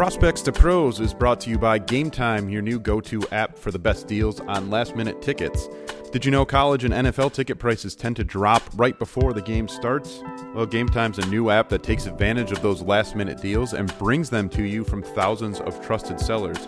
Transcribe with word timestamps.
Prospects 0.00 0.40
to 0.40 0.52
Pros 0.52 0.98
is 0.98 1.12
brought 1.12 1.40
to 1.40 1.50
you 1.50 1.58
by 1.58 1.76
Game 1.76 2.10
Time, 2.10 2.48
your 2.48 2.62
new 2.62 2.80
go 2.80 3.02
to 3.02 3.22
app 3.32 3.58
for 3.58 3.70
the 3.70 3.78
best 3.78 4.06
deals 4.06 4.40
on 4.40 4.70
last 4.70 4.96
minute 4.96 5.20
tickets. 5.20 5.68
Did 6.10 6.24
you 6.24 6.30
know 6.30 6.46
college 6.46 6.84
and 6.84 6.94
NFL 6.94 7.34
ticket 7.34 7.58
prices 7.58 7.94
tend 7.94 8.16
to 8.16 8.24
drop 8.24 8.62
right 8.76 8.98
before 8.98 9.34
the 9.34 9.42
game 9.42 9.68
starts? 9.68 10.22
Well, 10.54 10.64
Game 10.64 10.88
Time's 10.88 11.18
a 11.18 11.26
new 11.26 11.50
app 11.50 11.68
that 11.68 11.82
takes 11.82 12.06
advantage 12.06 12.50
of 12.50 12.62
those 12.62 12.80
last 12.80 13.14
minute 13.14 13.42
deals 13.42 13.74
and 13.74 13.94
brings 13.98 14.30
them 14.30 14.48
to 14.48 14.62
you 14.62 14.84
from 14.84 15.02
thousands 15.02 15.60
of 15.60 15.84
trusted 15.84 16.18
sellers. 16.18 16.66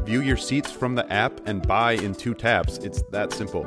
View 0.00 0.20
your 0.20 0.36
seats 0.36 0.70
from 0.70 0.94
the 0.94 1.10
app 1.10 1.32
and 1.46 1.66
buy 1.66 1.92
in 1.92 2.14
two 2.14 2.34
taps. 2.34 2.76
It's 2.76 3.00
that 3.04 3.32
simple. 3.32 3.64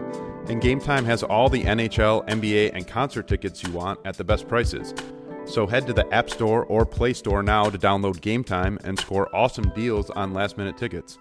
And 0.50 0.62
Game 0.62 0.80
Time 0.80 1.04
has 1.06 1.24
all 1.24 1.50
the 1.50 1.64
NHL, 1.64 2.28
NBA, 2.28 2.76
and 2.76 2.88
concert 2.88 3.28
tickets 3.28 3.64
you 3.64 3.72
want 3.72 4.00
at 4.06 4.18
the 4.18 4.24
best 4.24 4.48
prices. 4.48 4.94
So 5.50 5.66
head 5.66 5.88
to 5.88 5.94
the 5.94 6.08
App 6.14 6.30
Store 6.30 6.64
or 6.66 6.86
Play 6.86 7.14
Store 7.14 7.42
now 7.42 7.72
to 7.72 7.78
download 7.78 8.22
Game 8.22 8.44
Time 8.44 8.78
and 8.84 9.00
score 9.00 9.36
awesome 9.36 9.72
deals 9.76 10.12
on 10.12 10.32
last 10.32 10.58
minute 10.60 10.78
tickets. 10.78 11.18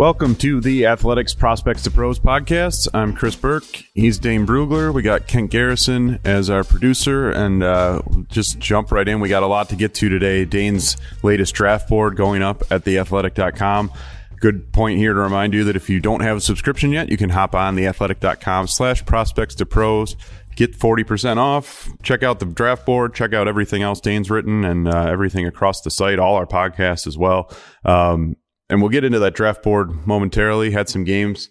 Welcome 0.00 0.34
to 0.36 0.62
the 0.62 0.86
Athletics 0.86 1.34
Prospects 1.34 1.82
to 1.82 1.90
Pros 1.90 2.18
podcast. 2.18 2.88
I'm 2.94 3.12
Chris 3.12 3.36
Burke. 3.36 3.84
He's 3.92 4.18
Dane 4.18 4.46
Brugler. 4.46 4.94
We 4.94 5.02
got 5.02 5.26
Kent 5.26 5.50
Garrison 5.50 6.18
as 6.24 6.48
our 6.48 6.64
producer, 6.64 7.30
and 7.30 7.62
uh, 7.62 8.00
just 8.28 8.58
jump 8.58 8.92
right 8.92 9.06
in. 9.06 9.20
We 9.20 9.28
got 9.28 9.42
a 9.42 9.46
lot 9.46 9.68
to 9.68 9.76
get 9.76 9.92
to 9.96 10.08
today. 10.08 10.46
Dane's 10.46 10.96
latest 11.22 11.54
draft 11.54 11.90
board 11.90 12.16
going 12.16 12.40
up 12.40 12.62
at 12.70 12.84
theathletic.com. 12.84 13.92
Good 14.36 14.72
point 14.72 14.96
here 14.96 15.12
to 15.12 15.20
remind 15.20 15.52
you 15.52 15.64
that 15.64 15.76
if 15.76 15.90
you 15.90 16.00
don't 16.00 16.22
have 16.22 16.38
a 16.38 16.40
subscription 16.40 16.92
yet, 16.92 17.10
you 17.10 17.18
can 17.18 17.28
hop 17.28 17.54
on 17.54 17.76
theathletic.com 17.76 18.68
slash 18.68 19.04
prospects 19.04 19.54
to 19.56 19.66
pros. 19.66 20.16
Get 20.56 20.78
40% 20.78 21.36
off. 21.36 21.90
Check 22.02 22.22
out 22.22 22.40
the 22.40 22.46
draft 22.46 22.86
board. 22.86 23.14
Check 23.14 23.34
out 23.34 23.48
everything 23.48 23.82
else 23.82 24.00
Dane's 24.00 24.30
written 24.30 24.64
and 24.64 24.88
uh, 24.88 25.08
everything 25.08 25.46
across 25.46 25.82
the 25.82 25.90
site, 25.90 26.18
all 26.18 26.36
our 26.36 26.46
podcasts 26.46 27.06
as 27.06 27.18
well. 27.18 27.52
Um, 27.84 28.36
and 28.70 28.80
we'll 28.80 28.90
get 28.90 29.04
into 29.04 29.18
that 29.18 29.34
draft 29.34 29.62
board 29.62 30.06
momentarily. 30.06 30.70
Had 30.70 30.88
some 30.88 31.04
games 31.04 31.50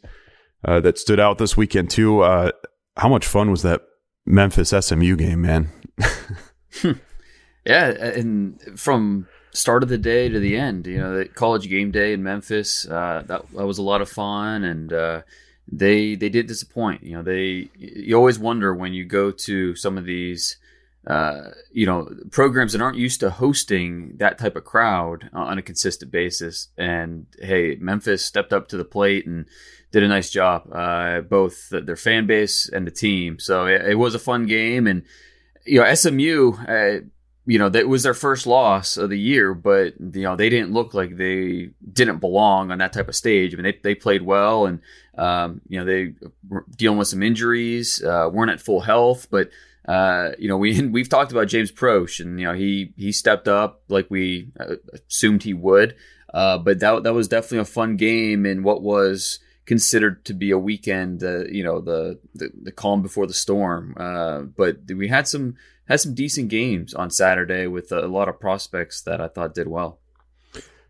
uh, 0.65 0.79
that 0.79 0.97
stood 0.97 1.19
out 1.19 1.37
this 1.37 1.55
weekend 1.55 1.91
too. 1.91 2.21
Uh, 2.21 2.51
how 2.97 3.09
much 3.09 3.27
fun 3.27 3.51
was 3.51 3.61
that 3.61 3.81
Memphis 4.25 4.69
SMU 4.69 5.15
game, 5.15 5.41
man? 5.41 5.69
Yeah, 7.65 7.89
and 7.89 8.59
from 8.79 9.27
start 9.51 9.83
of 9.83 9.89
the 9.89 9.97
day 9.97 10.29
to 10.29 10.39
the 10.39 10.55
end, 10.57 10.87
you 10.87 10.97
know, 10.97 11.23
college 11.35 11.69
game 11.69 11.91
day 11.91 12.13
in 12.13 12.23
Memphis, 12.23 12.87
uh, 12.87 13.23
that, 13.27 13.45
that 13.51 13.65
was 13.65 13.77
a 13.77 13.83
lot 13.83 14.01
of 14.01 14.09
fun, 14.09 14.63
and 14.63 14.91
uh, 14.93 15.21
they 15.71 16.15
they 16.15 16.29
did 16.29 16.47
disappoint. 16.47 17.03
You 17.03 17.17
know, 17.17 17.23
they 17.23 17.69
you 17.75 18.15
always 18.15 18.39
wonder 18.39 18.73
when 18.73 18.93
you 18.93 19.05
go 19.05 19.31
to 19.31 19.75
some 19.75 19.97
of 19.97 20.05
these. 20.05 20.57
Uh, 21.07 21.51
you 21.71 21.85
know, 21.85 22.09
programs 22.29 22.73
that 22.73 22.81
aren't 22.81 22.97
used 22.97 23.21
to 23.21 23.29
hosting 23.29 24.17
that 24.17 24.37
type 24.37 24.55
of 24.55 24.65
crowd 24.65 25.29
on 25.33 25.57
a 25.57 25.61
consistent 25.61 26.11
basis. 26.11 26.67
And 26.77 27.25
hey, 27.41 27.77
Memphis 27.79 28.23
stepped 28.23 28.53
up 28.53 28.67
to 28.69 28.77
the 28.77 28.85
plate 28.85 29.25
and 29.25 29.45
did 29.91 30.03
a 30.03 30.07
nice 30.07 30.29
job, 30.29 30.69
uh, 30.71 31.21
both 31.21 31.69
their 31.69 31.95
fan 31.95 32.27
base 32.27 32.69
and 32.69 32.85
the 32.85 32.91
team. 32.91 33.39
So 33.39 33.65
it, 33.65 33.81
it 33.91 33.95
was 33.95 34.13
a 34.13 34.19
fun 34.19 34.45
game. 34.45 34.85
And, 34.87 35.03
you 35.65 35.81
know, 35.81 35.93
SMU, 35.93 36.53
uh, 36.67 36.99
you 37.49 37.57
know, 37.57 37.69
that 37.69 37.87
was 37.87 38.03
their 38.03 38.13
first 38.13 38.45
loss 38.45 38.95
of 38.95 39.09
the 39.09 39.17
year, 39.17 39.55
but 39.55 39.99
you 39.99 40.21
know 40.21 40.35
they 40.35 40.49
didn't 40.49 40.71
look 40.71 40.93
like 40.93 41.17
they 41.17 41.71
didn't 41.91 42.19
belong 42.19 42.69
on 42.69 42.77
that 42.77 42.93
type 42.93 43.07
of 43.07 43.15
stage. 43.15 43.53
I 43.53 43.57
mean, 43.57 43.63
they 43.63 43.79
they 43.81 43.95
played 43.95 44.21
well, 44.21 44.67
and 44.67 44.81
um, 45.17 45.59
you 45.67 45.79
know 45.79 45.85
they 45.85 46.13
were 46.47 46.63
dealing 46.77 46.99
with 46.99 47.07
some 47.07 47.23
injuries, 47.23 48.03
uh, 48.03 48.29
weren't 48.31 48.51
at 48.51 48.61
full 48.61 48.81
health, 48.81 49.29
but 49.31 49.49
uh, 49.89 50.33
you 50.37 50.47
know 50.47 50.57
we 50.57 50.79
we've 50.87 51.09
talked 51.09 51.31
about 51.31 51.47
James 51.47 51.71
Proche, 51.71 52.19
and 52.19 52.39
you 52.39 52.45
know 52.45 52.53
he 52.53 52.93
he 52.95 53.11
stepped 53.11 53.47
up 53.47 53.81
like 53.89 54.07
we 54.09 54.51
uh, 54.59 54.75
assumed 55.09 55.43
he 55.43 55.53
would. 55.53 55.95
Uh, 56.31 56.59
but 56.59 56.79
that 56.79 57.03
that 57.03 57.13
was 57.13 57.27
definitely 57.27 57.57
a 57.57 57.65
fun 57.65 57.97
game 57.97 58.45
in 58.45 58.61
what 58.61 58.83
was 58.83 59.39
considered 59.65 60.23
to 60.25 60.33
be 60.35 60.51
a 60.51 60.59
weekend. 60.59 61.23
Uh, 61.23 61.45
you 61.45 61.63
know 61.63 61.81
the, 61.81 62.19
the 62.35 62.51
the 62.61 62.71
calm 62.71 63.01
before 63.01 63.25
the 63.25 63.33
storm. 63.33 63.95
Uh, 63.97 64.41
but 64.41 64.77
we 64.95 65.07
had 65.07 65.27
some 65.27 65.55
had 65.87 65.99
some 65.99 66.13
decent 66.13 66.49
games 66.49 66.93
on 66.93 67.09
Saturday 67.09 67.65
with 67.65 67.91
a 67.91 68.07
lot 68.07 68.29
of 68.29 68.39
prospects 68.39 69.01
that 69.01 69.19
I 69.19 69.27
thought 69.27 69.55
did 69.55 69.67
well. 69.67 69.99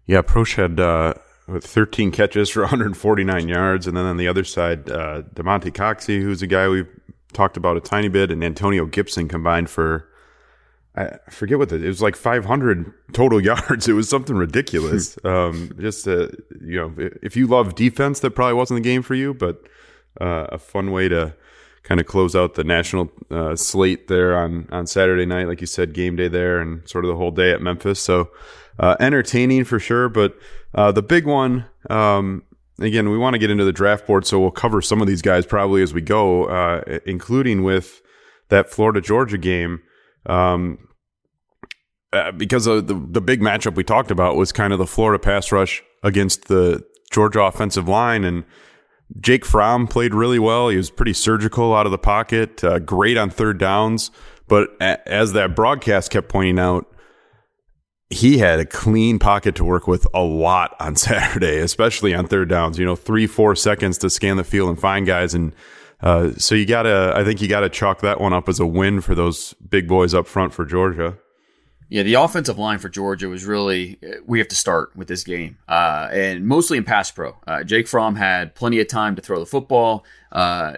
Yeah, 0.05 0.23
Proche 0.23 0.55
had 0.55 0.77
uh, 0.79 1.13
13 1.61 2.11
catches 2.11 2.49
for 2.49 2.59
149 2.63 3.47
yards, 3.47 3.87
and 3.87 3.95
then 3.95 4.05
on 4.05 4.17
the 4.17 4.27
other 4.27 4.43
side, 4.43 4.91
uh, 4.91 5.21
Damonte 5.35 5.71
Coxie, 5.71 6.21
who's 6.21 6.41
a 6.41 6.47
guy 6.47 6.67
we've 6.67 6.98
talked 7.33 7.57
about 7.57 7.77
a 7.77 7.81
tiny 7.81 8.07
bit, 8.07 8.31
and 8.31 8.43
Antonio 8.43 8.85
Gibson 8.85 9.27
combined 9.27 9.69
for 9.69 10.09
I 10.95 11.17
forget 11.29 11.57
what 11.57 11.69
the, 11.69 11.75
it 11.75 11.87
was 11.87 12.01
like 12.01 12.15
500 12.15 12.93
total 13.13 13.39
yards. 13.43 13.87
It 13.87 13.93
was 13.93 14.09
something 14.09 14.35
ridiculous. 14.35 15.17
um, 15.23 15.71
just 15.79 16.07
uh, 16.07 16.29
you 16.61 16.77
know, 16.77 16.93
if 17.21 17.37
you 17.37 17.47
love 17.47 17.75
defense, 17.75 18.19
that 18.21 18.31
probably 18.31 18.55
wasn't 18.55 18.83
the 18.83 18.89
game 18.89 19.01
for 19.01 19.15
you, 19.15 19.33
but 19.33 19.61
uh, 20.19 20.47
a 20.49 20.57
fun 20.57 20.91
way 20.91 21.07
to 21.07 21.33
kind 21.83 22.01
of 22.01 22.05
close 22.05 22.35
out 22.35 22.55
the 22.55 22.63
national 22.63 23.09
uh, 23.31 23.55
slate 23.55 24.07
there 24.07 24.37
on 24.37 24.67
on 24.71 24.85
Saturday 24.87 25.25
night, 25.25 25.47
like 25.47 25.61
you 25.61 25.67
said, 25.67 25.93
game 25.93 26.15
day 26.15 26.27
there, 26.27 26.59
and 26.59 26.87
sort 26.87 27.05
of 27.05 27.09
the 27.09 27.15
whole 27.17 27.31
day 27.31 27.51
at 27.51 27.61
Memphis. 27.61 27.99
So 27.99 28.29
uh, 28.79 28.95
entertaining 28.99 29.63
for 29.65 29.79
sure. 29.79 30.09
But 30.09 30.37
uh, 30.73 30.91
the 30.91 31.01
big 31.01 31.25
one, 31.25 31.65
um, 31.89 32.43
again, 32.81 33.09
we 33.09 33.17
want 33.17 33.33
to 33.33 33.37
get 33.39 33.49
into 33.49 33.65
the 33.65 33.71
draft 33.73 34.07
board, 34.07 34.25
so 34.25 34.39
we'll 34.39 34.51
cover 34.51 34.81
some 34.81 35.01
of 35.01 35.07
these 35.07 35.21
guys 35.21 35.45
probably 35.45 35.81
as 35.81 35.93
we 35.93 36.01
go, 36.01 36.45
uh, 36.45 36.81
including 37.05 37.63
with 37.63 38.01
that 38.49 38.69
Florida 38.69 39.01
Georgia 39.01 39.37
game. 39.37 39.81
Um, 40.25 40.79
uh, 42.11 42.31
because 42.31 42.65
the 42.65 42.81
the 42.81 43.21
big 43.21 43.39
matchup 43.41 43.75
we 43.75 43.83
talked 43.83 44.09
about 44.11 44.35
was 44.35 44.51
kind 44.51 44.73
of 44.73 44.79
the 44.79 44.87
Florida 44.87 45.21
pass 45.21 45.51
rush 45.51 45.83
against 46.03 46.47
the 46.47 46.83
Georgia 47.11 47.41
offensive 47.41 47.87
line, 47.87 48.23
and 48.23 48.43
Jake 49.19 49.45
Fromm 49.45 49.87
played 49.87 50.13
really 50.13 50.39
well. 50.39 50.69
He 50.69 50.77
was 50.77 50.89
pretty 50.89 51.13
surgical 51.13 51.75
out 51.75 51.85
of 51.85 51.91
the 51.91 51.97
pocket, 51.97 52.63
uh, 52.63 52.79
great 52.79 53.17
on 53.17 53.29
third 53.29 53.57
downs. 53.59 54.11
But 54.47 54.69
a- 54.81 55.07
as 55.07 55.33
that 55.33 55.55
broadcast 55.55 56.09
kept 56.09 56.29
pointing 56.29 56.57
out, 56.57 56.87
he 58.09 58.39
had 58.39 58.59
a 58.59 58.65
clean 58.65 59.19
pocket 59.19 59.55
to 59.55 59.63
work 59.63 59.87
with 59.87 60.07
a 60.13 60.23
lot 60.23 60.75
on 60.79 60.95
Saturday, 60.97 61.59
especially 61.59 62.13
on 62.13 62.27
third 62.27 62.49
downs. 62.49 62.79
You 62.79 62.85
know, 62.85 62.95
three, 62.95 63.27
four 63.27 63.55
seconds 63.55 63.97
to 63.99 64.09
scan 64.09 64.37
the 64.37 64.43
field 64.43 64.69
and 64.69 64.79
find 64.79 65.05
guys. 65.05 65.33
And 65.33 65.53
uh, 66.01 66.31
so 66.37 66.55
you 66.55 66.65
got 66.65 66.83
to, 66.83 67.13
I 67.15 67.23
think 67.23 67.41
you 67.41 67.47
got 67.47 67.61
to 67.61 67.69
chalk 67.69 68.01
that 68.01 68.19
one 68.19 68.33
up 68.33 68.49
as 68.49 68.59
a 68.59 68.65
win 68.65 69.01
for 69.01 69.15
those 69.15 69.53
big 69.53 69.87
boys 69.87 70.13
up 70.13 70.27
front 70.27 70.53
for 70.53 70.65
Georgia. 70.65 71.17
Yeah, 71.91 72.03
the 72.03 72.13
offensive 72.13 72.59
line 72.59 72.77
for 72.77 72.87
Georgia 72.87 73.27
was 73.27 73.45
really, 73.45 73.97
we 74.27 74.37
have 74.37 74.47
to 74.49 74.55
start 74.55 74.95
with 74.95 75.07
this 75.07 75.23
game. 75.23 75.57
Uh, 75.67 76.07
and 76.11 76.45
mostly 76.45 76.77
in 76.77 76.83
pass 76.83 77.09
pro. 77.09 77.35
Uh, 77.47 77.63
Jake 77.63 77.87
Fromm 77.87 78.15
had 78.15 78.53
plenty 78.53 78.79
of 78.79 78.87
time 78.87 79.15
to 79.15 79.23
throw 79.23 79.39
the 79.39 79.47
football. 79.47 80.05
Uh, 80.31 80.73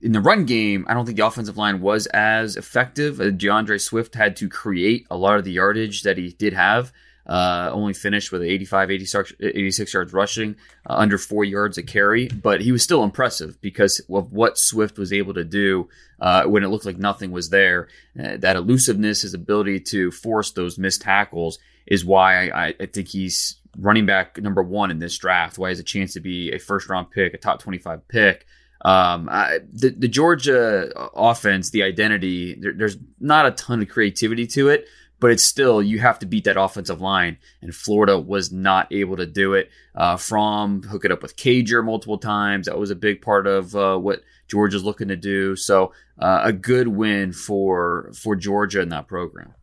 in 0.00 0.12
the 0.12 0.20
run 0.20 0.46
game, 0.46 0.86
I 0.88 0.94
don't 0.94 1.04
think 1.04 1.18
the 1.18 1.26
offensive 1.26 1.58
line 1.58 1.82
was 1.82 2.06
as 2.06 2.56
effective. 2.56 3.20
Uh, 3.20 3.30
D'Andre 3.30 3.76
Swift 3.76 4.14
had 4.14 4.34
to 4.36 4.48
create 4.48 5.06
a 5.10 5.16
lot 5.16 5.36
of 5.36 5.44
the 5.44 5.52
yardage 5.52 6.04
that 6.04 6.16
he 6.16 6.30
did 6.30 6.54
have. 6.54 6.90
Uh, 7.30 7.70
only 7.72 7.92
finished 7.92 8.32
with 8.32 8.42
85, 8.42 8.90
86, 8.90 9.32
86 9.38 9.94
yards 9.94 10.12
rushing, 10.12 10.56
uh, 10.84 10.94
under 10.94 11.16
four 11.16 11.44
yards 11.44 11.78
a 11.78 11.82
carry, 11.84 12.26
but 12.26 12.60
he 12.60 12.72
was 12.72 12.82
still 12.82 13.04
impressive 13.04 13.60
because 13.60 14.00
of 14.10 14.32
what 14.32 14.58
Swift 14.58 14.98
was 14.98 15.12
able 15.12 15.34
to 15.34 15.44
do 15.44 15.88
uh, 16.20 16.42
when 16.46 16.64
it 16.64 16.68
looked 16.70 16.86
like 16.86 16.98
nothing 16.98 17.30
was 17.30 17.48
there. 17.50 17.86
Uh, 18.18 18.36
that 18.38 18.56
elusiveness, 18.56 19.22
his 19.22 19.32
ability 19.32 19.78
to 19.78 20.10
force 20.10 20.50
those 20.50 20.76
missed 20.76 21.02
tackles, 21.02 21.60
is 21.86 22.04
why 22.04 22.48
I, 22.48 22.74
I 22.80 22.86
think 22.86 23.06
he's 23.06 23.60
running 23.78 24.06
back 24.06 24.36
number 24.38 24.64
one 24.64 24.90
in 24.90 24.98
this 24.98 25.16
draft. 25.16 25.56
Why 25.56 25.68
he 25.68 25.70
has 25.70 25.78
a 25.78 25.84
chance 25.84 26.14
to 26.14 26.20
be 26.20 26.50
a 26.50 26.58
first 26.58 26.88
round 26.88 27.12
pick, 27.12 27.32
a 27.32 27.38
top 27.38 27.60
25 27.60 28.08
pick. 28.08 28.44
Um, 28.84 29.28
I, 29.30 29.60
the, 29.72 29.90
the 29.90 30.08
Georgia 30.08 30.90
offense, 31.14 31.70
the 31.70 31.84
identity, 31.84 32.54
there, 32.54 32.72
there's 32.72 32.96
not 33.20 33.46
a 33.46 33.52
ton 33.52 33.82
of 33.82 33.88
creativity 33.88 34.48
to 34.48 34.70
it 34.70 34.88
but 35.20 35.30
it's 35.30 35.44
still 35.44 35.82
you 35.82 35.98
have 36.00 36.18
to 36.20 36.26
beat 36.26 36.44
that 36.44 36.60
offensive 36.60 37.00
line, 37.00 37.38
and 37.62 37.74
Florida 37.74 38.18
was 38.18 38.50
not 38.50 38.92
able 38.92 39.16
to 39.18 39.26
do 39.26 39.54
it. 39.54 39.70
Uh, 39.94 40.16
Fromm 40.16 40.82
hook 40.82 41.04
it 41.04 41.12
up 41.12 41.22
with 41.22 41.36
Cager 41.36 41.84
multiple 41.84 42.18
times. 42.18 42.66
That 42.66 42.78
was 42.78 42.90
a 42.90 42.96
big 42.96 43.22
part 43.22 43.46
of 43.46 43.76
uh, 43.76 43.96
what 43.98 44.22
Georgia's 44.48 44.82
looking 44.84 45.08
to 45.08 45.16
do. 45.16 45.54
So 45.56 45.92
uh, 46.18 46.40
a 46.44 46.52
good 46.52 46.88
win 46.88 47.32
for 47.32 48.10
for 48.14 48.34
Georgia 48.36 48.80
in 48.80 48.88
that 48.88 49.06
program. 49.06 49.54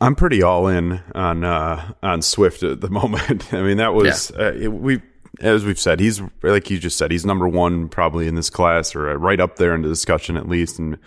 I'm 0.00 0.14
pretty 0.14 0.42
all 0.42 0.66
in 0.68 1.02
on 1.14 1.44
uh, 1.44 1.92
on 2.02 2.22
Swift 2.22 2.62
at 2.62 2.80
the 2.80 2.88
moment. 3.00 3.52
I 3.52 3.60
mean, 3.62 3.76
that 3.76 3.92
was 3.92 4.32
Yeah. 4.34 4.46
uh, 4.46 4.52
it, 4.52 4.68
we 4.68 5.02
as 5.40 5.64
we've 5.64 5.78
said, 5.78 6.00
he's 6.00 6.20
like 6.42 6.70
you 6.70 6.78
just 6.78 6.96
said, 6.98 7.10
he's 7.10 7.24
number 7.26 7.46
one 7.48 7.88
probably 7.88 8.26
in 8.26 8.34
this 8.34 8.50
class 8.50 8.94
or 8.96 9.10
uh, 9.10 9.14
right 9.14 9.40
up 9.40 9.56
there 9.56 9.74
in 9.74 9.82
the 9.82 9.88
discussion 9.88 10.36
at 10.36 10.48
least, 10.48 10.78
and 10.78 10.98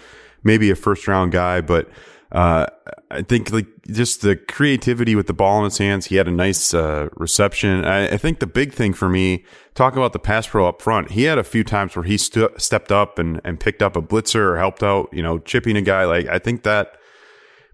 maybe 0.44 0.70
a 0.70 0.76
first 0.76 1.08
round 1.08 1.32
guy. 1.32 1.62
But 1.62 1.90
Uh, 2.34 2.66
I 3.12 3.22
think 3.22 3.52
like 3.52 3.68
just 3.92 4.22
the 4.22 4.36
creativity 4.36 5.14
with 5.14 5.28
the 5.28 5.34
ball 5.34 5.60
in 5.60 5.66
his 5.66 5.78
hands. 5.78 6.08
He 6.08 6.16
had 6.16 6.28
a 6.28 6.32
nice 6.32 6.74
uh, 6.74 7.10
reception. 7.16 7.86
I, 7.86 8.14
I, 8.14 8.18
think 8.18 8.40
the 8.40 8.48
big 8.48 8.74
thing 8.74 8.94
for 8.94 9.08
me, 9.08 9.46
talk 9.76 9.96
about 9.96 10.14
the 10.14 10.20
pass 10.20 10.48
pro 10.48 10.68
up 10.68 10.82
front. 10.82 11.12
He 11.12 11.24
had 11.24 11.38
a 11.38 11.44
few 11.44 11.64
times 11.64 11.96
where 11.96 12.06
he 12.06 12.18
stepped 12.18 12.92
up 12.92 13.20
and, 13.20 13.40
and 13.44 13.60
picked 13.60 13.84
up 13.84 13.96
a 13.96 14.02
blitzer 14.02 14.40
or 14.40 14.58
helped 14.58 14.82
out, 14.82 15.10
you 15.14 15.22
know, 15.22 15.38
chipping 15.38 15.78
a 15.78 15.82
guy. 15.84 16.06
Like 16.06 16.26
I 16.26 16.40
think 16.40 16.64
that 16.64 16.98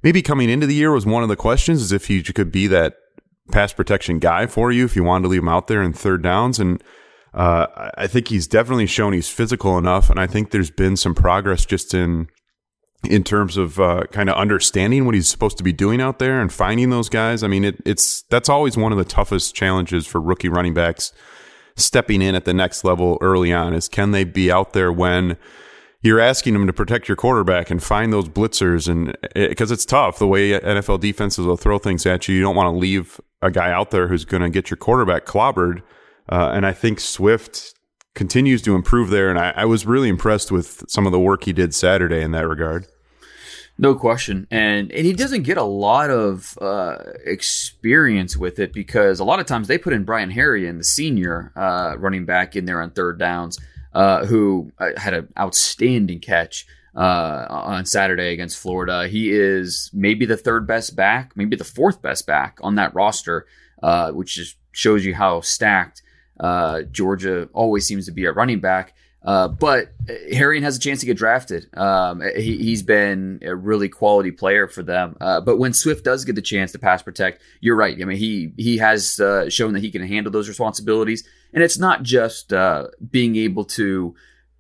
maybe 0.04 0.22
coming 0.22 0.50
into 0.50 0.68
the 0.68 0.76
year 0.76 0.92
was 0.92 1.06
one 1.06 1.24
of 1.24 1.30
the 1.30 1.38
questions 1.38 1.82
is 1.82 1.94
if 1.94 2.08
he 2.08 2.22
could 2.22 2.52
be 2.52 2.68
that 2.68 2.96
pass 3.52 3.72
protection 3.72 4.20
guy 4.20 4.46
for 4.46 4.74
you 4.74 4.84
if 4.84 4.94
you 4.94 5.04
wanted 5.04 5.24
to 5.24 5.30
leave 5.30 5.42
him 5.42 5.50
out 5.50 5.68
there 5.68 5.82
in 5.82 5.94
third 5.94 6.22
downs. 6.22 6.60
And 6.60 6.84
uh, 7.34 7.92
I 7.98 8.08
think 8.08 8.28
he's 8.28 8.46
definitely 8.46 8.88
shown 8.88 9.14
he's 9.14 9.30
physical 9.30 9.78
enough. 9.78 10.10
And 10.10 10.20
I 10.20 10.28
think 10.28 10.52
there's 10.52 10.72
been 10.72 10.98
some 10.98 11.16
progress 11.16 11.66
just 11.66 11.94
in 11.94 12.28
in 13.04 13.24
terms 13.24 13.56
of 13.56 13.80
uh, 13.80 14.04
kind 14.12 14.30
of 14.30 14.36
understanding 14.36 15.06
what 15.06 15.16
he's 15.16 15.28
supposed 15.28 15.58
to 15.58 15.64
be 15.64 15.72
doing 15.72 16.02
out 16.02 16.20
there 16.20 16.42
and 16.42 16.52
finding 16.52 16.90
those 16.90 17.10
guys. 17.10 17.44
I 17.44 17.48
mean, 17.48 17.64
it, 17.64 17.82
it's 17.86 18.24
that's 18.24 18.50
always 18.50 18.76
one 18.76 18.92
of 18.92 18.98
the 18.98 19.06
toughest 19.06 19.56
challenges 19.56 20.06
for 20.06 20.20
rookie 20.20 20.50
running 20.50 20.74
backs 20.74 21.14
stepping 21.76 22.22
in 22.22 22.36
at 22.36 22.46
the 22.46 22.54
next 22.54 22.84
level 22.84 23.18
early 23.22 23.54
on 23.54 23.74
is 23.74 23.88
can 23.88 24.12
they 24.12 24.24
be 24.24 24.52
out 24.52 24.74
there 24.74 24.92
when 24.92 25.38
you're 26.02 26.20
asking 26.20 26.54
them 26.54 26.68
to 26.68 26.74
protect 26.74 27.08
your 27.08 27.16
quarterback 27.16 27.70
and 27.70 27.82
find 27.82 28.12
those 28.12 28.28
blitzers? 28.28 28.88
And 28.88 29.18
because 29.34 29.72
it, 29.72 29.76
it's 29.76 29.86
tough. 29.86 30.20
The 30.20 30.28
way 30.28 30.60
NFL 30.60 31.00
defenses 31.00 31.46
will 31.46 31.58
throw 31.58 31.78
things 31.80 32.06
at 32.06 32.28
you 32.28 32.36
you 32.36 32.42
don't 32.42 32.56
want 32.56 32.74
to 32.74 32.78
leave 32.78 33.20
a 33.42 33.52
guy 33.52 33.72
out 33.72 33.92
there 33.92 34.08
who's 34.08 34.26
going 34.26 34.44
to 34.44 34.50
get 34.50 34.70
your 34.70 34.78
quarterback 34.78 35.26
clobbered. 35.26 35.82
Uh, 36.30 36.52
and 36.54 36.66
I 36.66 36.74
think 36.74 37.00
Swift 37.00 37.74
continues 38.20 38.62
to 38.62 38.76
improve 38.76 39.10
there. 39.10 39.30
And 39.30 39.40
I, 39.40 39.54
I, 39.56 39.66
was 39.66 39.86
really 39.86 40.10
impressed 40.10 40.52
with 40.52 40.84
some 40.90 41.06
of 41.06 41.14
the 41.14 41.20
work 41.20 41.46
he 41.46 41.54
did 41.54 41.74
Saturday 41.74 42.22
in 42.22 42.32
that 42.34 42.46
regard. 42.46 42.86
No 43.78 43.96
question, 43.96 44.46
and 44.52 44.92
and 44.92 45.06
he 45.06 45.14
doesn't 45.14 45.44
get 45.44 45.58
a 45.58 45.64
lot 45.64 46.10
of 46.10 46.58
uh, 46.60 46.98
experience 47.24 48.36
with 48.36 48.60
it 48.60 48.74
because 48.74 49.22
a 49.22 49.24
lot 49.24 49.40
of 49.40 49.46
times 49.46 49.70
they 49.70 49.78
put 49.78 49.94
in 49.94 50.04
Brian 50.04 50.30
Herrien, 50.30 50.78
the 50.78 50.84
senior 50.84 51.54
uh, 51.56 51.96
running 51.98 52.26
back, 52.26 52.58
in 52.58 52.66
there 52.66 52.82
on 52.82 52.92
third 52.92 53.18
downs, 53.18 53.58
uh, 53.94 54.26
who 54.26 54.74
uh, 54.80 54.90
had 54.98 55.14
an 55.14 55.32
outstanding 55.40 56.20
catch 56.20 56.68
uh, 56.94 57.46
on 57.50 57.86
Saturday 57.86 58.34
against 58.34 58.58
Florida. 58.58 59.08
He 59.08 59.32
is 59.32 59.90
maybe 59.94 60.26
the 60.26 60.36
third 60.36 60.68
best 60.68 60.98
back, 60.98 61.32
maybe 61.38 61.56
the 61.56 61.64
fourth 61.64 62.02
best 62.02 62.28
back 62.28 62.58
on 62.62 62.76
that 62.76 62.94
roster, 62.94 63.46
uh, 63.82 64.12
which 64.12 64.36
just 64.36 64.58
shows 64.74 65.06
you 65.06 65.16
how 65.16 65.40
stacked 65.40 66.02
uh, 66.40 66.84
Georgia 66.84 67.50
always 67.54 67.86
seems 67.86 68.06
to 68.06 68.12
be 68.12 68.26
a 68.26 68.32
running 68.32 68.60
back. 68.60 68.94
Uh, 69.22 69.50
but 69.50 69.92
Herrien 70.08 70.62
has 70.64 70.78
a 70.78 70.80
chance 70.80 71.02
to 71.02 71.06
get 71.06 71.18
drafted. 71.18 71.68
Um, 71.78 72.22
he, 72.38 72.72
has 72.72 72.84
been 72.84 73.40
a 73.42 73.54
really 73.54 73.90
quality 73.90 74.32
player 74.32 74.68
for 74.68 74.82
them. 74.82 75.18
Uh, 75.20 75.42
but 75.42 75.58
when 75.58 75.74
Swift 75.74 76.06
does 76.06 76.24
get 76.24 76.36
the 76.36 76.42
chance 76.42 76.72
to 76.72 76.80
pass 76.80 77.04
protect, 77.04 77.42
you're 77.60 77.76
right. 77.76 77.98
I 78.02 78.06
mean, 78.06 78.18
he 78.18 78.54
he 78.56 78.78
has 78.78 79.20
uh, 79.20 79.50
shown 79.50 79.74
that 79.74 79.82
he 79.82 79.92
can 79.92 80.04
handle 80.08 80.32
those 80.32 80.48
responsibilities, 80.48 81.28
and 81.54 81.62
it's 81.62 81.78
not 81.78 82.04
just 82.04 82.54
uh, 82.54 82.88
being 83.12 83.36
able 83.36 83.66
to 83.66 84.16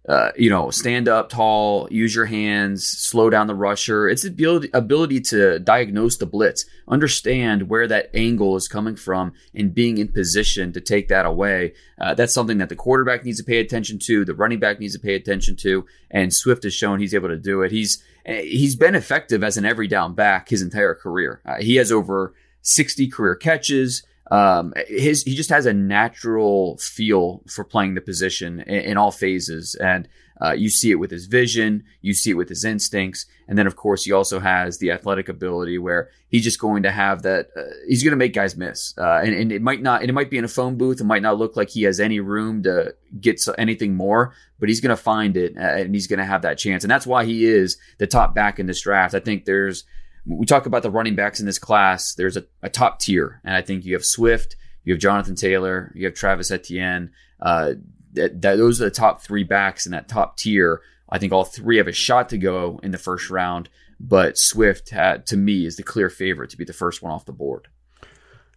uh, 0.07 0.31
you 0.38 0.50
know, 0.50 0.72
stand 0.72 1.07
up 1.07 1.30
tall, 1.30 1.88
use 1.92 2.16
your 2.16 2.25
hands, 2.25 2.88
slow 2.88 3.30
down 3.30 3.48
the 3.48 3.54
rusher. 3.54 4.07
It's 4.07 4.24
the 4.24 4.30
ability, 4.30 4.69
ability 4.74 5.22
to 5.22 5.60
diagnose 5.60 6.18
the 6.18 6.25
blitz, 6.25 6.66
understand 6.88 7.69
where 7.69 7.88
that 7.88 8.10
angle 8.13 8.56
is 8.56 8.68
coming 8.68 8.96
from, 8.96 9.34
and 9.54 9.74
being 9.74 9.98
in 9.98 10.07
position 10.07 10.72
to 10.74 10.81
take 10.81 11.10
that 11.10 11.25
away. 11.25 11.74
Uh, 12.00 12.13
that's 12.13 12.34
something 12.34 12.57
that 12.60 12.69
the 12.69 12.75
quarterback 12.75 13.25
needs 13.25 13.40
to 13.40 13.44
pay 13.44 13.60
attention 13.60 14.00
to, 14.00 14.24
the 14.24 14.34
running 14.34 14.60
back 14.60 14.80
needs 14.80 14.94
to 14.94 15.00
pay 15.00 15.16
attention 15.16 15.56
to, 15.57 15.86
and 16.10 16.34
Swift 16.34 16.63
has 16.63 16.74
shown 16.74 17.00
he's 17.00 17.13
able 17.13 17.30
to 17.30 17.38
do 17.38 17.62
it. 17.62 17.72
He's 17.72 18.04
he's 18.25 18.75
been 18.75 18.96
effective 18.96 19.44
as 19.44 19.57
an 19.57 19.66
every 19.66 19.88
down 19.88 20.13
back 20.13 20.50
his 20.50 20.62
entire 20.62 20.96
career. 20.96 21.42
Uh, 21.46 21.56
he 21.60 21.75
has 21.75 21.92
over 21.92 22.34
60 22.62 23.07
career 23.10 23.36
catches. 23.36 24.04
Um, 24.31 24.74
his 24.88 25.24
he 25.24 25.36
just 25.36 25.50
has 25.50 25.66
a 25.66 25.74
natural 25.74 26.78
feel 26.78 27.42
for 27.48 27.64
playing 27.64 27.96
the 27.96 28.02
position 28.02 28.60
in, 28.62 28.81
in 28.81 28.98
all 28.98 29.12
phases, 29.12 29.76
and 29.76 30.08
uh, 30.42 30.54
you 30.54 30.70
see 30.70 30.92
it 30.92 30.96
with 30.96 31.12
his 31.12 31.26
vision, 31.26 31.84
you 32.02 32.14
see 32.14 32.31
it 32.31 32.36
with 32.36 32.48
his 32.48 32.64
instincts, 32.64 33.26
and 33.48 33.58
then 33.58 33.68
of 33.68 33.76
course 33.76 34.06
he 34.06 34.12
also 34.12 34.40
has 34.40 34.78
the 34.78 34.92
athletic 34.92 35.28
ability 35.28 35.78
where 35.78 36.10
he's 36.30 36.44
just 36.44 36.60
going 36.60 36.84
to 36.84 36.92
have 36.92 37.24
that. 37.24 37.50
Uh, 37.58 37.64
he's 37.88 38.04
going 38.04 38.12
to 38.12 38.18
make 38.18 38.34
guys 38.34 38.56
miss, 38.56 38.94
uh, 38.98 39.20
and, 39.24 39.34
and, 39.34 39.52
it 39.52 39.62
might 39.62 39.81
not. 39.81 40.02
And 40.02 40.10
it 40.10 40.14
might 40.14 40.30
be 40.30 40.38
in 40.38 40.46
a 40.46 40.50
phone 40.50 40.78
booth. 40.78 41.02
It 41.02 41.06
might 41.06 41.22
not 41.22 41.38
look 41.38 41.58
like 41.58 41.70
he 41.70 41.84
has 41.84 42.00
any 42.00 42.20
room 42.20 42.64
to 42.64 42.96
get 43.20 43.42
anything 43.58 43.96
more, 43.96 44.34
but 44.60 44.70
he's 44.70 44.80
going 44.80 44.96
to 44.96 45.02
find 45.02 45.36
it, 45.36 45.58
uh, 45.58 45.62
and 45.62 45.94
he's 45.94 46.08
going 46.08 46.20
to 46.20 46.25
have 46.25 46.44
that 46.44 46.58
chance, 46.58 46.84
and 46.84 46.92
that's 46.92 47.08
why 47.08 47.25
he 47.25 47.46
is 47.46 47.78
the 47.98 48.08
top 48.08 48.34
back 48.34 48.60
in 48.60 48.68
this 48.68 48.82
draft. 48.82 49.16
I 49.16 49.20
think 49.20 49.46
there's 49.46 49.84
we 50.30 50.46
talk 50.46 50.66
about 50.66 50.84
the 50.84 50.92
running 50.92 51.16
backs 51.16 51.40
in 51.40 51.46
this 51.46 51.60
class. 51.60 52.14
There's 52.14 52.38
a, 52.38 52.46
a, 52.62 52.70
top 52.70 53.00
tier, 53.00 53.42
and 53.44 53.56
I 53.56 53.62
think 53.62 53.84
you 53.84 53.94
have 53.94 54.06
Swift, 54.06 54.56
you 54.84 54.94
have 54.94 55.02
Jonathan 55.02 55.36
Taylor, 55.36 55.92
you 55.96 56.06
have 56.06 56.14
Travis 56.14 56.52
Etienne. 56.52 57.12
Uh, 57.42 57.74
that, 58.14 58.42
that, 58.42 58.58
those 58.58 58.80
are 58.81 58.86
the 58.86 58.92
top 58.92 59.22
three 59.22 59.44
backs 59.44 59.86
in 59.86 59.92
that 59.92 60.08
top 60.08 60.38
tier. 60.38 60.81
I 61.10 61.18
think 61.18 61.34
all 61.34 61.44
three 61.44 61.78
have 61.78 61.88
a 61.88 61.94
shot 61.94 62.30
to 62.30 62.38
go 62.38 62.80
in 62.84 62.92
the 62.92 62.98
first 62.98 63.30
round, 63.30 63.70
but 64.00 64.38
Swift, 64.38 64.92
had, 64.92 65.26
to 65.28 65.38
me, 65.38 65.66
is 65.66 65.78
the 65.78 65.84
clear 65.84 66.10
favorite 66.10 66.52
to 66.52 66.58
be 66.58 66.66
the 66.66 66.74
first 66.74 67.02
one 67.02 67.12
off 67.12 67.25
the 67.25 67.32
board. 67.32 67.68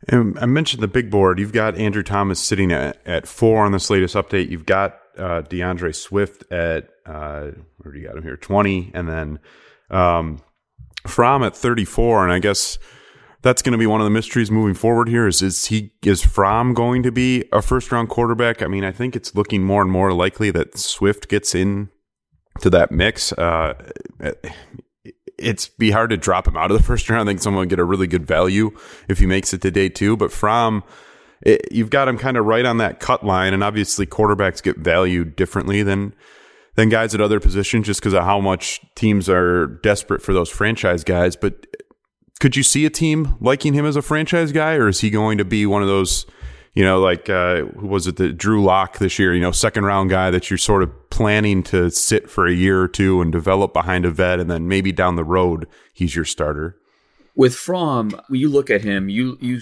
And 0.09 0.39
I 0.39 0.47
mentioned 0.47 0.83
the 0.83 0.89
big 0.89 1.11
board. 1.11 1.39
You've 1.39 1.53
got 1.53 1.77
Andrew 1.77 2.03
Thomas 2.03 2.41
sitting 2.41 2.73
at, 2.73 2.99
at 3.07 3.27
four 3.27 3.65
on 3.65 3.73
this 3.73 3.89
latest 3.89 4.15
update. 4.15 4.51
You've 4.51 4.67
got 4.67 4.99
uh, 5.17 5.43
D'Andre 5.43 5.93
Swift 5.93 6.51
at 6.53 6.89
uh, 7.07 7.51
where 7.79 7.93
do 7.93 7.99
you 7.99 8.07
got 8.07 8.17
him 8.17 8.23
here? 8.23 8.37
Twenty, 8.37 8.91
and 8.95 9.09
then 9.09 9.39
um, 9.91 10.41
Fromm 11.07 11.43
at 11.43 11.57
34, 11.57 12.25
and 12.25 12.33
I 12.33 12.39
guess 12.39 12.79
that's 13.43 13.61
going 13.61 13.73
to 13.73 13.79
be 13.79 13.87
one 13.87 14.01
of 14.01 14.05
the 14.05 14.11
mysteries 14.11 14.51
moving 14.51 14.75
forward 14.75 15.09
here. 15.09 15.27
Is 15.27 15.43
is 15.43 15.67
he 15.67 15.93
is 16.03 16.25
Fromm 16.25 16.75
going 16.75 17.03
to 17.03 17.13
be 17.13 17.45
a 17.53 17.61
first 17.61 17.93
round 17.93 18.09
quarterback? 18.09 18.63
I 18.63 18.67
mean, 18.67 18.85
I 18.85 18.93
think 18.93 19.17
it's 19.17 19.35
looking 19.35 19.63
more 19.63 19.83
and 19.83 19.91
more 19.91 20.13
likely 20.13 20.51
that 20.53 20.79
Swift 20.79 21.29
gets 21.29 21.55
in 21.55 21.91
to 22.61 22.71
that 22.71 22.91
mix. 22.93 23.33
Uh, 23.33 23.75
it's 25.39 25.69
be 25.69 25.91
hard 25.91 26.11
to 26.11 26.17
drop 26.17 26.47
him 26.47 26.57
out 26.57 26.71
of 26.71 26.77
the 26.77 26.83
first 26.83 27.11
round. 27.11 27.29
I 27.29 27.31
think 27.31 27.43
someone 27.43 27.63
will 27.63 27.71
get 27.71 27.81
a 27.81 27.85
really 27.85 28.07
good 28.07 28.27
value 28.27 28.71
if 29.09 29.19
he 29.19 29.27
makes 29.27 29.53
it 29.53 29.61
to 29.63 29.71
day 29.71 29.89
two. 29.89 30.17
But 30.17 30.31
Fromm, 30.31 30.85
it, 31.43 31.67
you've 31.73 31.91
got 31.91 32.09
him 32.09 32.19
kind 32.19 32.37
of 32.37 32.45
right 32.45 32.65
on 32.65 32.79
that 32.79 33.01
cut 33.01 33.25
line, 33.25 33.53
and 33.53 33.65
obviously 33.65 34.07
quarterbacks 34.07 34.63
get 34.63 34.79
valued 34.79 35.35
differently 35.35 35.83
than 35.83 36.15
than 36.75 36.89
guys 36.89 37.15
at 37.15 37.21
other 37.21 37.41
positions 37.41 37.87
just 37.87 38.01
because 38.01 38.15
of 38.15 38.25
how 38.25 38.41
much 38.41 38.81
teams 38.95 39.29
are 39.29 39.67
desperate 39.67 40.23
for 40.23 40.33
those 40.33 40.49
franchise 40.49 41.05
guys. 41.05 41.37
But 41.37 41.67
could 42.41 42.57
you 42.57 42.63
see 42.63 42.87
a 42.87 42.91
team 42.91 43.37
liking 43.41 43.75
him 43.75 43.85
as 43.85 43.97
a 43.97 44.03
franchise 44.03 44.53
guy, 44.53 44.75
or 44.75 44.89
is 44.89 45.01
he 45.01 45.11
going 45.11 45.39
to 45.39 45.45
be 45.45 45.67
one 45.67 45.83
of 45.83 45.89
those, 45.89 46.27
you 46.75 46.83
know, 46.83 47.01
like 47.01 47.29
uh, 47.29 47.65
who 47.67 47.87
was 47.87 48.07
it, 48.07 48.17
the 48.17 48.33
Drew 48.33 48.63
Lock 48.65 48.99
this 48.99 49.19
year, 49.19 49.35
you 49.35 49.41
know, 49.41 49.53
second 49.53 49.85
round 49.85 50.11
guy 50.11 50.31
that 50.31 50.51
you're 50.51 50.59
sort 50.59 50.83
of 50.83 51.11
planning 51.11 51.63
to 51.65 51.91
sit 51.91 52.31
for 52.31 52.47
a 52.47 52.53
year 52.53 52.81
or 52.81 52.89
two 52.89 53.21
and 53.21 53.31
develop 53.31 53.73
behind 53.73 54.05
a 54.05 54.11
vet, 54.11 54.41
and 54.41 54.51
then 54.51 54.67
maybe 54.67 54.93
down 54.93 55.17
the 55.17 55.25
road 55.25 55.69
he's 55.93 56.17
your 56.17 56.25
starter. 56.25 56.77
With 57.37 57.55
Fromm, 57.55 58.11
when 58.29 58.41
you 58.41 58.49
look 58.49 58.71
at 58.71 58.83
him, 58.83 59.09
you 59.09 59.39
you 59.41 59.61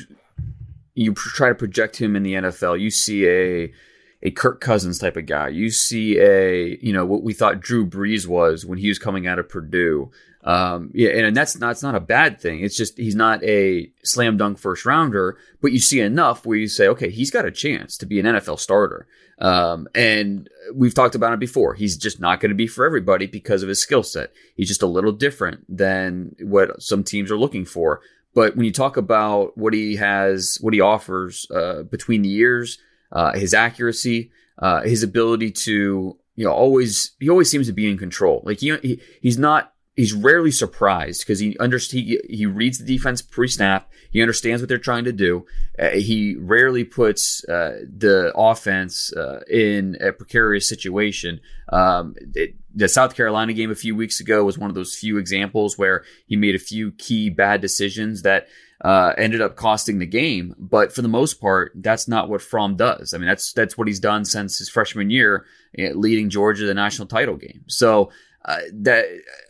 you 0.94 1.14
try 1.14 1.48
to 1.48 1.54
project 1.54 2.00
him 2.00 2.16
in 2.16 2.22
the 2.22 2.34
NFL. 2.34 2.80
You 2.80 2.90
see 2.90 3.26
a 3.26 3.72
a 4.22 4.30
Kirk 4.30 4.60
Cousins 4.60 4.98
type 4.98 5.16
of 5.16 5.26
guy. 5.26 5.48
You 5.48 5.70
see 5.70 6.18
a, 6.18 6.78
you 6.80 6.92
know, 6.92 7.06
what 7.06 7.22
we 7.22 7.32
thought 7.32 7.60
Drew 7.60 7.86
Brees 7.86 8.26
was 8.26 8.66
when 8.66 8.78
he 8.78 8.88
was 8.88 8.98
coming 8.98 9.26
out 9.26 9.38
of 9.38 9.48
Purdue. 9.48 10.10
Um, 10.42 10.90
yeah, 10.94 11.10
and, 11.10 11.26
and 11.26 11.36
that's 11.36 11.58
not, 11.58 11.68
that's 11.68 11.82
not 11.82 11.94
a 11.94 12.00
bad 12.00 12.40
thing. 12.40 12.60
It's 12.60 12.76
just 12.76 12.96
he's 12.96 13.14
not 13.14 13.42
a 13.44 13.90
slam 14.02 14.36
dunk 14.36 14.58
first 14.58 14.86
rounder, 14.86 15.38
but 15.60 15.72
you 15.72 15.78
see 15.78 16.00
enough 16.00 16.46
where 16.46 16.56
you 16.56 16.68
say, 16.68 16.88
okay, 16.88 17.10
he's 17.10 17.30
got 17.30 17.44
a 17.44 17.50
chance 17.50 17.96
to 17.98 18.06
be 18.06 18.20
an 18.20 18.26
NFL 18.26 18.58
starter. 18.58 19.06
Um, 19.38 19.88
and 19.94 20.48
we've 20.74 20.94
talked 20.94 21.14
about 21.14 21.32
it 21.32 21.40
before. 21.40 21.74
He's 21.74 21.96
just 21.96 22.20
not 22.20 22.40
going 22.40 22.50
to 22.50 22.54
be 22.54 22.66
for 22.66 22.84
everybody 22.84 23.26
because 23.26 23.62
of 23.62 23.68
his 23.68 23.80
skill 23.80 24.02
set. 24.02 24.32
He's 24.54 24.68
just 24.68 24.82
a 24.82 24.86
little 24.86 25.12
different 25.12 25.64
than 25.68 26.36
what 26.40 26.82
some 26.82 27.04
teams 27.04 27.30
are 27.30 27.38
looking 27.38 27.64
for. 27.64 28.00
But 28.34 28.54
when 28.54 28.64
you 28.64 28.72
talk 28.72 28.96
about 28.96 29.56
what 29.56 29.74
he 29.74 29.96
has, 29.96 30.58
what 30.60 30.74
he 30.74 30.80
offers 30.80 31.50
uh, 31.50 31.82
between 31.84 32.22
the 32.22 32.28
years, 32.28 32.78
uh, 33.12 33.32
his 33.32 33.54
accuracy, 33.54 34.30
uh, 34.58 34.82
his 34.82 35.02
ability 35.02 35.50
to 35.50 36.18
you 36.36 36.44
know 36.44 36.52
always 36.52 37.12
he 37.20 37.28
always 37.28 37.50
seems 37.50 37.66
to 37.66 37.72
be 37.72 37.90
in 37.90 37.98
control. 37.98 38.42
Like 38.44 38.60
he, 38.60 38.76
he 38.78 39.00
he's 39.20 39.38
not 39.38 39.72
he's 39.96 40.14
rarely 40.14 40.50
surprised 40.50 41.20
because 41.20 41.38
he 41.38 41.58
understands 41.58 42.08
he, 42.08 42.20
he 42.28 42.46
reads 42.46 42.78
the 42.78 42.84
defense 42.84 43.20
pre-snap. 43.20 43.90
He 44.10 44.22
understands 44.22 44.62
what 44.62 44.68
they're 44.68 44.78
trying 44.78 45.04
to 45.04 45.12
do. 45.12 45.46
Uh, 45.78 45.90
he 45.90 46.36
rarely 46.36 46.84
puts 46.84 47.44
uh, 47.44 47.80
the 47.84 48.32
offense 48.34 49.12
uh, 49.12 49.40
in 49.48 49.96
a 50.00 50.12
precarious 50.12 50.68
situation. 50.68 51.40
Um, 51.68 52.14
it, 52.34 52.54
the 52.74 52.88
south 52.88 53.16
carolina 53.16 53.52
game 53.52 53.70
a 53.70 53.74
few 53.74 53.96
weeks 53.96 54.20
ago 54.20 54.44
was 54.44 54.56
one 54.56 54.70
of 54.70 54.76
those 54.76 54.94
few 54.94 55.18
examples 55.18 55.76
where 55.76 56.04
he 56.26 56.36
made 56.36 56.54
a 56.54 56.58
few 56.58 56.92
key 56.92 57.28
bad 57.28 57.60
decisions 57.60 58.22
that 58.22 58.46
uh, 58.82 59.12
ended 59.18 59.40
up 59.40 59.56
costing 59.56 59.98
the 59.98 60.06
game. 60.06 60.54
But 60.58 60.92
for 60.92 61.02
the 61.02 61.08
most 61.08 61.40
part, 61.40 61.72
that's 61.74 62.08
not 62.08 62.28
what 62.28 62.42
Fromm 62.42 62.76
does. 62.76 63.12
I 63.12 63.18
mean, 63.18 63.26
that's 63.26 63.52
that's 63.52 63.76
what 63.76 63.88
he's 63.88 64.00
done 64.00 64.24
since 64.24 64.58
his 64.58 64.68
freshman 64.68 65.10
year, 65.10 65.44
eh, 65.78 65.92
leading 65.94 66.30
Georgia 66.30 66.62
to 66.62 66.66
the 66.66 66.74
national 66.74 67.08
title 67.08 67.36
game. 67.36 67.64
So 67.66 68.10
uh, 68.44 68.58
that 68.72 69.04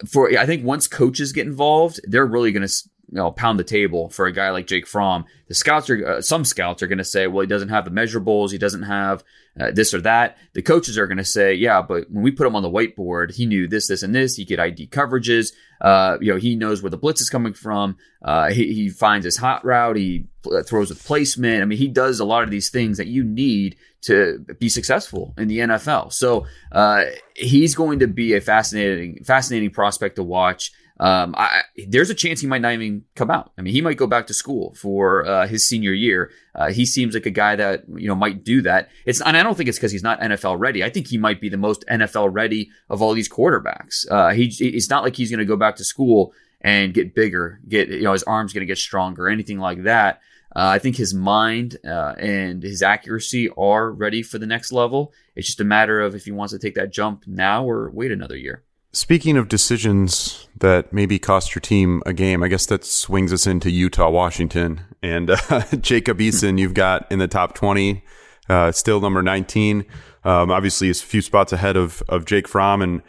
for 0.08 0.36
I 0.36 0.46
think 0.46 0.64
once 0.64 0.88
coaches 0.88 1.32
get 1.32 1.46
involved, 1.46 2.00
they're 2.04 2.26
really 2.26 2.52
going 2.52 2.66
to 2.66 2.89
you 3.10 3.16
know 3.16 3.30
pound 3.30 3.58
the 3.58 3.64
table 3.64 4.08
for 4.08 4.26
a 4.26 4.32
guy 4.32 4.50
like 4.50 4.66
Jake 4.66 4.86
Fromm. 4.86 5.24
The 5.48 5.54
scouts 5.54 5.90
are 5.90 6.06
uh, 6.06 6.20
some 6.20 6.44
scouts 6.44 6.82
are 6.82 6.86
going 6.86 6.98
to 6.98 7.04
say, 7.04 7.26
well, 7.26 7.40
he 7.40 7.46
doesn't 7.46 7.68
have 7.68 7.84
the 7.84 7.90
measurables, 7.90 8.52
he 8.52 8.58
doesn't 8.58 8.84
have 8.84 9.24
uh, 9.58 9.70
this 9.72 9.92
or 9.92 10.00
that. 10.02 10.38
The 10.52 10.62
coaches 10.62 10.96
are 10.96 11.06
going 11.06 11.18
to 11.18 11.24
say, 11.24 11.54
yeah, 11.54 11.82
but 11.82 12.10
when 12.10 12.22
we 12.22 12.30
put 12.30 12.46
him 12.46 12.54
on 12.54 12.62
the 12.62 12.70
whiteboard, 12.70 13.34
he 13.34 13.46
knew 13.46 13.66
this, 13.66 13.88
this, 13.88 14.02
and 14.02 14.14
this. 14.14 14.36
He 14.36 14.46
could 14.46 14.60
ID 14.60 14.88
coverages. 14.88 15.52
Uh, 15.80 16.18
you 16.20 16.32
know, 16.32 16.38
he 16.38 16.54
knows 16.54 16.82
where 16.82 16.90
the 16.90 16.96
blitz 16.96 17.20
is 17.20 17.30
coming 17.30 17.52
from. 17.52 17.96
Uh, 18.22 18.50
he, 18.50 18.72
he 18.72 18.88
finds 18.88 19.24
his 19.24 19.38
hot 19.38 19.64
route. 19.64 19.96
He 19.96 20.26
throws 20.66 20.90
with 20.90 21.04
placement. 21.04 21.62
I 21.62 21.64
mean, 21.64 21.78
he 21.78 21.88
does 21.88 22.20
a 22.20 22.24
lot 22.24 22.44
of 22.44 22.50
these 22.50 22.70
things 22.70 22.98
that 22.98 23.08
you 23.08 23.24
need 23.24 23.76
to 24.02 24.38
be 24.58 24.68
successful 24.68 25.34
in 25.36 25.48
the 25.48 25.58
NFL. 25.58 26.12
So 26.12 26.46
uh, 26.72 27.04
he's 27.34 27.74
going 27.74 27.98
to 27.98 28.06
be 28.06 28.34
a 28.34 28.40
fascinating, 28.40 29.24
fascinating 29.24 29.70
prospect 29.70 30.16
to 30.16 30.22
watch. 30.22 30.72
Um, 31.00 31.34
I, 31.36 31.62
there's 31.88 32.10
a 32.10 32.14
chance 32.14 32.42
he 32.42 32.46
might 32.46 32.60
not 32.60 32.74
even 32.74 33.04
come 33.14 33.30
out. 33.30 33.52
I 33.56 33.62
mean, 33.62 33.72
he 33.72 33.80
might 33.80 33.96
go 33.96 34.06
back 34.06 34.26
to 34.26 34.34
school 34.34 34.74
for 34.74 35.26
uh, 35.26 35.46
his 35.46 35.66
senior 35.66 35.94
year. 35.94 36.30
Uh, 36.54 36.70
he 36.70 36.84
seems 36.84 37.14
like 37.14 37.24
a 37.24 37.30
guy 37.30 37.56
that 37.56 37.84
you 37.96 38.06
know 38.06 38.14
might 38.14 38.44
do 38.44 38.60
that. 38.62 38.90
It's 39.06 39.22
and 39.22 39.34
I 39.34 39.42
don't 39.42 39.56
think 39.56 39.70
it's 39.70 39.78
because 39.78 39.92
he's 39.92 40.02
not 40.02 40.20
NFL 40.20 40.58
ready. 40.58 40.84
I 40.84 40.90
think 40.90 41.06
he 41.06 41.16
might 41.16 41.40
be 41.40 41.48
the 41.48 41.56
most 41.56 41.86
NFL 41.90 42.28
ready 42.32 42.68
of 42.90 43.00
all 43.00 43.14
these 43.14 43.30
quarterbacks. 43.30 44.04
Uh, 44.10 44.30
he 44.32 44.52
it's 44.60 44.90
not 44.90 45.02
like 45.02 45.16
he's 45.16 45.30
going 45.30 45.38
to 45.38 45.46
go 45.46 45.56
back 45.56 45.76
to 45.76 45.84
school 45.84 46.34
and 46.60 46.92
get 46.92 47.14
bigger, 47.14 47.60
get 47.66 47.88
you 47.88 48.02
know 48.02 48.12
his 48.12 48.22
arms 48.24 48.52
going 48.52 48.60
to 48.60 48.66
get 48.66 48.76
stronger, 48.76 49.26
anything 49.26 49.58
like 49.58 49.84
that. 49.84 50.20
Uh, 50.54 50.68
I 50.68 50.80
think 50.80 50.96
his 50.96 51.14
mind 51.14 51.78
uh, 51.86 52.14
and 52.18 52.62
his 52.62 52.82
accuracy 52.82 53.48
are 53.56 53.90
ready 53.90 54.22
for 54.22 54.38
the 54.38 54.46
next 54.46 54.70
level. 54.70 55.14
It's 55.34 55.46
just 55.46 55.60
a 55.60 55.64
matter 55.64 56.02
of 56.02 56.14
if 56.14 56.24
he 56.26 56.32
wants 56.32 56.52
to 56.52 56.58
take 56.58 56.74
that 56.74 56.92
jump 56.92 57.24
now 57.26 57.64
or 57.64 57.90
wait 57.90 58.10
another 58.10 58.36
year. 58.36 58.64
Speaking 58.92 59.36
of 59.36 59.46
decisions 59.46 60.48
that 60.58 60.92
maybe 60.92 61.20
cost 61.20 61.54
your 61.54 61.60
team 61.60 62.02
a 62.06 62.12
game, 62.12 62.42
I 62.42 62.48
guess 62.48 62.66
that 62.66 62.84
swings 62.84 63.32
us 63.32 63.46
into 63.46 63.70
Utah, 63.70 64.10
Washington, 64.10 64.80
and 65.00 65.30
uh, 65.30 65.62
Jacob 65.80 66.18
Eason. 66.18 66.58
You've 66.58 66.74
got 66.74 67.10
in 67.10 67.20
the 67.20 67.28
top 67.28 67.54
twenty, 67.54 68.02
uh, 68.48 68.72
still 68.72 69.00
number 69.00 69.22
nineteen. 69.22 69.84
Um, 70.24 70.50
obviously, 70.50 70.90
a 70.90 70.94
few 70.94 71.22
spots 71.22 71.52
ahead 71.52 71.76
of 71.76 72.02
of 72.08 72.24
Jake 72.24 72.48
Fromm, 72.48 72.82
and 72.82 73.02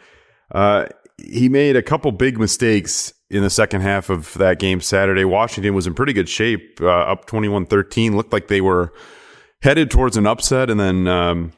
uh, 0.52 0.86
he 1.18 1.48
made 1.48 1.74
a 1.74 1.82
couple 1.82 2.12
big 2.12 2.38
mistakes 2.38 3.12
in 3.28 3.42
the 3.42 3.50
second 3.50 3.80
half 3.80 4.08
of 4.08 4.34
that 4.34 4.60
game 4.60 4.80
Saturday. 4.80 5.24
Washington 5.24 5.74
was 5.74 5.88
in 5.88 5.94
pretty 5.94 6.12
good 6.12 6.28
shape, 6.28 6.78
uh, 6.80 6.86
up 6.88 7.26
21-13. 7.26 8.14
Looked 8.14 8.32
like 8.32 8.46
they 8.46 8.60
were 8.60 8.92
headed 9.62 9.90
towards 9.90 10.16
an 10.16 10.28
upset, 10.28 10.70
and 10.70 10.78
then. 10.78 11.08
Um, 11.08 11.52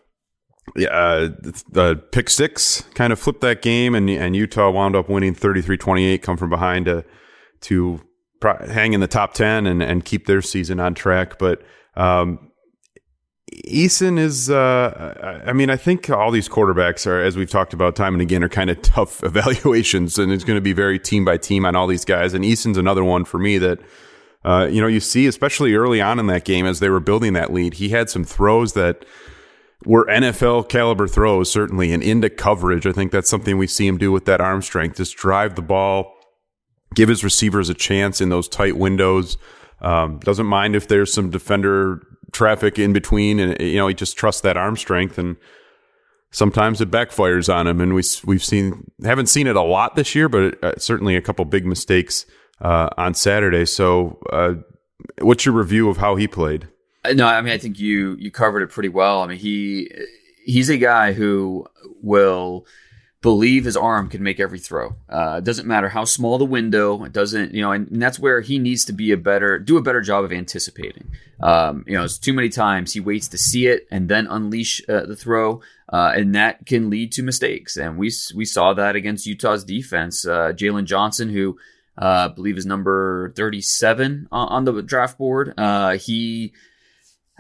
yeah, 0.76 0.88
uh, 0.88 1.28
the 1.70 2.02
pick 2.10 2.30
six 2.30 2.82
kind 2.94 3.12
of 3.12 3.18
flipped 3.18 3.42
that 3.42 3.62
game, 3.62 3.94
and 3.94 4.08
and 4.10 4.34
Utah 4.34 4.70
wound 4.70 4.96
up 4.96 5.08
winning 5.08 5.34
33-28, 5.34 6.22
come 6.22 6.36
from 6.36 6.50
behind 6.50 6.86
to 6.86 7.04
to 7.62 8.00
hang 8.42 8.92
in 8.92 9.00
the 9.00 9.06
top 9.06 9.34
ten 9.34 9.66
and 9.66 9.82
and 9.82 10.04
keep 10.04 10.26
their 10.26 10.42
season 10.42 10.80
on 10.80 10.94
track. 10.94 11.38
But 11.38 11.62
um, 11.96 12.50
Eason 13.66 14.18
is, 14.18 14.50
uh, 14.50 15.42
I 15.46 15.52
mean, 15.52 15.70
I 15.70 15.76
think 15.76 16.10
all 16.10 16.30
these 16.30 16.48
quarterbacks 16.48 17.06
are, 17.06 17.22
as 17.22 17.36
we've 17.36 17.50
talked 17.50 17.72
about 17.72 17.94
time 17.94 18.14
and 18.14 18.22
again, 18.22 18.42
are 18.42 18.48
kind 18.48 18.70
of 18.70 18.82
tough 18.82 19.22
evaluations, 19.22 20.18
and 20.18 20.32
it's 20.32 20.44
going 20.44 20.56
to 20.56 20.62
be 20.62 20.72
very 20.72 20.98
team 20.98 21.24
by 21.24 21.36
team 21.36 21.64
on 21.64 21.76
all 21.76 21.86
these 21.86 22.04
guys. 22.04 22.34
And 22.34 22.44
Eason's 22.44 22.78
another 22.78 23.04
one 23.04 23.24
for 23.24 23.38
me 23.38 23.58
that. 23.58 23.80
Uh, 24.46 24.68
you 24.70 24.78
know, 24.78 24.86
you 24.86 25.00
see, 25.00 25.26
especially 25.26 25.74
early 25.74 26.02
on 26.02 26.18
in 26.18 26.26
that 26.26 26.44
game 26.44 26.66
as 26.66 26.78
they 26.78 26.90
were 26.90 27.00
building 27.00 27.32
that 27.32 27.50
lead, 27.50 27.72
he 27.72 27.88
had 27.88 28.10
some 28.10 28.24
throws 28.24 28.74
that 28.74 29.02
were 29.84 30.06
NFL 30.06 30.68
caliber 30.68 31.06
throws, 31.06 31.50
certainly, 31.50 31.92
and 31.92 32.02
into 32.02 32.30
coverage. 32.30 32.86
I 32.86 32.92
think 32.92 33.12
that's 33.12 33.28
something 33.28 33.58
we 33.58 33.66
see 33.66 33.86
him 33.86 33.98
do 33.98 34.12
with 34.12 34.24
that 34.26 34.40
arm 34.40 34.62
strength. 34.62 34.96
Just 34.96 35.16
drive 35.16 35.54
the 35.54 35.62
ball, 35.62 36.14
give 36.94 37.08
his 37.08 37.24
receivers 37.24 37.68
a 37.68 37.74
chance 37.74 38.20
in 38.20 38.28
those 38.28 38.48
tight 38.48 38.76
windows. 38.76 39.36
Um, 39.80 40.18
doesn't 40.20 40.46
mind 40.46 40.74
if 40.76 40.88
there's 40.88 41.12
some 41.12 41.30
defender 41.30 42.02
traffic 42.32 42.78
in 42.78 42.92
between, 42.92 43.38
and 43.38 43.60
you 43.60 43.76
know 43.76 43.88
he 43.88 43.94
just 43.94 44.16
trusts 44.16 44.42
that 44.42 44.56
arm 44.56 44.76
strength. 44.76 45.18
And 45.18 45.36
sometimes 46.30 46.80
it 46.80 46.90
backfires 46.90 47.52
on 47.52 47.66
him, 47.66 47.80
and 47.80 47.94
we 47.94 48.02
we've 48.24 48.44
seen 48.44 48.90
haven't 49.04 49.26
seen 49.26 49.46
it 49.46 49.56
a 49.56 49.62
lot 49.62 49.96
this 49.96 50.14
year, 50.14 50.28
but 50.28 50.62
uh, 50.62 50.74
certainly 50.78 51.16
a 51.16 51.22
couple 51.22 51.44
big 51.44 51.66
mistakes 51.66 52.26
uh, 52.60 52.88
on 52.96 53.14
Saturday. 53.14 53.66
So, 53.66 54.18
uh, 54.32 54.54
what's 55.20 55.44
your 55.44 55.54
review 55.54 55.88
of 55.88 55.98
how 55.98 56.16
he 56.16 56.26
played? 56.26 56.68
No, 57.12 57.26
I 57.26 57.40
mean 57.42 57.52
I 57.52 57.58
think 57.58 57.78
you 57.78 58.16
you 58.18 58.30
covered 58.30 58.62
it 58.62 58.70
pretty 58.70 58.88
well. 58.88 59.22
I 59.22 59.26
mean 59.26 59.38
he 59.38 59.90
he's 60.44 60.68
a 60.70 60.78
guy 60.78 61.12
who 61.12 61.66
will 62.02 62.66
believe 63.24 63.64
his 63.64 63.76
arm 63.76 64.10
can 64.10 64.22
make 64.22 64.38
every 64.38 64.58
throw. 64.58 64.94
Uh, 65.08 65.36
it 65.38 65.44
doesn't 65.44 65.66
matter 65.66 65.88
how 65.88 66.04
small 66.04 66.36
the 66.36 66.44
window. 66.44 67.02
It 67.04 67.12
doesn't 67.14 67.54
you 67.54 67.62
know, 67.62 67.72
and, 67.72 67.90
and, 67.90 68.02
that's 68.02 68.18
where 68.18 68.42
he 68.42 68.58
needs 68.58 68.84
to 68.84 68.92
be 68.92 69.12
a 69.12 69.16
better 69.16 69.58
do 69.58 69.78
a 69.78 69.82
better 69.82 70.02
job 70.02 70.24
of 70.24 70.32
anticipating. 70.32 71.10
Um, 71.40 71.84
you 71.86 71.96
know, 71.96 72.04
it's 72.04 72.18
too 72.18 72.34
many 72.34 72.50
times 72.50 72.92
he 72.92 73.00
waits 73.00 73.28
to 73.28 73.38
see 73.38 73.66
it 73.66 73.88
and 73.90 74.10
then 74.10 74.26
unleash 74.26 74.82
uh, 74.90 75.06
the 75.06 75.16
throw, 75.16 75.62
uh, 75.88 76.12
and 76.14 76.34
that 76.34 76.66
can 76.66 76.90
lead 76.90 77.12
to 77.12 77.22
mistakes. 77.22 77.78
And 77.78 77.96
we 77.96 78.12
we 78.34 78.44
saw 78.44 78.74
that 78.74 78.94
against 78.94 79.26
Utah's 79.26 79.64
defense. 79.64 80.26
Uh, 80.26 80.52
Jaylon 80.54 80.84
Johnson, 80.84 81.30
who 81.30 81.58
uh, 81.96 82.28
I 82.30 82.34
believe 82.34 82.58
is 82.58 82.66
number 82.66 83.32
thirty 83.34 83.62
seven 83.62 84.28
on, 84.30 84.48
on 84.48 84.64
the 84.66 84.82
draft 84.82 85.16
board, 85.16 85.54
uh, 85.56 85.96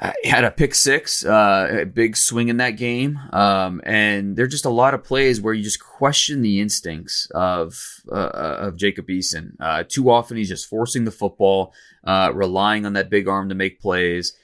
uh, 0.00 0.12
had 0.24 0.44
a 0.44 0.50
pick 0.50 0.74
six, 0.74 1.24
uh, 1.24 1.82
a 1.82 1.86
big 1.86 2.16
swing 2.16 2.48
in 2.48 2.56
that 2.56 2.72
game. 2.72 3.18
Um, 3.32 3.80
and 3.84 4.36
there 4.36 4.44
are 4.44 4.48
just 4.48 4.64
a 4.64 4.70
lot 4.70 4.92
of 4.92 5.04
plays 5.04 5.40
where 5.40 5.54
you 5.54 5.62
just 5.62 5.80
question 5.80 6.42
the 6.42 6.60
instincts 6.60 7.28
of 7.32 7.78
uh, 8.10 8.30
of 8.58 8.76
Jacob 8.76 9.06
Eason. 9.06 9.52
Uh, 9.60 9.84
too 9.86 10.10
often 10.10 10.36
he's 10.36 10.48
just 10.48 10.68
forcing 10.68 11.04
the 11.04 11.12
football, 11.12 11.72
uh, 12.02 12.32
relying 12.34 12.86
on 12.86 12.94
that 12.94 13.08
big 13.08 13.28
arm 13.28 13.48
to 13.50 13.54
make 13.54 13.80
plays. 13.80 14.36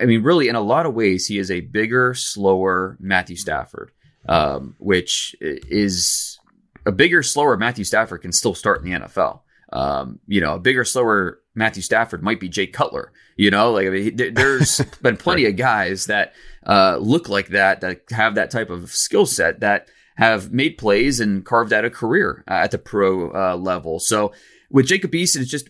I 0.00 0.06
mean, 0.06 0.24
really, 0.24 0.48
in 0.48 0.56
a 0.56 0.60
lot 0.60 0.86
of 0.86 0.94
ways, 0.94 1.28
he 1.28 1.38
is 1.38 1.50
a 1.50 1.60
bigger, 1.60 2.12
slower 2.12 2.96
Matthew 2.98 3.36
Stafford, 3.36 3.92
um, 4.28 4.74
which 4.78 5.36
is 5.40 6.40
a 6.84 6.90
bigger, 6.90 7.22
slower 7.22 7.56
Matthew 7.56 7.84
Stafford 7.84 8.22
can 8.22 8.32
still 8.32 8.54
start 8.54 8.82
in 8.82 8.90
the 8.90 8.98
NFL. 8.98 9.40
Um, 9.72 10.18
you 10.26 10.40
know, 10.40 10.54
a 10.54 10.58
bigger, 10.58 10.84
slower 10.84 11.40
Matthew 11.54 11.82
Stafford 11.82 12.22
might 12.22 12.40
be 12.40 12.48
Jay 12.48 12.66
Cutler. 12.66 13.12
You 13.36 13.50
know, 13.50 13.72
like 13.72 13.86
I 13.86 13.90
mean, 13.90 14.34
there's 14.34 14.80
been 15.02 15.16
plenty 15.16 15.44
right. 15.44 15.52
of 15.52 15.56
guys 15.56 16.06
that 16.06 16.34
uh, 16.66 16.96
look 17.00 17.28
like 17.28 17.48
that, 17.48 17.82
that 17.82 18.02
have 18.10 18.34
that 18.34 18.50
type 18.50 18.70
of 18.70 18.90
skill 18.90 19.26
set 19.26 19.60
that 19.60 19.88
have 20.16 20.50
made 20.50 20.78
plays 20.78 21.20
and 21.20 21.44
carved 21.44 21.72
out 21.72 21.84
a 21.84 21.90
career 21.90 22.42
at 22.48 22.70
the 22.70 22.78
pro 22.78 23.30
uh, 23.32 23.56
level. 23.56 24.00
So 24.00 24.32
with 24.70 24.86
Jacob 24.86 25.12
Eason, 25.12 25.42
it's 25.42 25.50
just 25.50 25.68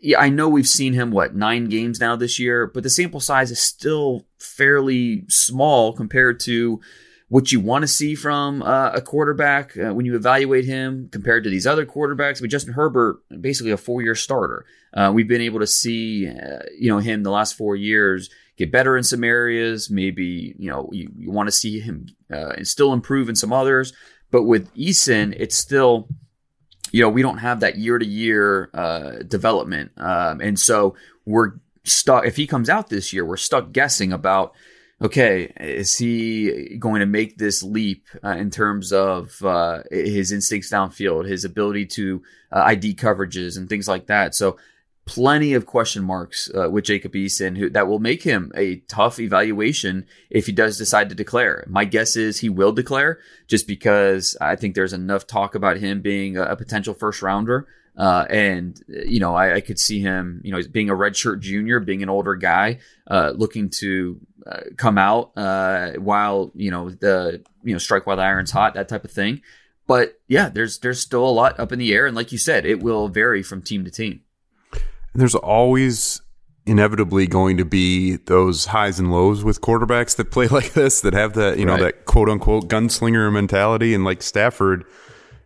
yeah, 0.00 0.20
I 0.20 0.28
know 0.28 0.48
we've 0.48 0.66
seen 0.66 0.92
him 0.92 1.10
what 1.10 1.34
nine 1.34 1.68
games 1.68 2.00
now 2.00 2.16
this 2.16 2.38
year, 2.38 2.66
but 2.66 2.82
the 2.82 2.90
sample 2.90 3.20
size 3.20 3.50
is 3.50 3.60
still 3.60 4.26
fairly 4.38 5.24
small 5.28 5.92
compared 5.92 6.40
to 6.40 6.80
what 7.28 7.52
you 7.52 7.60
want 7.60 7.82
to 7.82 7.88
see 7.88 8.14
from 8.14 8.62
uh, 8.62 8.90
a 8.90 9.02
quarterback 9.02 9.76
uh, 9.76 9.92
when 9.92 10.06
you 10.06 10.16
evaluate 10.16 10.64
him 10.64 11.08
compared 11.12 11.44
to 11.44 11.50
these 11.50 11.66
other 11.66 11.84
quarterbacks. 11.84 12.40
But 12.40 12.50
Justin 12.50 12.74
Herbert, 12.74 13.20
basically 13.40 13.70
a 13.72 13.76
four-year 13.76 14.14
starter. 14.14 14.64
Uh, 14.94 15.10
we've 15.14 15.28
been 15.28 15.40
able 15.40 15.60
to 15.60 15.66
see, 15.66 16.28
uh, 16.28 16.60
you 16.78 16.90
know, 16.90 16.98
him 16.98 17.22
the 17.22 17.30
last 17.30 17.54
four 17.54 17.76
years 17.76 18.30
get 18.58 18.72
better 18.72 18.96
in 18.96 19.04
some 19.04 19.24
areas. 19.24 19.88
Maybe 19.90 20.54
you 20.58 20.70
know 20.70 20.90
you, 20.92 21.10
you 21.16 21.30
want 21.30 21.46
to 21.46 21.52
see 21.52 21.80
him 21.80 22.06
uh, 22.30 22.62
still 22.64 22.92
improve 22.92 23.28
in 23.28 23.36
some 23.36 23.52
others. 23.52 23.92
But 24.30 24.42
with 24.42 24.74
Eason, 24.74 25.34
it's 25.38 25.56
still 25.56 26.08
you 26.90 27.02
know 27.02 27.08
we 27.08 27.22
don't 27.22 27.38
have 27.38 27.60
that 27.60 27.78
year-to-year 27.78 28.70
uh, 28.74 29.10
development, 29.26 29.92
um, 29.96 30.40
and 30.40 30.58
so 30.58 30.96
we're 31.24 31.52
stuck. 31.84 32.26
If 32.26 32.36
he 32.36 32.46
comes 32.46 32.68
out 32.68 32.90
this 32.90 33.12
year, 33.12 33.24
we're 33.24 33.36
stuck 33.36 33.72
guessing 33.72 34.12
about 34.12 34.54
okay, 35.00 35.52
is 35.60 35.96
he 35.96 36.76
going 36.78 37.00
to 37.00 37.06
make 37.06 37.38
this 37.38 37.62
leap 37.62 38.04
uh, 38.24 38.30
in 38.30 38.50
terms 38.50 38.92
of 38.92 39.40
uh, 39.44 39.82
his 39.90 40.32
instincts 40.32 40.72
downfield, 40.72 41.28
his 41.28 41.44
ability 41.44 41.86
to 41.86 42.20
uh, 42.50 42.62
ID 42.66 42.94
coverages 42.94 43.56
and 43.56 43.68
things 43.68 43.86
like 43.86 44.06
that? 44.06 44.34
So, 44.34 44.58
plenty 45.08 45.54
of 45.54 45.64
question 45.64 46.04
marks 46.04 46.50
uh, 46.54 46.68
with 46.68 46.84
Jacob 46.84 47.14
Eason 47.14 47.56
who, 47.56 47.70
that 47.70 47.88
will 47.88 47.98
make 47.98 48.22
him 48.22 48.52
a 48.54 48.76
tough 48.88 49.18
evaluation 49.18 50.06
if 50.28 50.44
he 50.44 50.52
does 50.52 50.76
decide 50.76 51.08
to 51.08 51.14
declare. 51.14 51.64
My 51.66 51.86
guess 51.86 52.14
is 52.14 52.40
he 52.40 52.50
will 52.50 52.72
declare 52.72 53.18
just 53.46 53.66
because 53.66 54.36
I 54.38 54.54
think 54.54 54.74
there's 54.74 54.92
enough 54.92 55.26
talk 55.26 55.54
about 55.54 55.78
him 55.78 56.02
being 56.02 56.36
a, 56.36 56.42
a 56.42 56.56
potential 56.56 56.92
first 56.92 57.22
rounder. 57.22 57.66
Uh, 57.96 58.26
and 58.28 58.80
you 58.86 59.18
know, 59.18 59.34
I, 59.34 59.54
I, 59.54 59.60
could 59.60 59.78
see 59.78 60.00
him, 60.00 60.40
you 60.44 60.52
know, 60.52 60.60
being 60.70 60.90
a 60.90 60.94
redshirt 60.94 61.40
junior, 61.40 61.80
being 61.80 62.02
an 62.02 62.10
older 62.10 62.36
guy, 62.36 62.78
uh, 63.10 63.32
looking 63.34 63.70
to 63.80 64.20
uh, 64.46 64.60
come 64.76 64.98
out 64.98 65.32
uh, 65.36 65.92
while 65.94 66.52
you 66.54 66.70
know 66.70 66.90
the 66.90 67.42
you 67.64 67.72
know 67.72 67.78
strike 67.78 68.06
while 68.06 68.16
the 68.16 68.22
iron's 68.22 68.52
hot, 68.52 68.74
that 68.74 68.88
type 68.88 69.04
of 69.04 69.10
thing. 69.10 69.40
But 69.88 70.20
yeah, 70.28 70.48
there's 70.48 70.78
there's 70.78 71.00
still 71.00 71.26
a 71.26 71.32
lot 71.32 71.58
up 71.58 71.72
in 71.72 71.80
the 71.80 71.92
air, 71.92 72.06
and 72.06 72.14
like 72.14 72.30
you 72.30 72.38
said, 72.38 72.66
it 72.66 72.80
will 72.80 73.08
vary 73.08 73.42
from 73.42 73.62
team 73.62 73.84
to 73.84 73.90
team. 73.90 74.20
There's 75.18 75.34
always 75.34 76.22
inevitably 76.68 77.26
going 77.26 77.56
to 77.56 77.64
be 77.64 78.16
those 78.16 78.66
highs 78.66 78.98
and 79.00 79.10
lows 79.10 79.42
with 79.42 79.60
quarterbacks 79.60 80.14
that 80.16 80.30
play 80.30 80.46
like 80.48 80.74
this, 80.74 81.00
that 81.00 81.14
have 81.14 81.32
that 81.34 81.58
you 81.58 81.64
know 81.64 81.72
right. 81.72 81.82
that 81.82 82.04
quote 82.04 82.28
unquote 82.28 82.68
gunslinger 82.68 83.32
mentality, 83.32 83.94
and 83.94 84.04
like 84.04 84.22
Stafford 84.22 84.84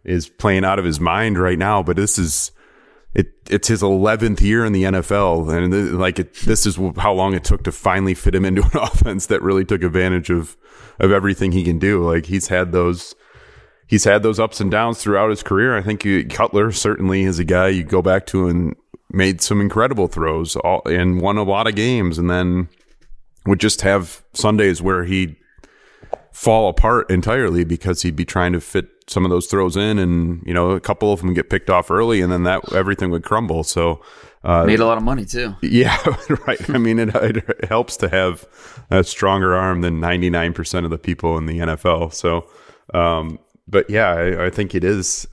is 0.05 0.29
playing 0.29 0.65
out 0.65 0.79
of 0.79 0.85
his 0.85 1.01
mind 1.01 1.39
right 1.39 1.59
now. 1.59 1.83
But 1.83 1.97
this 1.97 2.19
is 2.19 2.51
it. 3.15 3.29
It's 3.49 3.69
his 3.69 3.83
eleventh 3.83 4.43
year 4.43 4.65
in 4.65 4.73
the 4.73 4.85
NFL, 4.85 5.51
and 5.57 5.73
th- 5.73 5.93
like 5.93 6.19
it, 6.19 6.35
this 6.43 6.67
is 6.67 6.79
how 6.99 7.15
long 7.15 7.35
it 7.35 7.45
took 7.45 7.65
to 7.65 7.73
finally 7.73 8.15
fit 8.15 8.35
him 8.35 8.45
into 8.45 8.63
an 8.63 8.79
offense 8.79 9.27
that 9.27 9.43
really 9.43 9.65
took 9.65 9.83
advantage 9.83 10.29
of 10.29 10.57
of 10.99 11.13
everything 11.13 11.53
he 11.53 11.65
can 11.65 11.79
do. 11.79 12.05
Like 12.05 12.27
he's 12.27 12.49
had 12.49 12.73
those. 12.73 13.15
He's 13.89 14.05
had 14.05 14.23
those 14.23 14.41
ups 14.41 14.59
and 14.59 14.71
downs 14.71 15.03
throughout 15.03 15.29
his 15.29 15.43
career. 15.43 15.77
I 15.77 15.83
think 15.83 16.03
you, 16.03 16.27
Cutler 16.27 16.73
certainly 16.73 17.25
is 17.25 17.39
a 17.39 17.45
guy 17.45 17.69
you 17.69 17.85
go 17.85 18.01
back 18.01 18.25
to 18.29 18.49
and 18.49 18.75
made 19.13 19.41
some 19.41 19.61
incredible 19.61 20.09
throws 20.09 20.57
all, 20.57 20.83
and 20.87 21.21
won 21.21 21.37
a 21.39 21.43
lot 21.43 21.67
of 21.67 21.75
games, 21.75 22.19
and 22.19 22.31
then 22.31 22.69
would 23.47 23.61
just 23.61 23.83
have 23.83 24.23
Sundays 24.33 24.81
where 24.81 25.05
he'd 25.05 25.37
fall 26.33 26.69
apart 26.69 27.11
entirely 27.11 27.65
because 27.65 28.03
he'd 28.03 28.17
be 28.17 28.25
trying 28.25 28.53
to 28.53 28.61
fit 28.61 28.89
some 29.09 29.25
of 29.25 29.31
those 29.31 29.47
throws 29.47 29.77
in, 29.77 29.99
and 29.99 30.43
you 30.47 30.55
know 30.55 30.71
a 30.71 30.81
couple 30.81 31.13
of 31.13 31.21
them 31.21 31.35
get 31.35 31.51
picked 31.51 31.71
off 31.71 31.91
early, 31.91 32.21
and 32.21 32.33
then 32.33 32.45
that 32.45 32.73
everything 32.73 33.11
would 33.11 33.25
crumble. 33.25 33.65
So 33.65 34.01
uh, 34.45 34.65
Made 34.65 34.81
a 34.81 34.87
lot 34.87 34.99
of 34.99 35.05
money 35.05 35.25
too. 35.25 35.55
yeah, 35.63 35.97
right. 36.47 36.71
I 36.71 36.79
mean, 36.79 36.99
it, 36.99 37.15
it 37.15 37.65
helps 37.67 37.97
to 37.99 38.09
have 38.09 38.47
a 38.91 39.05
stronger 39.05 39.55
arm 39.55 39.83
than 39.83 40.01
99% 40.01 40.85
of 40.85 40.91
the 40.91 40.99
people 40.99 41.39
in 41.39 41.47
the 41.47 41.59
NFL. 41.59 42.13
So, 42.13 42.49
um, 42.93 43.39
but 43.69 43.89
yeah, 43.89 44.11
I, 44.11 44.47
I 44.47 44.51
think 44.51 44.75
it 44.75 44.85
is, 44.85 45.29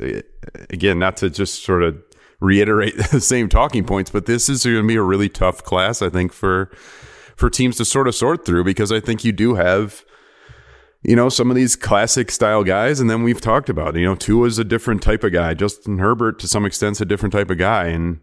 again, 0.70 1.00
not 1.00 1.18
to 1.18 1.30
just 1.30 1.64
sort 1.64 1.84
of 1.84 1.98
reiterate 2.40 2.98
the 3.12 3.22
same 3.22 3.50
talking 3.50 3.84
points, 3.84 4.12
but 4.12 4.26
this 4.26 4.50
is 4.50 4.64
going 4.64 4.78
to 4.82 4.88
be 4.88 4.96
a 4.96 5.02
really 5.02 5.30
tough 5.30 5.64
class, 5.64 6.02
I 6.02 6.10
think, 6.10 6.32
for, 6.34 6.72
for 7.36 7.50
teams 7.50 7.78
to 7.78 7.86
sort 7.86 8.08
of 8.08 8.16
sort 8.16 8.46
through 8.46 8.64
because 8.64 8.92
I 8.92 9.00
think 9.00 9.24
you 9.24 9.32
do 9.32 9.56
have, 9.56 10.04
you 11.04 11.16
know, 11.16 11.30
some 11.30 11.50
of 11.50 11.56
these 11.56 11.76
classic 11.76 12.30
style 12.32 12.64
guys, 12.64 13.00
and 13.00 13.10
then 13.10 13.24
we've 13.24 13.42
talked 13.42 13.70
about, 13.70 13.96
you 13.96 14.06
know, 14.06 14.16
Tua's 14.16 14.60
a 14.60 14.64
different 14.64 15.02
type 15.02 15.24
of 15.24 15.32
guy. 15.32 15.54
Justin 15.54 16.00
Herbert, 16.00 16.40
to 16.40 16.48
some 16.48 16.66
extent, 16.66 16.98
is 16.98 17.02
a 17.02 17.06
different 17.06 17.32
type 17.34 17.50
of 17.50 17.58
guy. 17.58 17.88
And, 17.88 18.20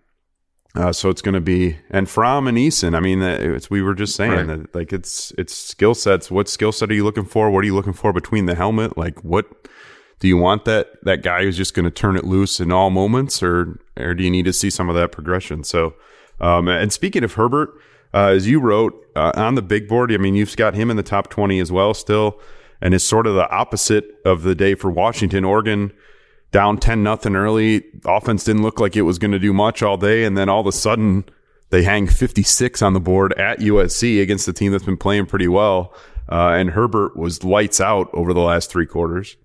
uh, 0.75 0.93
so 0.93 1.09
it's 1.09 1.23
going 1.23 1.35
to 1.35 1.41
be 1.41 1.79
and 1.89 2.07
Fromm 2.07 2.47
and 2.47 2.59
Eason. 2.59 2.95
I 2.95 3.01
mean, 3.01 3.23
uh, 3.23 3.39
it's, 3.41 3.71
we 3.71 3.81
were 3.81 3.95
just 3.95 4.15
saying 4.15 4.33
Right. 4.33 4.47
that 4.47 4.75
like 4.75 4.93
it's 4.93 5.33
it's 5.39 5.55
skill 5.55 5.95
sets. 5.95 6.31
What 6.31 6.51
skill 6.51 6.71
set 6.71 6.91
are 6.91 6.95
you 6.95 7.03
looking 7.03 7.25
for? 7.25 7.51
What 7.51 7.65
are 7.65 7.67
you 7.67 7.75
looking 7.75 7.95
for 7.95 8.13
between 8.13 8.45
the 8.45 8.55
helmet? 8.55 8.99
Like 8.99 9.25
what 9.25 9.47
do 10.19 10.29
you 10.29 10.37
want 10.37 10.65
that 10.65 10.93
that 11.03 11.23
guy 11.23 11.43
who's 11.43 11.57
just 11.57 11.75
going 11.75 11.85
to 11.85 11.91
turn 11.91 12.17
it 12.17 12.25
loose 12.25 12.61
in 12.61 12.73
all 12.73 12.91
moments, 12.91 13.43
or 13.43 13.79
or 13.97 14.15
do 14.15 14.25
you 14.25 14.31
need 14.31 14.45
to 14.47 14.53
see 14.53 14.71
some 14.71 14.89
of 14.89 14.95
that 14.97 15.13
progression? 15.13 15.65
So, 15.65 15.95
um, 16.41 16.69
and 16.69 16.93
speaking 16.93 17.25
of 17.25 17.35
Herbert, 17.35 17.71
uh, 18.15 18.29
as 18.29 18.49
you 18.49 18.61
wrote 18.61 18.95
uh, 19.15 19.33
on 19.35 19.55
the 19.55 19.63
big 19.63 19.89
board, 19.89 20.13
I 20.13 20.17
mean, 20.17 20.35
you've 20.35 20.57
got 20.57 20.75
him 20.75 20.91
in 20.91 20.97
the 20.97 21.03
top 21.03 21.29
twenty 21.29 21.61
as 21.61 21.71
well 21.71 21.95
still, 21.95 22.41
and 22.81 22.95
is 22.95 23.05
sort 23.05 23.27
of 23.27 23.35
the 23.35 23.49
opposite 23.51 24.07
of 24.25 24.43
the 24.43 24.55
day 24.55 24.75
for 24.75 24.91
Washington, 24.91 25.45
Oregon 25.45 25.93
down 26.53 26.79
10 26.79 27.03
nothing 27.03 27.37
early. 27.37 27.85
Offense 28.07 28.45
didn't 28.45 28.63
look 28.63 28.81
like 28.81 28.97
it 28.97 29.03
was 29.03 29.19
going 29.19 29.33
to 29.33 29.39
do 29.39 29.53
much 29.53 29.83
all 29.83 29.97
day. 29.97 30.25
And 30.25 30.39
then 30.39 30.49
all 30.49 30.61
of 30.61 30.67
a 30.67 30.73
sudden, 30.73 31.25
they 31.71 31.83
hang 31.83 32.07
56 32.07 32.81
on 32.83 32.95
the 32.95 33.01
board 33.01 33.33
at 33.35 33.59
USC 33.59 34.23
against 34.23 34.47
the 34.47 34.53
team 34.53 34.73
that's 34.73 34.85
been 34.85 34.97
playing 34.97 35.27
pretty 35.27 35.49
well. 35.49 35.95
Uh, 36.31 36.51
and 36.51 36.71
Herbert 36.71 37.17
was 37.17 37.45
lights 37.45 37.81
out 37.81 38.09
over 38.13 38.33
the 38.33 38.41
last 38.41 38.71
three 38.71 38.87
quarters. 38.87 39.37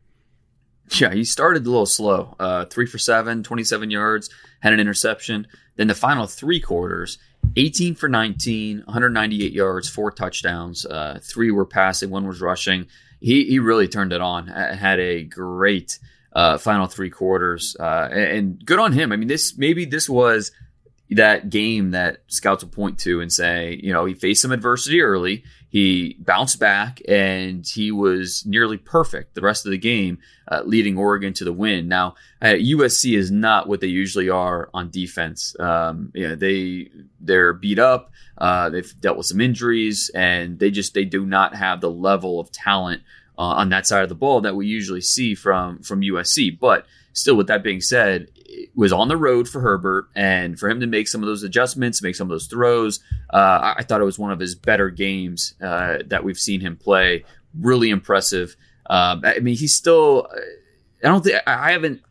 Yeah, 0.99 1.13
he 1.13 1.23
started 1.23 1.65
a 1.65 1.69
little 1.69 1.85
slow. 1.85 2.35
Uh, 2.39 2.65
three 2.65 2.85
for 2.85 2.97
seven, 2.97 3.43
27 3.43 3.91
yards, 3.91 4.29
had 4.59 4.73
an 4.73 4.79
interception. 4.79 5.47
Then 5.77 5.87
the 5.87 5.95
final 5.95 6.27
three 6.27 6.59
quarters, 6.59 7.17
18 7.55 7.95
for 7.95 8.09
19, 8.09 8.83
198 8.85 9.51
yards, 9.53 9.89
four 9.89 10.11
touchdowns. 10.11 10.85
Uh, 10.85 11.19
three 11.21 11.51
were 11.51 11.65
passing, 11.65 12.09
one 12.09 12.27
was 12.27 12.41
rushing. 12.41 12.87
He, 13.19 13.45
he 13.45 13.59
really 13.59 13.87
turned 13.87 14.11
it 14.13 14.21
on. 14.21 14.47
Had 14.47 14.99
a 14.99 15.23
great 15.23 15.97
uh, 16.33 16.57
final 16.57 16.87
three 16.87 17.09
quarters, 17.09 17.75
uh, 17.79 18.09
and, 18.11 18.37
and 18.37 18.65
good 18.65 18.79
on 18.79 18.93
him. 18.93 19.11
I 19.11 19.15
mean, 19.15 19.27
this 19.27 19.57
maybe 19.57 19.85
this 19.85 20.09
was 20.09 20.51
that 21.11 21.49
game 21.49 21.91
that 21.91 22.19
scouts 22.27 22.63
will 22.63 22.71
point 22.71 22.99
to 22.99 23.21
and 23.21 23.31
say, 23.31 23.79
you 23.83 23.91
know, 23.91 24.05
he 24.05 24.13
faced 24.13 24.41
some 24.41 24.51
adversity 24.51 25.01
early. 25.01 25.43
He 25.71 26.17
bounced 26.19 26.59
back 26.59 27.01
and 27.07 27.65
he 27.65 27.93
was 27.93 28.45
nearly 28.45 28.75
perfect 28.75 29.35
the 29.35 29.41
rest 29.41 29.65
of 29.65 29.71
the 29.71 29.77
game, 29.77 30.17
uh, 30.49 30.63
leading 30.65 30.97
Oregon 30.97 31.31
to 31.35 31.45
the 31.45 31.53
win. 31.53 31.87
Now, 31.87 32.15
uh, 32.41 32.47
USC 32.47 33.17
is 33.17 33.31
not 33.31 33.69
what 33.69 33.79
they 33.79 33.87
usually 33.87 34.29
are 34.29 34.69
on 34.73 34.89
defense. 34.89 35.55
Um, 35.61 36.11
you 36.13 36.27
know, 36.27 36.35
they 36.35 36.89
they're 37.21 37.53
beat 37.53 37.79
up. 37.79 38.11
Uh, 38.37 38.69
they've 38.69 38.99
dealt 38.99 39.15
with 39.15 39.27
some 39.27 39.39
injuries, 39.39 40.11
and 40.13 40.59
they 40.59 40.71
just 40.71 40.93
they 40.93 41.05
do 41.05 41.25
not 41.25 41.55
have 41.55 41.79
the 41.79 41.89
level 41.89 42.41
of 42.41 42.51
talent 42.51 43.01
uh, 43.37 43.43
on 43.43 43.69
that 43.69 43.87
side 43.87 44.03
of 44.03 44.09
the 44.09 44.15
ball 44.15 44.41
that 44.41 44.57
we 44.57 44.67
usually 44.67 44.99
see 44.99 45.35
from 45.35 45.81
from 45.83 46.01
USC. 46.01 46.59
But 46.59 46.85
still, 47.13 47.35
with 47.35 47.47
that 47.47 47.63
being 47.63 47.79
said, 47.79 48.30
was 48.75 48.91
on 48.93 49.07
the 49.07 49.17
road 49.17 49.47
for 49.49 49.59
Herbert, 49.61 50.07
and 50.15 50.59
for 50.59 50.69
him 50.69 50.79
to 50.81 50.87
make 50.87 51.07
some 51.07 51.21
of 51.21 51.27
those 51.27 51.43
adjustments, 51.43 52.01
make 52.01 52.15
some 52.15 52.25
of 52.27 52.29
those 52.29 52.47
throws, 52.47 52.99
uh, 53.33 53.37
I, 53.37 53.73
I 53.79 53.83
thought 53.83 54.01
it 54.01 54.05
was 54.05 54.19
one 54.19 54.31
of 54.31 54.39
his 54.39 54.55
better 54.55 54.89
games 54.89 55.53
uh, 55.61 55.99
that 56.07 56.23
we've 56.23 56.37
seen 56.37 56.61
him 56.61 56.75
play. 56.77 57.23
Really 57.59 57.89
impressive. 57.89 58.55
Um, 58.89 59.21
I 59.25 59.39
mean, 59.39 59.55
he's 59.55 59.75
still. 59.75 60.27
I 61.03 61.07
don't 61.07 61.23
think 61.23 61.37
I 61.47 61.71
haven't. 61.71 62.01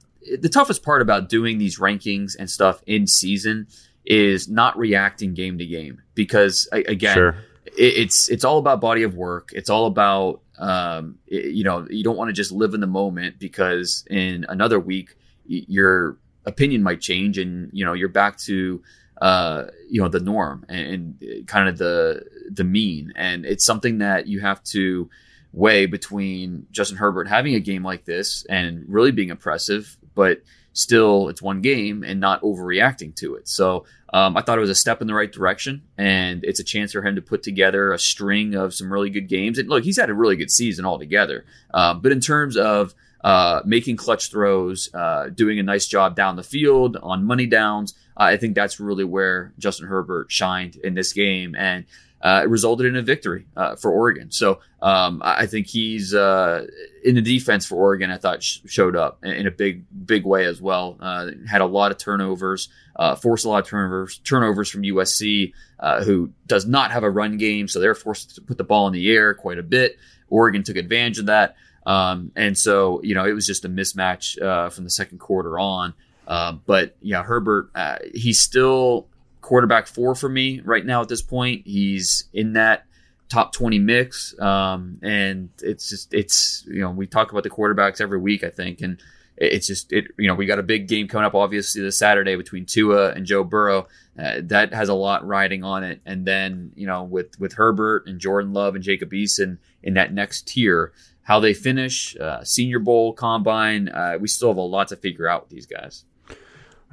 The 0.40 0.48
toughest 0.48 0.82
part 0.82 1.02
about 1.02 1.28
doing 1.28 1.58
these 1.58 1.78
rankings 1.78 2.36
and 2.38 2.48
stuff 2.50 2.82
in 2.86 3.06
season 3.06 3.68
is 4.04 4.48
not 4.48 4.76
reacting 4.78 5.34
game 5.34 5.58
to 5.58 5.66
game 5.66 6.02
because 6.14 6.68
again, 6.72 7.14
Sure. 7.14 7.36
it, 7.66 7.72
it's 7.96 8.28
it's 8.28 8.44
all 8.44 8.58
about 8.58 8.80
body 8.80 9.02
of 9.02 9.14
work. 9.14 9.50
It's 9.52 9.70
all 9.70 9.86
about 9.86 10.40
um, 10.58 11.18
it- 11.26 11.54
you 11.54 11.64
know 11.64 11.86
you 11.88 12.04
don't 12.04 12.16
want 12.16 12.28
to 12.28 12.32
just 12.34 12.52
live 12.52 12.74
in 12.74 12.80
the 12.80 12.86
moment 12.86 13.38
because 13.38 14.04
in 14.10 14.44
another 14.48 14.78
week 14.80 15.14
y- 15.48 15.64
your 15.68 16.18
opinion 16.46 16.82
might 16.82 17.00
change 17.00 17.38
and 17.38 17.70
you 17.72 17.84
know 17.84 17.92
you're 17.92 18.08
back 18.08 18.38
to 18.38 18.82
uh, 19.20 19.64
you 19.88 20.00
know 20.00 20.08
the 20.08 20.20
norm 20.20 20.64
and, 20.68 21.16
and 21.20 21.46
kind 21.46 21.68
of 21.68 21.78
the 21.78 22.24
the 22.50 22.64
mean 22.64 23.12
and 23.16 23.44
it's 23.44 23.64
something 23.64 23.98
that 23.98 24.26
you 24.26 24.40
have 24.40 24.62
to 24.64 25.08
weigh 25.52 25.86
between 25.86 26.66
Justin 26.70 26.96
Herbert 26.96 27.28
having 27.28 27.54
a 27.54 27.60
game 27.60 27.82
like 27.82 28.04
this 28.04 28.44
and 28.48 28.84
really 28.88 29.10
being 29.10 29.30
impressive, 29.30 29.96
but 30.14 30.42
still 30.72 31.28
it's 31.28 31.42
one 31.42 31.60
game 31.60 32.04
and 32.04 32.20
not 32.20 32.40
overreacting 32.42 33.14
to 33.16 33.34
it. 33.34 33.48
So 33.48 33.84
um, 34.12 34.36
I 34.36 34.42
thought 34.42 34.58
it 34.58 34.62
was 34.62 34.70
a 34.70 34.74
step 34.74 35.00
in 35.00 35.06
the 35.06 35.14
right 35.14 35.30
direction, 35.30 35.82
and 35.98 36.44
it's 36.44 36.60
a 36.60 36.64
chance 36.64 36.92
for 36.92 37.02
him 37.02 37.16
to 37.16 37.22
put 37.22 37.42
together 37.42 37.92
a 37.92 37.98
string 37.98 38.54
of 38.54 38.74
some 38.74 38.92
really 38.92 39.10
good 39.10 39.28
games. 39.28 39.58
And 39.58 39.68
look, 39.68 39.84
he's 39.84 39.98
had 39.98 40.10
a 40.10 40.14
really 40.14 40.36
good 40.36 40.50
season 40.50 40.84
altogether. 40.84 41.44
Um, 41.74 42.00
but 42.00 42.12
in 42.12 42.20
terms 42.20 42.56
of 42.56 42.94
uh, 43.22 43.60
making 43.64 43.96
clutch 43.96 44.30
throws, 44.30 44.88
uh, 44.94 45.28
doing 45.28 45.58
a 45.58 45.62
nice 45.62 45.86
job 45.86 46.16
down 46.16 46.36
the 46.36 46.42
field 46.42 46.96
on 46.96 47.24
money 47.24 47.46
downs, 47.46 47.94
I 48.16 48.36
think 48.36 48.54
that's 48.54 48.78
really 48.78 49.04
where 49.04 49.52
Justin 49.58 49.86
Herbert 49.86 50.30
shined 50.30 50.76
in 50.76 50.94
this 50.94 51.12
game, 51.12 51.54
and 51.56 51.86
uh, 52.22 52.42
it 52.44 52.50
resulted 52.50 52.86
in 52.86 52.96
a 52.96 53.02
victory 53.02 53.46
uh, 53.56 53.76
for 53.76 53.90
Oregon. 53.90 54.30
So 54.30 54.60
um, 54.82 55.22
I 55.24 55.46
think 55.46 55.66
he's 55.66 56.14
uh, 56.14 56.66
in 57.02 57.14
the 57.14 57.22
defense 57.22 57.64
for 57.64 57.76
Oregon. 57.76 58.10
I 58.10 58.18
thought 58.18 58.42
sh- 58.42 58.58
showed 58.66 58.94
up 58.94 59.24
in 59.24 59.46
a 59.46 59.50
big, 59.50 59.84
big 60.06 60.26
way 60.26 60.44
as 60.44 60.60
well. 60.60 60.98
Uh, 61.00 61.30
had 61.48 61.62
a 61.62 61.66
lot 61.66 61.92
of 61.92 61.98
turnovers, 61.98 62.68
uh, 62.96 63.14
forced 63.14 63.46
a 63.46 63.48
lot 63.48 63.62
of 63.62 63.68
turnovers, 63.68 64.18
turnovers 64.18 64.68
from 64.68 64.82
USC, 64.82 65.54
uh, 65.78 66.04
who 66.04 66.30
does 66.46 66.66
not 66.66 66.90
have 66.90 67.04
a 67.04 67.10
run 67.10 67.38
game, 67.38 67.68
so 67.68 67.80
they're 67.80 67.94
forced 67.94 68.34
to 68.34 68.42
put 68.42 68.58
the 68.58 68.64
ball 68.64 68.86
in 68.86 68.92
the 68.92 69.10
air 69.10 69.32
quite 69.32 69.58
a 69.58 69.62
bit. 69.62 69.96
Oregon 70.28 70.62
took 70.62 70.76
advantage 70.76 71.18
of 71.18 71.26
that, 71.26 71.56
um, 71.90 72.32
and 72.36 72.56
so 72.56 73.00
you 73.02 73.14
know 73.14 73.24
it 73.24 73.32
was 73.32 73.46
just 73.46 73.64
a 73.64 73.68
mismatch 73.68 74.40
uh, 74.40 74.70
from 74.70 74.84
the 74.84 74.90
second 74.90 75.18
quarter 75.18 75.58
on. 75.58 75.94
Uh, 76.26 76.52
but 76.52 76.96
yeah, 77.00 77.24
Herbert, 77.24 77.70
uh, 77.74 77.96
he's 78.14 78.38
still 78.38 79.08
quarterback 79.40 79.88
four 79.88 80.14
for 80.14 80.28
me 80.28 80.60
right 80.60 80.86
now 80.86 81.02
at 81.02 81.08
this 81.08 81.22
point. 81.22 81.62
He's 81.66 82.28
in 82.32 82.52
that 82.52 82.84
top 83.28 83.52
20 83.52 83.78
mix. 83.78 84.38
Um, 84.38 84.98
and 85.02 85.48
it's 85.62 85.88
just, 85.88 86.14
it's, 86.14 86.64
you 86.66 86.80
know, 86.80 86.90
we 86.90 87.06
talk 87.06 87.32
about 87.32 87.42
the 87.42 87.50
quarterbacks 87.50 88.00
every 88.00 88.18
week, 88.18 88.44
I 88.44 88.50
think. 88.50 88.80
And 88.80 89.00
it's 89.36 89.66
just, 89.66 89.92
it, 89.92 90.06
you 90.18 90.28
know, 90.28 90.34
we 90.34 90.46
got 90.46 90.58
a 90.58 90.62
big 90.62 90.86
game 90.86 91.08
coming 91.08 91.24
up, 91.24 91.34
obviously, 91.34 91.80
this 91.80 91.98
Saturday 91.98 92.36
between 92.36 92.66
Tua 92.66 93.12
and 93.12 93.24
Joe 93.24 93.42
Burrow. 93.42 93.88
Uh, 94.18 94.40
that 94.42 94.74
has 94.74 94.88
a 94.88 94.94
lot 94.94 95.26
riding 95.26 95.64
on 95.64 95.82
it. 95.82 96.00
And 96.04 96.26
then, 96.26 96.72
you 96.74 96.86
know, 96.86 97.04
with, 97.04 97.40
with 97.40 97.54
Herbert 97.54 98.06
and 98.06 98.20
Jordan 98.20 98.52
Love 98.52 98.74
and 98.74 98.84
Jacob 98.84 99.12
Eason 99.12 99.58
in 99.82 99.94
that 99.94 100.12
next 100.12 100.46
tier, 100.48 100.92
how 101.30 101.38
they 101.38 101.54
finish, 101.54 102.16
uh, 102.16 102.42
Senior 102.42 102.80
Bowl, 102.80 103.12
Combine, 103.12 103.88
uh, 103.88 104.18
we 104.20 104.26
still 104.26 104.48
have 104.48 104.56
a 104.56 104.62
lot 104.62 104.88
to 104.88 104.96
figure 104.96 105.28
out 105.28 105.42
with 105.42 105.50
these 105.50 105.64
guys. 105.64 106.04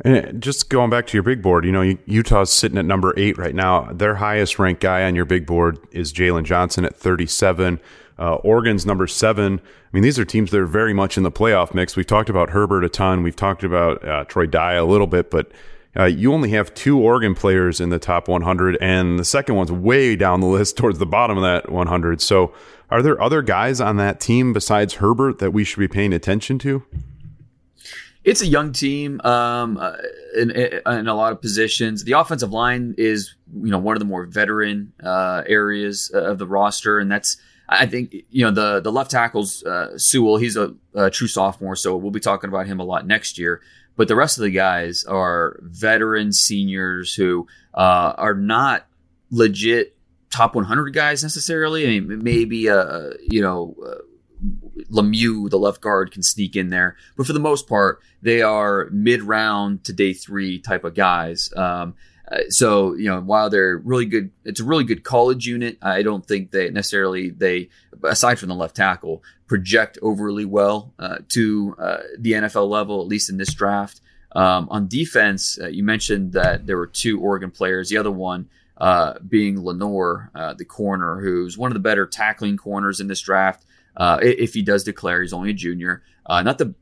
And 0.01 0.43
just 0.43 0.69
going 0.69 0.91
back 0.91 1.07
to 1.07 1.17
your 1.17 1.23
big 1.23 1.41
board, 1.41 1.65
you 1.65 1.71
know, 1.71 1.97
Utah's 2.05 2.51
sitting 2.51 2.77
at 2.77 2.85
number 2.85 3.15
eight 3.17 3.39
right 3.39 3.55
now. 3.55 3.91
Their 3.91 4.13
highest 4.13 4.59
ranked 4.59 4.79
guy 4.79 5.05
on 5.05 5.15
your 5.15 5.25
big 5.25 5.47
board 5.47 5.79
is 5.91 6.13
Jaylon 6.13 6.43
Johnson 6.43 6.85
at 6.85 6.95
37. 6.95 7.79
Uh, 8.19 8.35
Oregon's 8.35 8.85
number 8.85 9.07
seven. 9.07 9.59
I 9.59 9.89
mean, 9.91 10.03
these 10.03 10.19
are 10.19 10.25
teams 10.25 10.51
that 10.51 10.59
are 10.59 10.67
very 10.67 10.93
much 10.93 11.17
in 11.17 11.23
the 11.23 11.31
playoff 11.31 11.73
mix. 11.73 11.95
We've 11.95 12.05
talked 12.05 12.29
about 12.29 12.51
Herbert 12.51 12.83
a 12.83 12.89
ton. 12.89 13.23
We've 13.23 13.35
talked 13.35 13.63
about 13.63 14.07
uh, 14.07 14.25
Troy 14.25 14.45
Dye 14.45 14.73
a 14.73 14.85
little 14.85 15.07
bit, 15.07 15.31
but 15.31 15.51
uh, 15.97 16.05
you 16.05 16.33
only 16.33 16.49
have 16.51 16.73
two 16.73 16.99
Oregon 16.99 17.33
players 17.33 17.79
in 17.79 17.89
the 17.89 17.99
top 17.99 18.27
100, 18.27 18.77
and 18.81 19.17
the 19.17 19.25
second 19.25 19.55
one's 19.55 19.71
way 19.71 20.15
down 20.15 20.41
the 20.41 20.47
list 20.47 20.77
towards 20.77 20.99
the 20.99 21.05
bottom 21.05 21.37
of 21.37 21.43
that 21.43 21.71
100. 21.71 22.21
So, 22.21 22.53
are 22.89 23.01
there 23.01 23.21
other 23.21 23.41
guys 23.41 23.81
on 23.81 23.97
that 23.97 24.19
team 24.19 24.53
besides 24.53 24.95
Herbert 24.95 25.39
that 25.39 25.51
we 25.51 25.63
should 25.63 25.79
be 25.79 25.87
paying 25.89 26.13
attention 26.13 26.57
to? 26.59 26.83
it's 28.27 28.41
a 28.41 28.45
young 28.45 28.73
team 28.73 29.21
um, 29.21 29.77
uh, 29.77 29.93
in, 30.35 30.51
in, 30.51 31.07
a 31.07 31.15
lot 31.15 31.31
of 31.31 31.39
positions. 31.39 32.03
The 32.03 32.11
offensive 32.11 32.51
line 32.51 32.93
is, 32.97 33.33
you 33.55 33.71
know, 33.71 33.77
one 33.77 33.95
of 33.95 33.99
the 33.99 34.05
more 34.05 34.25
veteran 34.25 34.91
uh, 35.01 35.43
areas 35.47 36.09
of 36.13 36.37
the 36.37 36.45
roster, 36.45 36.99
and 36.99 37.09
that's 37.09 37.37
I 37.69 37.85
think 37.85 38.13
you 38.29 38.43
know 38.43 38.51
the 38.51 38.81
the 38.81 38.91
left 38.91 39.11
tackles 39.11 39.63
uh, 39.63 39.97
Sewell. 39.97 40.37
He's 40.37 40.57
a, 40.57 40.75
a, 40.93 41.09
true 41.09 41.27
sophomore, 41.27 41.77
so 41.77 41.95
we'll 41.95 42.11
be 42.11 42.19
talking 42.19 42.49
about 42.49 42.67
him 42.67 42.81
a 42.81 42.83
lot 42.83 43.07
next 43.07 43.37
year. 43.37 43.61
But 43.97 44.07
the 44.07 44.15
rest 44.15 44.37
of 44.37 44.43
the 44.43 44.51
guys 44.51 45.03
are 45.03 45.59
veteran 45.61 46.31
seniors 46.31 47.13
who 47.13 47.47
uh, 47.73 48.13
are 48.17 48.35
not 48.35 48.87
legit 49.31 49.97
top 50.29 50.55
100 50.55 50.91
guys 50.91 51.23
necessarily. 51.23 51.83
I 51.85 51.99
mean, 51.99 52.23
maybe 52.23 52.69
uh, 52.69 53.09
you 53.21 53.41
know 53.41 53.75
uh, 53.85 54.01
Lemieux, 54.91 55.49
the 55.49 55.57
left 55.57 55.81
guard, 55.81 56.11
can 56.11 56.23
sneak 56.23 56.55
in 56.55 56.69
there, 56.69 56.95
but 57.17 57.27
for 57.27 57.33
the 57.33 57.39
most 57.39 57.67
part, 57.67 57.99
they 58.21 58.41
are 58.41 58.87
mid 58.91 59.23
round 59.23 59.83
to 59.85 59.93
day 59.93 60.13
three 60.13 60.59
type 60.59 60.83
of 60.83 60.93
guys. 60.93 61.51
Um, 61.57 61.95
uh, 62.31 62.39
so 62.49 62.93
you 62.95 63.05
know, 63.05 63.21
while 63.21 63.49
they're 63.49 63.77
really 63.77 64.05
good, 64.05 64.31
it's 64.43 64.59
a 64.59 64.63
really 64.63 64.83
good 64.83 65.03
college 65.03 65.45
unit. 65.45 65.77
I 65.81 66.01
don't 66.01 66.25
think 66.25 66.51
they 66.51 66.69
necessarily 66.69 67.29
they, 67.29 67.69
aside 68.03 68.37
from 68.39 68.49
the 68.49 68.55
left 68.55 68.75
tackle, 68.75 69.23
project 69.47 69.97
overly 70.01 70.45
well 70.45 70.93
uh, 70.99 71.19
to 71.29 71.75
uh, 71.79 71.97
the 72.19 72.33
NFL 72.33 72.69
level, 72.69 73.01
at 73.01 73.07
least 73.07 73.29
in 73.29 73.37
this 73.37 73.53
draft. 73.53 74.01
Um, 74.33 74.67
on 74.69 74.87
defense, 74.87 75.57
uh, 75.61 75.67
you 75.67 75.83
mentioned 75.83 76.33
that 76.33 76.67
there 76.67 76.77
were 76.77 76.87
two 76.87 77.19
Oregon 77.21 77.49
players. 77.49 77.89
The 77.89 77.97
other 77.97 78.11
one 78.11 78.49
uh, 78.75 79.13
being 79.27 79.63
Lenoir, 79.63 80.29
the 80.57 80.65
corner, 80.65 81.21
who's 81.21 81.57
one 81.57 81.71
of 81.71 81.75
the 81.75 81.79
better 81.79 82.05
tackling 82.05 82.57
corners 82.57 82.99
in 82.99 83.07
this 83.07 83.21
draft. 83.21 83.65
if 83.97 84.53
he 84.53 84.61
does 84.61 84.83
declare, 84.83 85.21
he's 85.21 85.33
only 85.33 85.51
a 85.51 85.53
junior. 85.53 86.03
not 86.27 86.57
the 86.57 86.75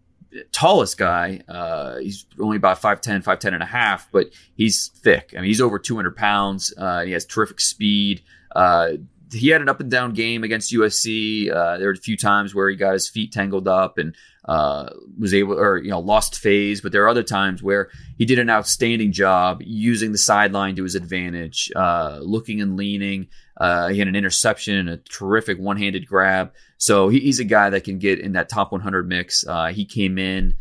tallest 0.52 0.98
guy. 0.98 1.41
Uh, 1.48 1.98
he's 1.98 2.26
only 2.39 2.58
about 2.58 2.82
5'10, 2.82 3.24
5'10 3.24 3.54
and 3.54 3.63
a 3.63 3.65
half, 3.65 4.10
but 4.12 4.32
he's 4.56 4.88
thick. 4.88 5.34
I 5.34 5.41
mean, 5.41 5.48
he's 5.48 5.62
over 5.62 5.80
200 5.80 6.15
pounds. 6.15 6.74
Uh, 6.78 7.04
he 7.04 7.12
has 7.12 7.26
terrific 7.26 7.60
speed. 7.60 8.21
Uh, 8.56 8.93
he 9.34 9.50
had 9.50 9.62
an 9.62 9.69
up 9.69 9.80
and 9.80 9.91
down 9.91 10.13
game 10.13 10.43
against 10.43 10.71
USC. 10.71 11.52
Uh, 11.52 11.78
there 11.78 11.88
were 11.88 11.93
a 11.93 11.98
few 11.98 12.17
times 12.17 12.54
where 12.54 12.69
he 12.69 12.76
got 12.76 12.93
his 12.93 13.10
feet 13.10 13.32
tangled 13.32 13.67
up 13.67 13.98
and 13.98 14.15
uh, 14.45 14.89
was 15.19 15.34
able, 15.34 15.60
or 15.60 15.78
you 15.78 15.89
know, 15.89 16.00
lost 16.00 16.38
phase. 16.38 16.82
But 16.82 16.91
there 16.91 17.04
are 17.04 17.10
other 17.10 17.24
times 17.24 17.62
where 17.63 17.89
he 18.17 18.26
did 18.26 18.39
an 18.39 18.50
outstanding 18.50 19.12
job 19.12 19.62
using 19.63 20.12
the 20.12 20.17
sideline 20.17 20.76
to 20.76 20.84
his 20.84 20.95
advantage, 20.95 21.71
uh, 21.76 22.19
looking 22.21 22.62
and 22.62 22.78
leaning. 22.78 23.28
Uh, 23.58 23.89
he 23.89 24.00
had 24.00 24.08
an 24.08 24.15
interception 24.15 24.88
a 24.88 24.98
terrific 24.98 25.58
one-handed 25.58 26.08
grab. 26.08 26.52
So 26.78 27.10
he, 27.10 27.20
he's 27.20 27.39
a 27.39 27.46
guy 27.46 27.70
that 27.70 27.84
can 27.84 28.00
get 28.00 28.20
in 28.20 28.34
that 28.34 28.50
top 28.50 28.72
100 28.72 29.08
mix. 29.08 29.46
Uh, 29.48 29.68
he 29.68 29.86
came 29.86 30.18
in, 30.18 30.56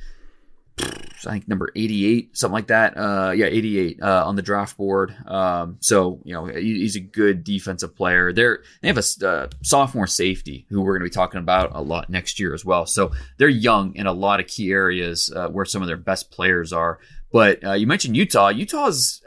I 0.78 0.84
think 1.22 1.48
number 1.48 1.70
88, 1.74 2.36
something 2.36 2.52
like 2.52 2.68
that. 2.68 2.96
Uh, 2.96 3.32
yeah, 3.34 3.46
88 3.46 4.02
uh, 4.02 4.26
on 4.26 4.36
the 4.36 4.42
draft 4.42 4.76
board. 4.76 5.14
Um, 5.26 5.78
so 5.80 6.20
you 6.24 6.34
know 6.34 6.46
he, 6.46 6.80
he's 6.80 6.96
a 6.96 7.00
good 7.00 7.44
defensive 7.44 7.96
player. 7.96 8.32
They're 8.32 8.62
they 8.80 8.88
have 8.88 8.98
a 8.98 9.26
uh, 9.26 9.48
sophomore 9.62 10.06
safety 10.06 10.66
who 10.68 10.82
we're 10.82 10.98
going 10.98 11.08
to 11.08 11.12
be 11.12 11.14
talking 11.14 11.38
about 11.38 11.70
a 11.74 11.80
lot 11.80 12.10
next 12.10 12.38
year 12.38 12.54
as 12.54 12.64
well. 12.64 12.86
So 12.86 13.12
they're 13.38 13.48
young 13.48 13.94
in 13.96 14.06
a 14.06 14.12
lot 14.12 14.40
of 14.40 14.46
key 14.46 14.70
areas 14.72 15.32
uh, 15.34 15.48
where 15.48 15.64
some 15.64 15.82
of 15.82 15.88
their 15.88 15.96
best 15.96 16.30
players 16.30 16.72
are. 16.72 16.98
But 17.32 17.62
you 17.78 17.86
mentioned 17.86 18.16
Utah. 18.16 18.48
Utah's 18.48 19.20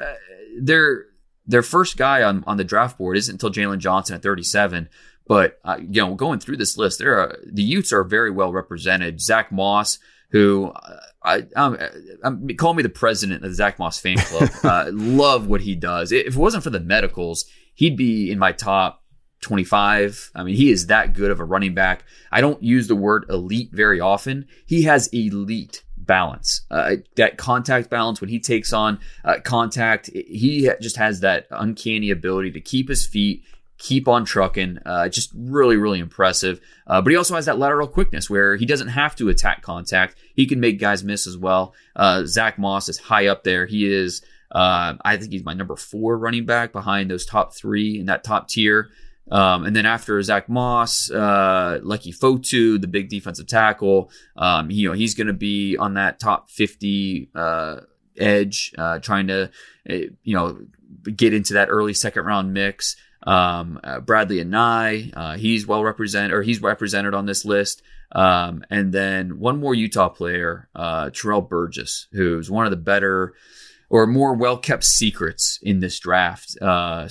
they're 0.60 1.07
their 1.48 1.64
first 1.64 1.98
guy 1.98 2.24
on, 2.24 2.44
on 2.46 2.58
the 2.58 2.64
draft 2.64 2.98
board 2.98 3.18
isn't 3.18 3.34
until 3.34 3.50
Jaylon 3.50 3.80
Johnson 3.80 4.16
at 4.16 4.22
37. 4.22 4.90
But 5.26 5.60
uh, 5.64 5.78
you 5.80 6.02
know, 6.02 6.16
going 6.16 6.40
through 6.40 6.58
this 6.58 6.78
list, 6.78 7.00
there 7.00 7.20
are 7.20 7.38
the 7.46 7.64
Utes 7.64 7.92
are 7.92 8.04
very 8.04 8.32
well 8.32 8.52
represented. 8.52 9.22
Zach 9.22 9.52
Moss, 9.52 10.00
who 10.32 10.72
uh, 10.72 11.00
I 11.24 11.44
um, 11.56 11.78
um, 12.24 12.48
call 12.58 12.74
me 12.74 12.84
the 12.84 12.90
president 12.90 13.44
of 13.44 13.50
the 13.50 13.56
Zach 13.56 13.78
Moss 13.78 14.00
fan 14.00 14.18
club. 14.18 14.50
uh, 14.64 14.90
love 14.92 15.48
what 15.48 15.62
he 15.62 15.76
does. 15.76 16.12
If 16.12 16.28
it 16.28 16.36
wasn't 16.36 16.64
for 16.64 16.70
the 16.70 16.80
medicals, 16.80 17.46
he'd 17.76 17.98
be 17.98 18.32
in 18.32 18.40
my 18.40 18.54
top 18.54 19.04
25. 19.42 20.32
I 20.34 20.44
mean, 20.44 20.56
he 20.56 20.72
is 20.72 20.88
that 20.88 21.14
good 21.14 21.32
of 21.32 21.40
a 21.40 21.46
running 21.46 21.74
back. 21.74 22.06
I 22.32 22.40
don't 22.40 22.64
use 22.64 22.88
the 22.88 22.96
word 22.96 23.26
elite 23.30 23.72
very 23.74 24.00
often. 24.00 24.48
He 24.66 24.84
has 24.84 25.08
elite 25.08 25.84
balance. 26.08 26.62
Uh, 26.72 26.96
that 27.16 27.38
contact 27.38 27.90
balance 27.90 28.22
when 28.22 28.30
he 28.30 28.40
takes 28.40 28.74
on 28.74 29.00
uh, 29.24 29.36
contact, 29.44 30.08
he 30.08 30.70
just 30.82 30.98
has 30.98 31.20
that 31.20 31.48
uncanny 31.52 32.10
ability 32.10 32.52
to 32.52 32.62
keep 32.62 32.90
his 32.90 33.06
feet, 33.06 33.44
keep 33.78 34.08
on 34.08 34.26
trucking. 34.26 34.80
Uh, 34.86 35.10
just 35.10 35.32
really, 35.36 35.78
really 35.78 36.00
impressive. 36.00 36.60
Uh, 36.88 37.02
but 37.02 37.12
he 37.12 37.18
also 37.18 37.36
has 37.36 37.46
that 37.46 37.60
lateral 37.60 37.88
quickness 37.88 38.30
where 38.30 38.56
he 38.56 38.66
doesn't 38.66 38.88
have 38.88 39.16
to 39.16 39.30
attack 39.30 39.62
contact. 39.62 40.16
He 40.36 40.46
can 40.46 40.60
make 40.60 40.80
guys 40.80 41.04
miss 41.04 41.28
as 41.28 41.38
well. 41.38 41.76
Uh, 41.96 42.24
Zach 42.26 42.58
Moss 42.58 42.90
is 42.90 42.98
high 42.98 43.28
up 43.28 43.44
there. 43.44 43.66
He 43.66 43.92
is. 43.92 44.24
Uh, 44.50 44.96
I 45.04 45.18
think 45.18 45.34
he's 45.34 45.44
my 45.44 45.54
number 45.54 45.76
four 45.76 46.18
running 46.18 46.46
back 46.46 46.72
behind 46.72 47.12
those 47.12 47.26
top 47.26 47.54
three 47.54 48.00
in 48.00 48.06
that 48.06 48.24
top 48.24 48.48
tier. 48.48 48.90
Um, 49.30 49.66
and 49.66 49.76
then 49.76 49.86
after 49.86 50.22
Zach 50.22 50.48
Moss, 50.48 51.12
uh, 51.12 51.80
Leki 51.84 52.18
Fotu, 52.18 52.80
the 52.80 52.88
big 52.88 53.10
defensive 53.10 53.48
tackle, 53.48 54.10
um, 54.38 54.72
you 54.72 54.88
know, 54.88 54.94
he's 54.94 55.16
going 55.16 55.28
to 55.28 55.34
be 55.34 55.76
on 55.78 55.96
that 55.96 56.20
top 56.20 56.50
50, 56.50 57.30
uh, 57.36 57.82
edge, 58.18 58.74
uh, 58.78 59.00
trying 59.00 59.28
to, 59.28 59.52
uh, 59.90 59.94
you 60.24 60.36
know, 60.36 60.60
get 61.16 61.34
into 61.34 61.54
that 61.54 61.68
early 61.70 61.94
second 61.94 62.26
round 62.26 62.54
mix. 62.54 62.96
Um, 63.24 63.80
uh, 63.84 64.00
Bradlee 64.00 64.44
Anae, 64.44 65.12
uh, 65.16 65.38
he's 65.38 65.68
well 65.68 65.84
represented, 65.84 66.32
or 66.32 66.44
he's 66.44 66.62
represented 66.62 67.14
on 67.14 67.26
this 67.26 67.44
list. 67.44 67.82
Um, 68.14 68.64
and 68.70 68.94
then 68.94 69.40
one 69.40 69.60
more 69.60 69.76
Utah 69.76 70.08
player, 70.08 70.70
Terrell 71.14 71.42
Burgess, 71.42 72.08
who's 72.14 72.50
one 72.50 72.66
of 72.66 72.72
the 72.72 72.78
better 72.78 73.34
or 73.90 74.08
more 74.08 74.34
well 74.34 74.58
kept 74.58 74.86
secrets 74.86 75.60
in 75.62 75.82
this 75.82 76.00
draft. 76.00 76.56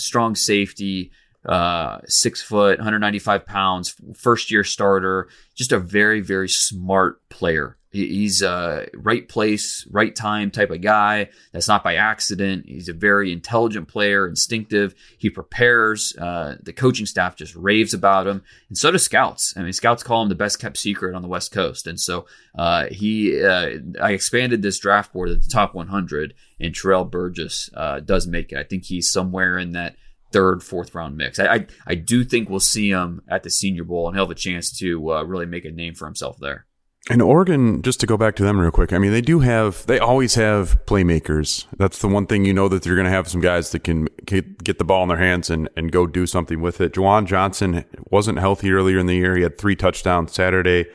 strong 0.00 0.34
safety, 0.34 1.10
uh, 1.46 2.00
six 2.06 2.42
foot, 2.42 2.78
195 2.78 3.46
pounds, 3.46 3.94
first 4.14 4.50
year 4.50 4.64
starter, 4.64 5.28
just 5.54 5.72
a 5.72 5.78
very, 5.78 6.20
very 6.20 6.48
smart 6.48 7.26
player. 7.28 7.76
He's 7.96 8.42
a 8.42 8.88
right 8.94 9.26
place, 9.26 9.86
right 9.90 10.14
time 10.14 10.50
type 10.50 10.70
of 10.70 10.82
guy. 10.82 11.30
That's 11.52 11.68
not 11.68 11.82
by 11.82 11.94
accident. 11.94 12.66
He's 12.66 12.90
a 12.90 12.92
very 12.92 13.32
intelligent 13.32 13.88
player, 13.88 14.28
instinctive. 14.28 14.94
He 15.16 15.30
prepares. 15.30 16.14
Uh, 16.16 16.56
the 16.62 16.74
coaching 16.74 17.06
staff 17.06 17.36
just 17.36 17.56
raves 17.56 17.94
about 17.94 18.26
him, 18.26 18.42
and 18.68 18.76
so 18.76 18.90
do 18.90 18.98
scouts. 18.98 19.54
I 19.56 19.62
mean, 19.62 19.72
scouts 19.72 20.02
call 20.02 20.22
him 20.22 20.28
the 20.28 20.34
best 20.34 20.60
kept 20.60 20.76
secret 20.76 21.14
on 21.14 21.22
the 21.22 21.28
West 21.28 21.52
Coast. 21.52 21.86
And 21.86 21.98
so 21.98 22.26
uh, 22.58 22.86
he, 22.90 23.42
uh, 23.42 23.78
I 24.02 24.12
expanded 24.12 24.60
this 24.60 24.78
draft 24.78 25.14
board 25.14 25.30
at 25.30 25.40
the 25.42 25.48
top 25.48 25.74
100, 25.74 26.34
and 26.60 26.74
Terrell 26.74 27.04
Burgess 27.06 27.70
uh, 27.72 28.00
does 28.00 28.26
make 28.26 28.52
it. 28.52 28.58
I 28.58 28.64
think 28.64 28.84
he's 28.84 29.10
somewhere 29.10 29.56
in 29.56 29.72
that 29.72 29.96
third, 30.36 30.62
fourth 30.62 30.94
round 30.94 31.16
mix. 31.16 31.38
I, 31.38 31.46
I, 31.46 31.66
I 31.86 31.94
do 31.94 32.22
think 32.22 32.50
we'll 32.50 32.60
see 32.60 32.90
him 32.90 33.22
at 33.26 33.42
the 33.42 33.48
Senior 33.48 33.84
Bowl, 33.84 34.06
and 34.06 34.14
he'll 34.14 34.26
have 34.26 34.30
a 34.30 34.34
chance 34.34 34.70
to 34.80 35.12
uh, 35.12 35.22
really 35.22 35.46
make 35.46 35.64
a 35.64 35.70
name 35.70 35.94
for 35.94 36.04
himself 36.04 36.36
there. 36.38 36.66
And 37.08 37.22
Oregon, 37.22 37.80
just 37.80 38.00
to 38.00 38.06
go 38.06 38.18
back 38.18 38.36
to 38.36 38.42
them 38.42 38.60
real 38.60 38.70
quick, 38.70 38.92
I 38.92 38.98
mean, 38.98 39.12
they 39.12 39.22
do 39.22 39.38
have, 39.40 39.86
they 39.86 39.98
always 39.98 40.34
have 40.34 40.84
playmakers. 40.84 41.64
That's 41.78 42.00
the 42.00 42.08
one 42.08 42.26
thing 42.26 42.44
you 42.44 42.52
know 42.52 42.68
that 42.68 42.82
they're 42.82 42.96
going 42.96 43.06
to 43.06 43.12
have 43.12 43.28
some 43.28 43.40
guys 43.40 43.70
that 43.70 43.84
can 43.84 44.08
get 44.26 44.78
the 44.78 44.84
ball 44.84 45.04
in 45.04 45.08
their 45.08 45.16
hands 45.16 45.48
and, 45.48 45.70
and 45.74 45.90
go 45.90 46.06
do 46.06 46.26
something 46.26 46.60
with 46.60 46.82
it. 46.82 46.92
Juwan 46.92 47.26
Johnson 47.26 47.84
wasn't 48.10 48.38
healthy 48.38 48.72
earlier 48.72 48.98
in 48.98 49.06
the 49.06 49.14
year. 49.14 49.36
He 49.36 49.42
had 49.42 49.56
three 49.56 49.76
touchdowns 49.76 50.32
Saturday. 50.32 50.86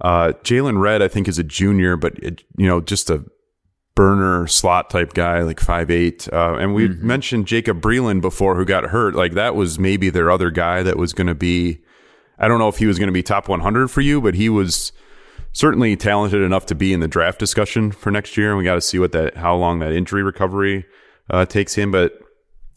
Uh, 0.00 0.32
Jaylon 0.42 0.80
Redd, 0.80 1.02
I 1.02 1.08
think, 1.08 1.28
is 1.28 1.38
a 1.38 1.44
junior, 1.44 1.96
but 1.96 2.18
it, 2.20 2.44
you 2.56 2.66
know, 2.66 2.80
just 2.80 3.10
a 3.10 3.24
burner 3.96 4.46
slot 4.46 4.90
type 4.90 5.14
guy, 5.14 5.40
like 5.40 5.58
five 5.58 5.90
eight. 5.90 6.28
Uh, 6.32 6.54
and 6.54 6.72
we 6.74 6.88
mm-hmm. 6.88 7.04
mentioned 7.04 7.48
Jacob 7.48 7.80
Breeland 7.80 8.20
before, 8.20 8.54
who 8.54 8.64
got 8.64 8.84
hurt. 8.84 9.16
Like 9.16 9.32
that 9.32 9.56
was 9.56 9.80
maybe 9.80 10.10
their 10.10 10.30
other 10.30 10.52
guy 10.52 10.84
that 10.84 10.96
was 10.96 11.12
going 11.12 11.26
to 11.26 11.34
be. 11.34 11.80
I 12.38 12.46
don't 12.46 12.60
know 12.60 12.68
if 12.68 12.76
he 12.76 12.86
was 12.86 12.98
going 12.98 13.08
to 13.08 13.12
be 13.12 13.22
top 13.22 13.48
100 13.48 13.88
for 13.88 14.02
you, 14.02 14.20
but 14.20 14.34
he 14.34 14.48
was 14.48 14.92
certainly 15.52 15.96
talented 15.96 16.42
enough 16.42 16.66
to 16.66 16.74
be 16.74 16.92
in 16.92 17.00
the 17.00 17.08
draft 17.08 17.38
discussion 17.38 17.90
for 17.90 18.10
next 18.10 18.36
year. 18.36 18.50
And 18.50 18.58
we 18.58 18.64
got 18.64 18.74
to 18.74 18.80
see 18.82 18.98
what 18.98 19.12
that, 19.12 19.38
how 19.38 19.56
long 19.56 19.78
that 19.78 19.92
injury 19.92 20.22
recovery 20.22 20.84
uh, 21.30 21.46
takes 21.46 21.74
him. 21.74 21.90
But 21.90 22.12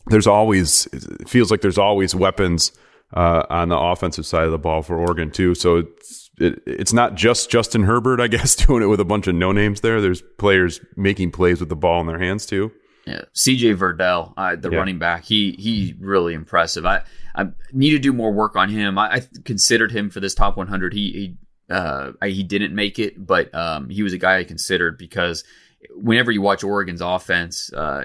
there's 0.07 0.27
always, 0.27 0.87
it 0.93 1.27
feels 1.27 1.51
like 1.51 1.59
there's 1.59 1.77
always 1.77 2.15
weapons 2.15 2.71
uh, 3.13 3.43
on 3.49 3.67
the 3.67 3.77
offensive 3.77 4.25
side 4.25 4.45
of 4.45 4.51
the 4.51 4.57
ball 4.57 4.81
for 4.81 4.97
Oregon 4.97 5.29
too. 5.29 5.55
So 5.55 5.77
it's 5.77 6.28
it, 6.39 6.61
it's 6.65 6.93
not 6.93 7.15
just 7.15 7.49
Justin 7.49 7.83
Herbert, 7.83 8.19
I 8.19 8.27
guess, 8.27 8.55
doing 8.67 8.83
it 8.83 8.87
with 8.87 8.99
a 8.99 9.05
bunch 9.05 9.27
of 9.27 9.35
no 9.35 9.51
names 9.51 9.81
there. 9.81 10.01
There's 10.01 10.21
players 10.37 10.81
making 10.95 11.31
plays 11.31 11.59
with 11.59 11.69
the 11.69 11.75
ball 11.75 12.01
in 12.01 12.07
their 12.07 12.19
hands 12.19 12.45
too. 12.45 12.71
Yeah, 13.05 13.21
CJ 13.33 13.77
Verdell, 13.77 14.33
uh, 14.37 14.55
the 14.55 14.69
yeah. 14.69 14.77
running 14.77 14.99
back, 14.99 15.23
he 15.23 15.53
he 15.53 15.95
really 15.99 16.33
impressive. 16.33 16.85
I 16.85 17.01
I 17.35 17.47
need 17.71 17.91
to 17.91 17.99
do 17.99 18.13
more 18.13 18.31
work 18.31 18.55
on 18.55 18.69
him. 18.69 18.97
I, 18.97 19.15
I 19.15 19.21
considered 19.45 19.91
him 19.91 20.09
for 20.09 20.19
this 20.19 20.35
top 20.35 20.57
100. 20.57 20.93
He 20.93 21.11
he 21.11 21.37
uh, 21.73 22.11
he 22.23 22.43
didn't 22.43 22.75
make 22.75 22.99
it, 22.99 23.25
but 23.25 23.53
um, 23.55 23.89
he 23.89 24.03
was 24.03 24.13
a 24.13 24.17
guy 24.17 24.37
I 24.37 24.43
considered 24.43 24.97
because 24.97 25.43
whenever 25.91 26.31
you 26.31 26.41
watch 26.41 26.63
Oregon's 26.63 27.01
offense, 27.01 27.71
uh, 27.73 28.03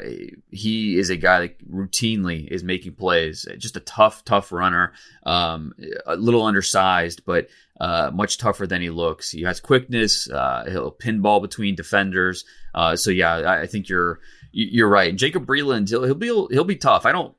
he 0.51 0.99
is 0.99 1.11
a 1.11 1.17
guy 1.17 1.41
that 1.41 1.71
routinely 1.71 2.47
is 2.47 2.63
making 2.63 2.95
plays. 2.95 3.47
Just 3.59 3.77
a 3.77 3.81
tough, 3.81 4.25
tough 4.25 4.53
runner. 4.53 4.93
Um, 5.25 5.73
a 6.07 6.17
little 6.17 6.43
undersized, 6.43 7.25
but 7.25 7.49
uh, 7.81 8.11
much 8.13 8.39
tougher 8.39 8.67
than 8.67 8.81
he 8.81 8.91
looks. 8.91 9.31
He 9.31 9.43
has 9.43 9.61
quickness. 9.61 10.31
Uh, 10.31 10.65
he'll 10.69 10.93
pinball 10.93 11.43
between 11.43 11.75
defenders. 11.75 12.45
Uh, 12.75 12.97
so 12.97 13.11
yeah, 13.11 13.37
I, 13.37 13.63
I, 13.63 13.67
think 13.67 13.89
you're 13.89 14.21
you're 14.53 14.89
right. 14.89 15.15
Jacob 15.15 15.47
Breeland, 15.47 15.89
he'll, 15.89 16.05
he'll 16.05 16.15
be 16.15 16.27
he'll 16.27 16.65
be 16.65 16.77
tough. 16.77 17.07
I 17.07 17.13
don't. 17.13 17.35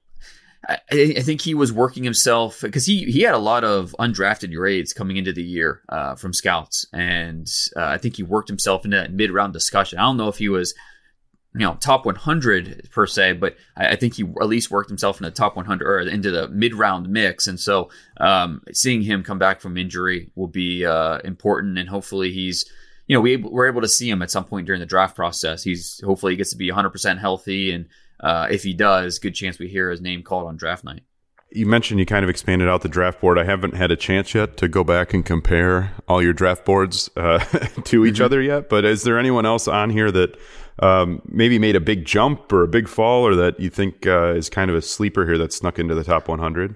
I, 0.67 0.79
I 0.91 1.21
think 1.21 1.41
he 1.41 1.53
was 1.53 1.71
working 1.71 2.03
himself 2.03 2.61
because 2.61 2.85
he 2.85 3.05
he 3.11 3.21
had 3.21 3.35
a 3.35 3.39
lot 3.39 3.63
of 3.63 3.95
undrafted 3.99 4.53
grades 4.55 4.93
coming 4.93 5.17
into 5.17 5.31
the 5.31 5.43
year 5.43 5.81
uh, 5.89 6.15
from 6.15 6.33
scouts, 6.33 6.85
and 6.91 7.47
uh, 7.75 7.85
I 7.85 7.97
think 7.97 8.17
he 8.17 8.23
worked 8.23 8.49
himself 8.49 8.83
into 8.83 8.97
that 8.97 9.13
mid 9.13 9.31
round 9.31 9.53
discussion. 9.53 9.99
I 9.99 10.03
don't 10.03 10.17
know 10.17 10.29
if 10.29 10.37
he 10.37 10.49
was 10.49 10.73
you 11.55 11.65
know 11.65 11.75
top 11.75 12.05
100 12.05 12.89
per 12.91 13.07
se, 13.07 13.33
but 13.33 13.55
I, 13.77 13.89
I, 13.89 13.95
think 13.95 14.15
he 14.15 14.23
at 14.23 14.47
least 14.47 14.69
worked 14.69 14.89
himself 14.89 15.19
in 15.19 15.23
the 15.23 15.31
top 15.31 15.55
100 15.55 15.87
or 15.87 15.99
into 16.01 16.29
the 16.29 16.49
mid 16.49 16.73
round 16.73 17.07
mix. 17.07 17.47
And 17.47 17.57
so 17.57 17.89
um, 18.17 18.61
seeing 18.73 19.01
him 19.01 19.23
come 19.23 19.39
back 19.39 19.61
from 19.61 19.77
injury 19.77 20.29
will 20.35 20.47
be 20.47 20.85
uh, 20.85 21.19
important, 21.19 21.77
and 21.77 21.87
hopefully 21.87 22.31
he's 22.31 22.65
you 23.07 23.15
know 23.15 23.21
we 23.21 23.37
we're 23.37 23.67
able 23.67 23.81
to 23.81 23.87
see 23.87 24.09
him 24.09 24.21
at 24.21 24.31
some 24.31 24.43
point 24.43 24.65
during 24.65 24.81
the 24.81 24.85
draft 24.85 25.15
process. 25.15 25.63
He's 25.63 26.01
hopefully 26.03 26.33
he 26.33 26.37
gets 26.37 26.49
to 26.49 26.57
be 26.57 26.69
100 26.69 26.89
percent 26.89 27.19
healthy, 27.19 27.71
and 27.71 27.85
uh, 28.19 28.47
if 28.51 28.63
he 28.63 28.73
does, 28.73 29.17
good 29.19 29.33
chance 29.33 29.57
we 29.57 29.69
hear 29.69 29.89
his 29.89 30.01
name 30.01 30.23
called 30.23 30.47
on 30.47 30.57
draft 30.57 30.83
night. 30.83 31.03
You 31.51 31.65
mentioned 31.65 32.01
you 32.01 32.05
kind 32.05 32.25
of 32.25 32.29
expanded 32.29 32.67
out 32.67 32.81
the 32.81 32.89
draft 32.89 33.21
board. 33.21 33.39
I 33.39 33.45
haven't 33.45 33.75
had 33.75 33.89
a 33.89 33.95
chance 33.95 34.33
yet 34.33 34.57
to 34.57 34.67
go 34.67 34.83
back 34.83 35.13
and 35.13 35.25
compare 35.25 35.93
all 36.05 36.21
your 36.21 36.33
draft 36.33 36.65
boards 36.65 37.09
uh, 37.15 37.39
to 37.85 38.05
each 38.05 38.15
mm-hmm. 38.15 38.23
other 38.25 38.41
yet. 38.41 38.67
But 38.67 38.83
is 38.83 39.03
there 39.03 39.17
anyone 39.17 39.45
else 39.45 39.65
on 39.65 39.89
here 39.89 40.11
that 40.11 40.35
um, 40.79 41.21
maybe 41.25 41.59
made 41.59 41.75
a 41.75 41.79
big 41.79 42.05
jump 42.05 42.51
or 42.51 42.63
a 42.63 42.67
big 42.67 42.87
fall, 42.87 43.23
or 43.23 43.35
that 43.35 43.59
you 43.59 43.69
think 43.69 44.05
uh, 44.07 44.33
is 44.33 44.49
kind 44.49 44.69
of 44.69 44.75
a 44.75 44.81
sleeper 44.81 45.25
here 45.25 45.37
that 45.37 45.53
snuck 45.53 45.79
into 45.79 45.95
the 45.95 46.03
top 46.03 46.27
100? 46.27 46.75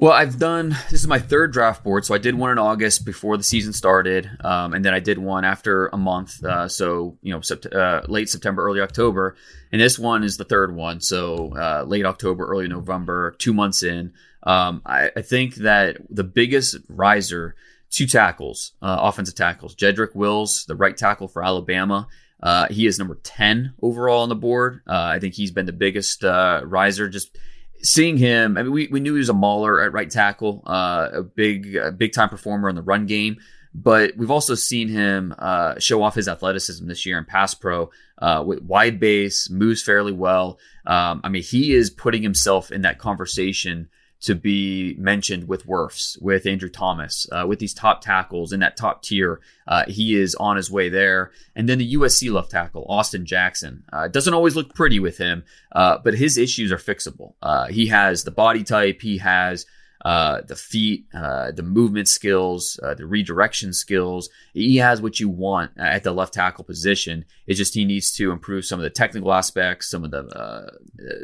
Well, 0.00 0.12
I've 0.12 0.38
done 0.38 0.76
this 0.90 1.00
is 1.00 1.08
my 1.08 1.18
third 1.18 1.52
draft 1.52 1.82
board. 1.82 2.04
So 2.04 2.14
I 2.14 2.18
did 2.18 2.36
one 2.36 2.52
in 2.52 2.58
August 2.58 3.04
before 3.04 3.36
the 3.36 3.42
season 3.42 3.72
started, 3.72 4.30
um, 4.44 4.72
and 4.72 4.84
then 4.84 4.94
I 4.94 5.00
did 5.00 5.18
one 5.18 5.44
after 5.44 5.88
a 5.88 5.96
month. 5.96 6.42
Uh, 6.44 6.68
so 6.68 7.18
you 7.20 7.32
know, 7.32 7.40
sept- 7.40 7.74
uh, 7.74 8.02
late 8.06 8.28
September, 8.28 8.64
early 8.64 8.80
October, 8.80 9.34
and 9.72 9.80
this 9.80 9.98
one 9.98 10.22
is 10.22 10.36
the 10.36 10.44
third 10.44 10.72
one. 10.72 11.00
So 11.00 11.52
uh, 11.56 11.82
late 11.84 12.06
October, 12.06 12.46
early 12.46 12.68
November, 12.68 13.34
two 13.38 13.52
months 13.52 13.82
in. 13.82 14.12
Um, 14.44 14.82
I, 14.86 15.10
I, 15.16 15.22
think 15.22 15.56
that 15.56 15.96
the 16.08 16.22
biggest 16.22 16.76
riser, 16.88 17.56
two 17.90 18.06
tackles, 18.06 18.74
uh, 18.80 18.98
offensive 19.00 19.34
tackles, 19.34 19.74
Jedrick 19.74 20.14
Wills, 20.14 20.64
the 20.66 20.76
right 20.76 20.96
tackle 20.96 21.26
for 21.26 21.42
Alabama. 21.42 22.06
Uh, 22.42 22.68
he 22.70 22.86
is 22.86 22.98
number 22.98 23.18
10 23.22 23.74
overall 23.82 24.22
on 24.22 24.28
the 24.28 24.36
board. 24.36 24.82
Uh, 24.86 25.10
I 25.14 25.18
think 25.18 25.34
he's 25.34 25.50
been 25.50 25.66
the 25.66 25.72
biggest 25.72 26.22
riser 26.22 27.08
just 27.08 27.36
seeing 27.82 28.16
him, 28.16 28.56
I 28.56 28.62
mean, 28.62 28.72
we, 28.72 28.88
we 28.88 29.00
knew 29.00 29.14
he 29.14 29.18
was 29.18 29.28
a 29.28 29.34
mauler 29.34 29.80
at 29.80 29.92
right 29.92 30.10
tackle, 30.10 30.62
uh, 30.66 31.08
a 31.12 31.22
big, 31.22 31.76
big 31.96 32.12
time 32.12 32.28
performer 32.28 32.68
in 32.68 32.76
the 32.76 32.82
run 32.82 33.06
game. 33.06 33.38
But 33.74 34.16
we've 34.16 34.30
also 34.30 34.54
seen 34.54 34.88
him 34.88 35.34
uh, 35.38 35.78
show 35.78 36.02
off 36.02 36.14
his 36.14 36.26
athleticism 36.26 36.86
this 36.88 37.04
year 37.04 37.18
in 37.18 37.24
pass 37.24 37.54
pro 37.54 37.90
uh, 38.16 38.42
with 38.44 38.62
wide 38.62 38.98
base, 38.98 39.50
moves 39.50 39.82
fairly 39.82 40.12
well. 40.12 40.58
Um, 40.86 41.20
I 41.22 41.28
mean, 41.28 41.42
he 41.42 41.74
is 41.74 41.90
putting 41.90 42.22
himself 42.22 42.72
in 42.72 42.82
that 42.82 42.98
conversation 42.98 43.88
to 44.20 44.34
be 44.34 44.94
mentioned 44.98 45.46
with 45.46 45.66
Wirfs, 45.66 46.20
with 46.20 46.46
Andrew 46.46 46.68
Thomas, 46.68 47.26
uh, 47.30 47.46
with 47.46 47.60
these 47.60 47.74
top 47.74 48.00
tackles 48.00 48.52
in 48.52 48.60
that 48.60 48.76
top 48.76 49.02
tier. 49.02 49.40
Uh, 49.66 49.84
he 49.86 50.16
is 50.16 50.34
on 50.34 50.56
his 50.56 50.70
way 50.70 50.88
there. 50.88 51.30
And 51.54 51.68
then 51.68 51.78
the 51.78 51.94
USC 51.94 52.32
left 52.32 52.50
tackle, 52.50 52.84
Austin 52.88 53.26
Jackson. 53.26 53.84
Uh, 53.92 54.08
doesn't 54.08 54.34
always 54.34 54.56
look 54.56 54.74
pretty 54.74 54.98
with 54.98 55.18
him, 55.18 55.44
uh, 55.72 55.98
but 56.02 56.14
his 56.14 56.36
issues 56.36 56.72
are 56.72 56.78
fixable. 56.78 57.34
Uh, 57.40 57.66
he 57.66 57.86
has 57.86 58.24
the 58.24 58.30
body 58.30 58.64
type, 58.64 59.00
he 59.00 59.18
has 59.18 59.66
uh, 60.04 60.42
the 60.42 60.56
feet, 60.56 61.06
uh, 61.12 61.50
the 61.52 61.62
movement 61.62 62.08
skills, 62.08 62.78
uh, 62.82 62.94
the 62.94 63.06
redirection 63.06 63.72
skills. 63.72 64.30
He 64.54 64.76
has 64.76 65.02
what 65.02 65.18
you 65.18 65.28
want 65.28 65.72
at 65.76 66.04
the 66.04 66.12
left 66.12 66.34
tackle 66.34 66.64
position. 66.64 67.24
It's 67.46 67.58
just 67.58 67.74
he 67.74 67.84
needs 67.84 68.12
to 68.12 68.30
improve 68.30 68.64
some 68.64 68.78
of 68.78 68.84
the 68.84 68.90
technical 68.90 69.32
aspects, 69.32 69.90
some 69.90 70.04
of 70.04 70.10
the 70.10 70.24
uh, 70.26 70.70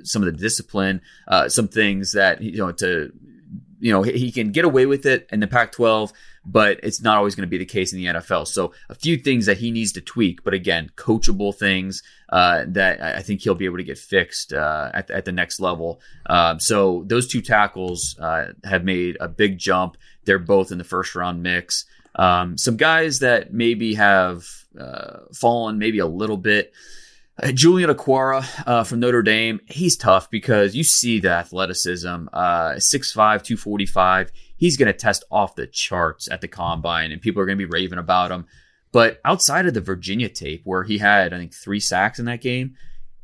some 0.03 0.23
of 0.23 0.27
the 0.27 0.39
discipline, 0.39 1.01
uh, 1.29 1.49
some 1.49 1.69
things 1.69 2.13
that 2.13 2.41
you 2.43 2.59
know 2.59 2.73
to 2.73 3.13
you 3.81 3.93
know 3.93 4.03
he 4.03 4.31
can 4.33 4.53
get 4.53 4.65
away 4.65 4.87
with 4.87 5.07
it 5.07 5.29
in 5.33 5.41
the 5.41 5.47
Pac-12 5.47 6.13
but 6.47 6.79
it's 6.83 7.01
not 7.01 7.17
always 7.17 7.35
going 7.35 7.47
to 7.47 7.51
be 7.51 7.59
the 7.59 7.65
case 7.65 7.93
in 7.93 7.99
the 7.99 8.07
NFL. 8.07 8.47
So 8.47 8.73
a 8.89 8.95
few 8.95 9.17
things 9.17 9.47
that 9.47 9.59
he 9.59 9.71
needs 9.71 9.93
to 9.93 10.01
tweak, 10.01 10.45
but 10.45 10.53
again, 10.53 10.91
coachable 10.97 11.55
things 11.55 12.03
uh, 12.29 12.65
that 12.69 13.01
I 13.01 13.23
think 13.23 13.41
he'll 13.41 13.55
be 13.55 13.65
able 13.65 13.79
to 13.79 13.85
get 13.85 13.99
fixed 13.99 14.53
uh, 14.53 14.91
at, 14.93 15.11
at 15.11 15.25
the 15.25 15.33
next 15.33 15.61
level. 15.61 16.01
Um, 16.27 16.61
so 16.61 17.05
those 17.07 17.29
two 17.29 17.41
tackles 17.41 18.19
uh, 18.19 18.53
have 18.65 18.85
made 18.85 19.17
a 19.21 19.29
big 19.29 19.59
jump. 19.59 19.97
They're 20.25 20.39
both 20.39 20.71
in 20.71 20.79
the 20.79 20.85
first 20.85 21.15
round 21.15 21.43
mix. 21.43 21.87
Um, 22.17 22.59
some 22.59 22.77
guys 22.77 23.21
that 23.21 23.53
maybe 23.53 23.95
have 23.95 24.47
uh, 24.79 25.21
fallen 25.33 25.79
maybe 25.79 25.99
a 25.99 26.07
little 26.07 26.37
bit. 26.37 26.73
Uh, 27.43 27.51
Julian 27.51 27.91
Okwara 27.91 28.47
uh, 28.67 28.85
from 28.85 29.01
Notre 29.01 29.23
Dame, 29.23 29.61
he's 29.67 29.97
tough 29.97 30.31
because 30.31 30.77
you 30.77 30.85
see 30.85 31.19
the 31.19 31.31
athleticism. 31.31 32.29
Uh, 32.33 32.75
6'5, 32.75 33.15
245 33.15 34.31
he's 34.57 34.77
going 34.77 34.87
to 34.87 34.99
test 34.99 35.25
off 35.31 35.57
the 35.57 35.67
charts 35.67 36.27
at 36.31 36.41
the 36.41 36.49
combine 36.49 37.13
and 37.13 37.21
people 37.21 37.43
are 37.43 37.47
going 37.47 37.59
to 37.59 37.67
be 37.67 37.71
raving 37.71 37.99
about 37.99 38.31
him. 38.31 38.47
But 38.93 39.21
outside 39.25 39.67
of 39.67 39.75
the 39.75 39.81
Virginia 39.81 40.29
tape, 40.29 40.63
where 40.65 40.85
he 40.85 40.99
had, 40.99 41.35
I 41.35 41.39
think, 41.39 41.53
three 41.53 41.81
sacks 41.81 42.19
in 42.19 42.27
that 42.27 42.41
game, 42.41 42.77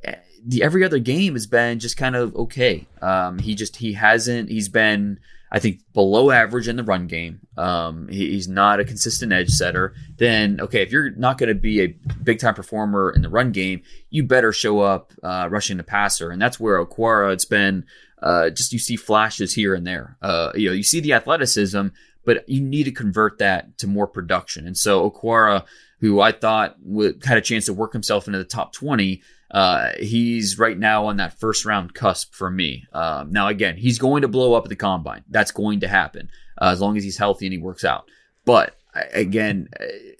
eh, 0.03 0.17
the 0.45 0.63
every 0.63 0.85
other 0.85 0.99
game 0.99 1.35
has 1.35 1.47
been 1.47 1.79
just 1.79 1.97
kind 1.97 2.17
of 2.17 2.35
okay. 2.35 2.89
Um, 3.01 3.39
he 3.39 3.55
just 3.55 3.77
he 3.77 3.93
hasn't. 3.93 4.51
He's 4.51 4.69
been, 4.69 5.21
I 5.53 5.59
think, 5.59 5.81
below 5.93 6.31
average 6.31 6.69
in 6.69 6.77
the 6.77 6.85
run 6.85 7.07
game. 7.07 7.41
Um, 7.57 8.09
he, 8.09 8.31
he's 8.31 8.49
not 8.49 8.79
a 8.79 8.85
consistent 8.85 9.33
edge 9.33 9.51
setter. 9.51 9.95
Then 10.17 10.61
okay, 10.61 10.83
if 10.83 10.93
you're 10.93 11.11
not 11.11 11.39
going 11.39 11.49
to 11.49 11.55
be 11.55 11.83
a 11.83 11.89
big 12.23 12.39
time 12.39 12.55
performer 12.55 13.11
in 13.11 13.23
the 13.23 13.29
run 13.29 13.51
game, 13.51 13.83
you 14.11 14.23
better 14.23 14.53
show 14.53 14.81
up 14.81 15.13
uh, 15.23 15.49
rushing 15.51 15.77
the 15.77 15.83
passer, 15.83 16.31
and 16.31 16.41
that's 16.41 16.61
where 16.61 16.85
Okwara. 16.85 17.33
It's 17.33 17.45
been 17.45 17.85
uh, 18.23 18.51
just 18.51 18.73
you 18.73 18.79
see 18.79 18.97
flashes 18.97 19.55
here 19.55 19.75
and 19.75 19.87
there. 19.87 20.17
Uh, 20.23 20.53
you 20.55 20.69
know, 20.69 20.75
you 20.75 20.83
see 20.83 21.01
the 21.01 21.15
athleticism, 21.15 21.89
but 22.25 22.49
you 22.49 22.61
need 22.61 22.85
to 22.85 22.93
convert 22.93 23.39
that 23.39 23.79
to 23.79 23.87
more 23.87 24.07
production. 24.07 24.67
And 24.67 24.77
so 24.77 25.11
Okwara, 25.11 25.65
who 26.01 26.21
I 26.21 26.33
thought 26.33 26.77
would, 26.83 27.25
had 27.25 27.39
a 27.39 27.43
chance 27.43 27.67
to 27.67 27.73
work 27.73 27.93
himself 27.93 28.27
into 28.27 28.39
the 28.39 28.45
top 28.45 28.73
20, 28.73 29.23
uh, 29.51 29.91
he's 29.99 30.59
right 30.59 30.79
now 30.79 31.07
on 31.07 31.17
that 31.17 31.39
first 31.39 31.65
round 31.65 31.95
cusp 31.95 32.35
for 32.35 32.51
me. 32.51 32.87
Um, 32.93 33.33
now, 33.33 33.49
again, 33.49 33.77
he's 33.77 33.99
going 33.99 34.23
to 34.23 34.29
blow 34.29 34.55
up 34.55 34.65
at 34.65 34.69
the 34.69 34.77
combine. 34.77 35.25
That's 35.29 35.51
going 35.51 35.81
to 35.81 35.89
happen 35.89 36.31
uh, 36.61 36.67
as 36.67 36.81
long 36.81 36.97
as 36.97 37.05
he's 37.05 37.19
healthy 37.19 37.47
and 37.47 37.53
he 37.53 37.59
works 37.59 37.85
out. 37.85 38.09
But 38.45 38.77
again, 39.13 39.69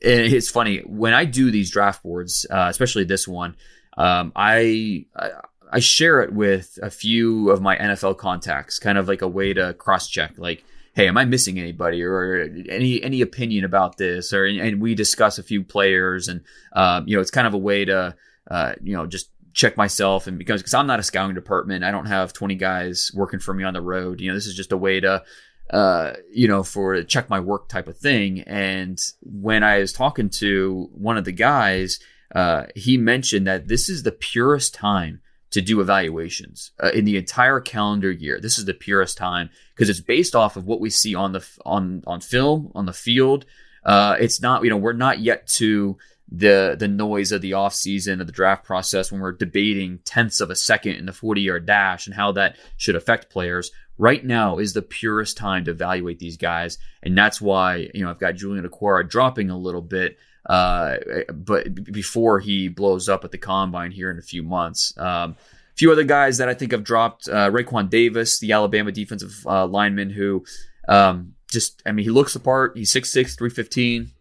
it's 0.01 0.51
funny 0.51 0.79
when 0.87 1.15
I 1.15 1.25
do 1.25 1.51
these 1.51 1.71
draft 1.71 2.03
boards, 2.03 2.47
uh, 2.51 2.67
especially 2.69 3.05
this 3.05 3.27
one. 3.27 3.57
Um, 3.97 4.33
I, 4.35 5.07
I 5.17 5.31
I 5.73 5.79
share 5.79 6.21
it 6.21 6.33
with 6.33 6.79
a 6.83 6.91
few 6.91 7.51
of 7.51 7.63
my 7.63 7.77
NFL 7.77 8.19
contacts, 8.19 8.79
kind 8.79 8.99
of 8.99 9.09
like 9.09 9.23
a 9.23 9.29
way 9.29 9.53
to 9.53 9.75
cross 9.75 10.09
check, 10.09 10.35
like, 10.37 10.65
hey, 10.95 11.07
am 11.07 11.17
I 11.17 11.25
missing 11.25 11.59
anybody 11.59 12.03
or 12.03 12.51
any 12.69 13.03
any 13.03 13.21
opinion 13.21 13.65
about 13.65 13.97
this? 13.97 14.33
Or 14.33 14.45
and 14.45 14.81
we 14.81 14.95
discuss 14.95 15.39
a 15.39 15.43
few 15.43 15.63
players, 15.63 16.29
and 16.29 16.43
um, 16.73 17.07
you 17.07 17.17
know, 17.17 17.21
it's 17.21 17.31
kind 17.31 17.47
of 17.47 17.55
a 17.55 17.59
way 17.59 17.85
to 17.85 18.17
uh, 18.51 18.75
you 18.83 18.97
know 18.97 19.07
just 19.07 19.31
check 19.53 19.77
myself 19.77 20.27
and 20.27 20.39
because 20.39 20.61
because 20.61 20.75
I'm 20.75 20.87
not 20.87 21.01
a 21.01 21.03
scouting 21.03 21.35
department, 21.35 21.85
I 21.85 21.91
don't 21.91 22.07
have 22.07 22.33
20 22.33 22.55
guys 22.57 23.11
working 23.15 23.41
for 23.41 23.55
me 23.55 23.65
on 23.65 23.75
the 23.75 23.81
road. 23.81 24.21
You 24.21 24.29
know, 24.29 24.35
this 24.35 24.47
is 24.47 24.55
just 24.55 24.73
a 24.73 24.77
way 24.77 25.01
to 25.01 25.23
uh, 25.71 26.15
you 26.33 26.49
know, 26.49 26.63
for 26.63 27.03
check 27.05 27.31
my 27.31 27.39
work 27.39 27.69
type 27.69 27.87
of 27.87 27.97
thing. 27.97 28.41
And 28.41 29.01
when 29.23 29.63
I 29.63 29.79
was 29.79 29.93
talking 29.93 30.29
to 30.31 30.89
one 30.93 31.17
of 31.17 31.25
the 31.25 31.33
guys, 31.33 32.01
uh, 32.35 32.67
he 32.75 32.97
mentioned 32.97 33.47
that 33.47 33.69
this 33.69 33.89
is 33.89 34.03
the 34.03 34.13
purest 34.13 34.75
time 34.75 35.21
to 35.53 35.61
do 35.61 35.81
evaluations 35.81 36.73
uh, 36.83 36.91
in 36.91 37.05
the 37.05 37.17
entire 37.17 37.61
calendar 37.61 38.11
year. 38.11 38.41
This 38.41 38.59
is 38.59 38.65
the 38.65 38.75
purest 38.75 39.17
time 39.17 39.51
because 39.75 39.89
it's 39.89 40.01
based 40.01 40.35
off 40.35 40.57
of 40.57 40.65
what 40.65 40.81
we 40.81 40.91
see 40.91 41.15
on 41.15 41.33
the 41.33 41.47
on 41.65 42.03
on 42.07 42.21
film 42.21 42.73
on 42.75 42.87
the 42.87 42.93
field. 42.93 43.47
Uh, 43.85 44.17
it's 44.19 44.43
not 44.43 44.65
you 44.65 44.71
know 44.71 44.77
we're 44.77 44.93
not 44.93 45.21
yet 45.21 45.47
to 45.47 45.97
the 46.33 46.77
the 46.79 46.89
noise 46.89 47.33
of 47.33 47.41
the 47.41 47.55
off 47.55 47.75
season 47.75 48.21
of 48.21 48.27
the 48.27 48.33
draft 48.33 48.65
process 48.65 49.11
when 49.11 49.21
we're 49.21 49.33
debating 49.33 49.99
tenths 50.05 50.41
of 50.41 50.51
a 50.51 50.57
second 50.57 50.95
in 50.95 51.07
the 51.07 51.13
40 51.13 51.41
yard 51.41 51.67
dash 51.67 52.07
and 52.07 52.15
how 52.15 52.33
that 52.33 52.57
should 52.77 52.97
affect 52.97 53.31
players. 53.31 53.71
Right 53.99 54.25
now 54.25 54.59
is 54.59 54.73
the 54.73 54.83
purest 54.83 55.37
time 55.37 55.65
to 55.65 55.73
evaluate 55.73 56.19
these 56.19 56.37
guys, 56.39 56.79
and 57.03 57.19
that's 57.19 57.41
why 57.41 57.91
you 57.93 58.03
know 58.03 58.11
I've 58.11 58.21
got 58.21 58.37
Julian 58.37 58.67
Okwara 58.67 59.09
dropping 59.09 59.51
a 59.51 59.59
little 59.59 59.83
bit 59.83 60.17
uh, 60.47 60.97
but 61.33 61.85
before 61.85 62.41
he 62.41 62.69
blows 62.69 63.09
up 63.09 63.25
at 63.25 63.31
the 63.31 63.39
combine 63.39 63.91
here 63.91 64.11
in 64.11 64.19
a 64.19 64.23
few 64.23 64.43
months. 64.43 64.97
Um, 64.97 65.37
a 65.73 65.77
few 65.77 65.93
other 65.93 66.05
guys 66.05 66.39
that 66.39 66.49
I 66.49 66.55
think 66.55 66.73
have 66.73 66.85
dropped 66.85 67.29
uh, 67.29 67.51
Raekwon 67.51 67.91
Davis, 67.91 68.39
the 68.39 68.53
Alabama 68.53 68.93
defensive 68.93 69.47
uh, 69.47 69.67
lineman, 69.67 70.11
who 70.11 70.45
um, 70.89 71.35
just, 71.51 71.83
I 71.87 71.93
mean, 71.93 72.05
he 72.05 72.11
looks 72.11 72.33
the 72.33 72.41
part. 72.41 72.77
He's 72.77 72.93
6'6, 72.93 73.37
315. 73.37 74.13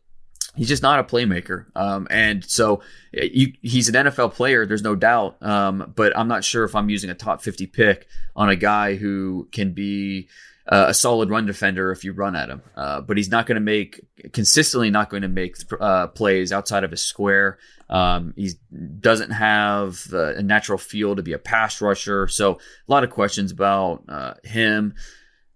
He's 0.60 0.68
just 0.68 0.84
not 0.84 1.00
a 1.00 1.04
playmaker. 1.06 1.68
Um, 1.74 2.06
and 2.10 2.44
so 2.44 2.82
you, 3.14 3.54
he's 3.62 3.88
an 3.88 3.96
NFL 3.96 4.34
player, 4.34 4.66
there's 4.66 4.84
no 4.84 4.94
doubt. 4.94 5.42
Um, 5.42 5.94
but 5.96 6.16
I'm 6.18 6.28
not 6.28 6.44
sure 6.44 6.66
if 6.66 6.76
I'm 6.76 6.90
using 6.90 7.10
a 7.10 7.16
top 7.16 7.42
50 7.42 7.66
pick 7.68 8.08
on 8.36 8.50
a 8.50 8.58
guy 8.58 8.96
who 8.96 9.48
can 9.54 9.72
be 9.72 10.28
uh, 10.68 10.88
a 10.90 10.94
solid 10.94 11.30
run 11.30 11.46
defender 11.46 11.94
if 11.94 12.04
you 12.04 12.12
run 12.12 12.36
at 12.36 12.50
him. 12.50 12.62
Uh, 12.76 13.00
but 13.00 13.16
he's 13.16 13.32
not 13.32 13.46
going 13.46 13.56
to 13.56 13.62
make 13.62 14.02
consistently 14.34 14.90
not 14.90 15.10
going 15.10 15.22
to 15.22 15.30
make 15.30 15.56
uh, 15.80 16.08
plays 16.08 16.52
outside 16.52 16.84
of 16.84 16.92
his 16.92 17.04
square. 17.06 17.58
Um, 17.90 18.34
he 18.36 18.52
doesn't 19.00 19.32
have 19.32 20.12
a 20.12 20.44
natural 20.44 20.78
feel 20.78 21.16
to 21.16 21.24
be 21.24 21.32
a 21.32 21.40
pass 21.40 21.80
rusher. 21.80 22.28
So 22.28 22.56
a 22.56 22.92
lot 22.92 23.06
of 23.06 23.12
questions 23.12 23.54
about 23.54 24.04
uh, 24.10 24.34
him. 24.44 24.94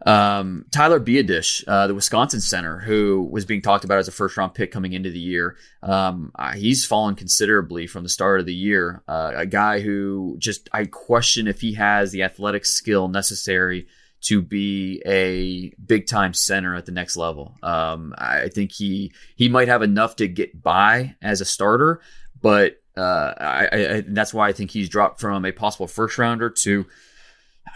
Um, 0.06 0.66
Tyler 0.72 1.00
Biadasz, 1.00 1.64
uh, 1.68 1.88
the 1.88 1.96
Wisconsin 1.96 2.42
center, 2.42 2.80
who 2.80 3.28
was 3.32 3.46
being 3.46 3.62
talked 3.62 3.86
about 3.86 4.00
as 4.00 4.08
a 4.08 4.12
first 4.12 4.36
round 4.36 4.54
pick 4.54 4.72
coming 4.72 4.94
into 4.94 5.10
the 5.10 5.20
year, 5.20 5.56
um, 5.82 6.32
he's 6.56 6.86
fallen 6.86 7.16
considerably 7.16 7.88
from 7.88 8.04
the 8.04 8.10
start 8.10 8.40
of 8.40 8.46
the 8.46 8.54
year. 8.54 9.02
Uh, 9.08 9.32
a 9.36 9.46
guy 9.46 9.80
who 9.80 10.36
just 10.40 10.70
I 10.74 10.86
question 10.86 11.48
if 11.48 11.62
he 11.62 11.74
has 11.76 12.12
the 12.12 12.24
athletic 12.24 12.66
skill 12.66 13.08
necessary 13.08 13.88
to 14.24 14.42
be 14.42 15.02
a 15.06 15.74
big 15.86 16.08
time 16.08 16.34
center 16.34 16.76
at 16.76 16.86
the 16.86 16.92
next 16.92 17.18
level. 17.18 17.58
Um, 17.62 18.14
I 18.18 18.50
think 18.50 18.72
he 18.72 19.14
he 19.36 19.50
might 19.50 19.68
have 19.68 19.82
enough 19.82 20.18
to 20.18 20.28
get 20.28 20.62
by 20.62 21.16
as 21.22 21.42
a 21.42 21.46
starter, 21.46 22.02
but 22.42 22.78
uh, 22.96 23.34
I, 23.38 23.70
I, 23.72 24.04
that's 24.08 24.34
why 24.34 24.48
I 24.48 24.54
think 24.54 24.72
he's 24.72 24.90
dropped 24.90 25.20
from 25.20 25.46
a 25.46 25.52
possible 25.52 25.88
first 25.88 26.18
rounder 26.18 26.50
to 26.50 26.86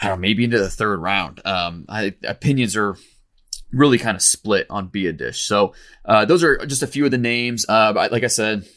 I 0.02 0.08
don't 0.08 0.18
know, 0.18 0.22
maybe 0.22 0.44
into 0.44 0.60
the 0.60 0.70
third 0.70 1.00
round. 1.00 1.42
Um, 1.46 1.86
I, 1.90 2.14
opinions 2.24 2.76
are 2.76 2.96
really 3.72 3.98
kind 3.98 4.16
of 4.16 4.22
split 4.22 4.68
on 4.70 4.90
Biadasz. 4.90 5.36
So 5.36 5.74
uh, 6.06 6.26
those 6.26 6.44
are 6.44 6.66
just 6.66 6.84
a 6.84 6.88
few 6.88 7.06
of 7.06 7.12
the 7.12 7.18
names. 7.18 7.66
Uh, 7.68 8.08
like 8.12 8.24
I 8.24 8.28
said, 8.28 8.68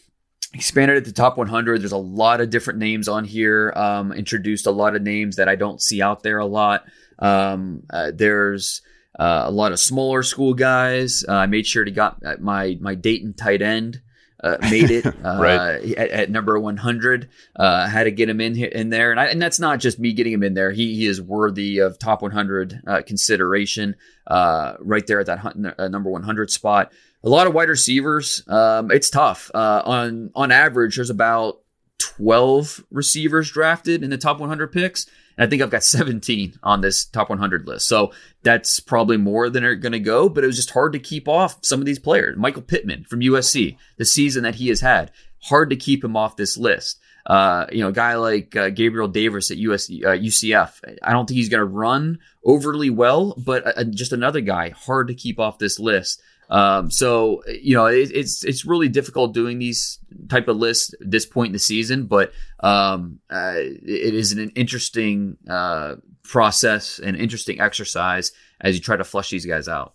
expanded 0.54 0.96
at 0.96 1.04
the 1.04 1.12
top 1.12 1.36
100. 1.36 1.80
There's 1.80 1.92
a 1.92 1.96
lot 1.96 2.40
of 2.40 2.50
different 2.50 2.78
names 2.78 3.08
on 3.08 3.24
here. 3.24 3.72
Um, 3.76 4.12
introduced 4.12 4.66
a 4.66 4.72
lot 4.72 4.96
of 4.96 5.02
names 5.02 5.36
that 5.36 5.48
I 5.48 5.56
don't 5.56 5.80
see 5.80 6.02
out 6.02 6.22
there 6.22 6.38
a 6.38 6.46
lot. 6.46 6.84
Um, 7.18 7.82
uh, 7.90 8.12
there's 8.14 8.82
uh, 9.18 9.44
a 9.46 9.50
lot 9.50 9.72
of 9.72 9.78
smaller 9.78 10.22
school 10.22 10.54
guys. 10.54 11.24
Uh, 11.28 11.34
I 11.34 11.46
made 11.46 11.66
sure 11.66 11.84
to 11.84 11.90
got 11.90 12.22
my 12.40 12.78
my 12.80 12.94
Dayton 12.94 13.34
tight 13.34 13.62
end 13.62 14.00
uh, 14.42 14.56
made 14.62 14.90
it 14.90 15.06
uh, 15.24 15.38
right. 15.40 15.94
at, 15.94 16.10
at, 16.10 16.30
number 16.30 16.58
100. 16.58 17.28
Uh, 17.56 17.86
had 17.86 18.04
to 18.04 18.10
get 18.10 18.28
him 18.28 18.40
in 18.40 18.56
in 18.56 18.90
there, 18.90 19.10
and, 19.10 19.20
I, 19.20 19.26
and 19.26 19.40
that's 19.40 19.58
not 19.58 19.80
just 19.80 19.98
me 19.98 20.12
getting 20.12 20.32
him 20.32 20.42
in 20.42 20.54
there. 20.54 20.70
He 20.70 20.94
he 20.94 21.06
is 21.06 21.20
worthy 21.20 21.78
of 21.78 21.98
top 21.98 22.22
100 22.22 22.82
uh, 22.86 23.02
consideration. 23.06 23.96
Uh, 24.26 24.74
right 24.80 25.06
there 25.06 25.18
at 25.20 25.26
that 25.26 25.74
uh, 25.78 25.88
number 25.88 26.10
100 26.10 26.50
spot. 26.50 26.92
A 27.24 27.28
lot 27.28 27.46
of 27.46 27.54
wide 27.54 27.68
receivers. 27.68 28.42
Um, 28.48 28.90
it's 28.90 29.10
tough. 29.10 29.50
on 29.54 30.30
on 30.34 30.52
average, 30.52 30.96
there's 30.96 31.10
about 31.10 31.60
12 31.98 32.84
receivers 32.90 33.50
drafted 33.50 34.02
in 34.02 34.10
the 34.10 34.18
top 34.18 34.40
100 34.40 34.72
picks. 34.72 35.06
I 35.38 35.46
think 35.46 35.62
I've 35.62 35.70
got 35.70 35.84
17 35.84 36.58
on 36.62 36.80
this 36.80 37.04
top 37.04 37.30
100 37.30 37.66
list. 37.66 37.88
So 37.88 38.12
that's 38.42 38.80
probably 38.80 39.16
more 39.16 39.48
than 39.48 39.64
are 39.64 39.74
going 39.74 39.92
to 39.92 40.00
go, 40.00 40.28
but 40.28 40.44
it 40.44 40.46
was 40.46 40.56
just 40.56 40.70
hard 40.70 40.92
to 40.92 40.98
keep 40.98 41.28
off 41.28 41.58
some 41.62 41.80
of 41.80 41.86
these 41.86 41.98
players. 41.98 42.36
Michael 42.36 42.62
Pittman 42.62 43.04
from 43.04 43.20
USC, 43.20 43.76
the 43.96 44.04
season 44.04 44.42
that 44.42 44.56
he 44.56 44.68
has 44.68 44.80
had, 44.80 45.10
hard 45.44 45.70
to 45.70 45.76
keep 45.76 46.04
him 46.04 46.16
off 46.16 46.36
this 46.36 46.56
list. 46.56 47.00
Uh, 47.30 47.64
you 47.70 47.80
know, 47.80 47.90
a 47.90 47.92
guy 47.92 48.16
like 48.16 48.56
uh, 48.56 48.70
Gabriel 48.70 49.06
Davis 49.06 49.52
at 49.52 49.56
US, 49.58 49.88
uh, 49.88 50.18
UCF. 50.18 50.80
I 51.00 51.12
don't 51.12 51.28
think 51.28 51.36
he's 51.36 51.48
going 51.48 51.60
to 51.60 51.64
run 51.64 52.18
overly 52.44 52.90
well, 52.90 53.36
but 53.38 53.78
uh, 53.78 53.84
just 53.84 54.12
another 54.12 54.40
guy 54.40 54.70
hard 54.70 55.06
to 55.06 55.14
keep 55.14 55.38
off 55.38 55.56
this 55.56 55.78
list. 55.78 56.20
Um, 56.48 56.90
so 56.90 57.44
you 57.46 57.76
know, 57.76 57.86
it, 57.86 58.10
it's 58.12 58.42
it's 58.42 58.64
really 58.64 58.88
difficult 58.88 59.32
doing 59.32 59.60
these 59.60 60.00
type 60.28 60.48
of 60.48 60.56
lists 60.56 60.92
at 61.00 61.08
this 61.08 61.24
point 61.24 61.50
in 61.50 61.52
the 61.52 61.60
season, 61.60 62.06
but 62.06 62.32
um, 62.58 63.20
uh, 63.30 63.54
it 63.54 64.12
is 64.12 64.32
an 64.32 64.50
interesting 64.56 65.36
uh, 65.48 65.94
process 66.24 66.98
and 66.98 67.16
interesting 67.16 67.60
exercise 67.60 68.32
as 68.60 68.74
you 68.74 68.80
try 68.80 68.96
to 68.96 69.04
flush 69.04 69.30
these 69.30 69.46
guys 69.46 69.68
out. 69.68 69.94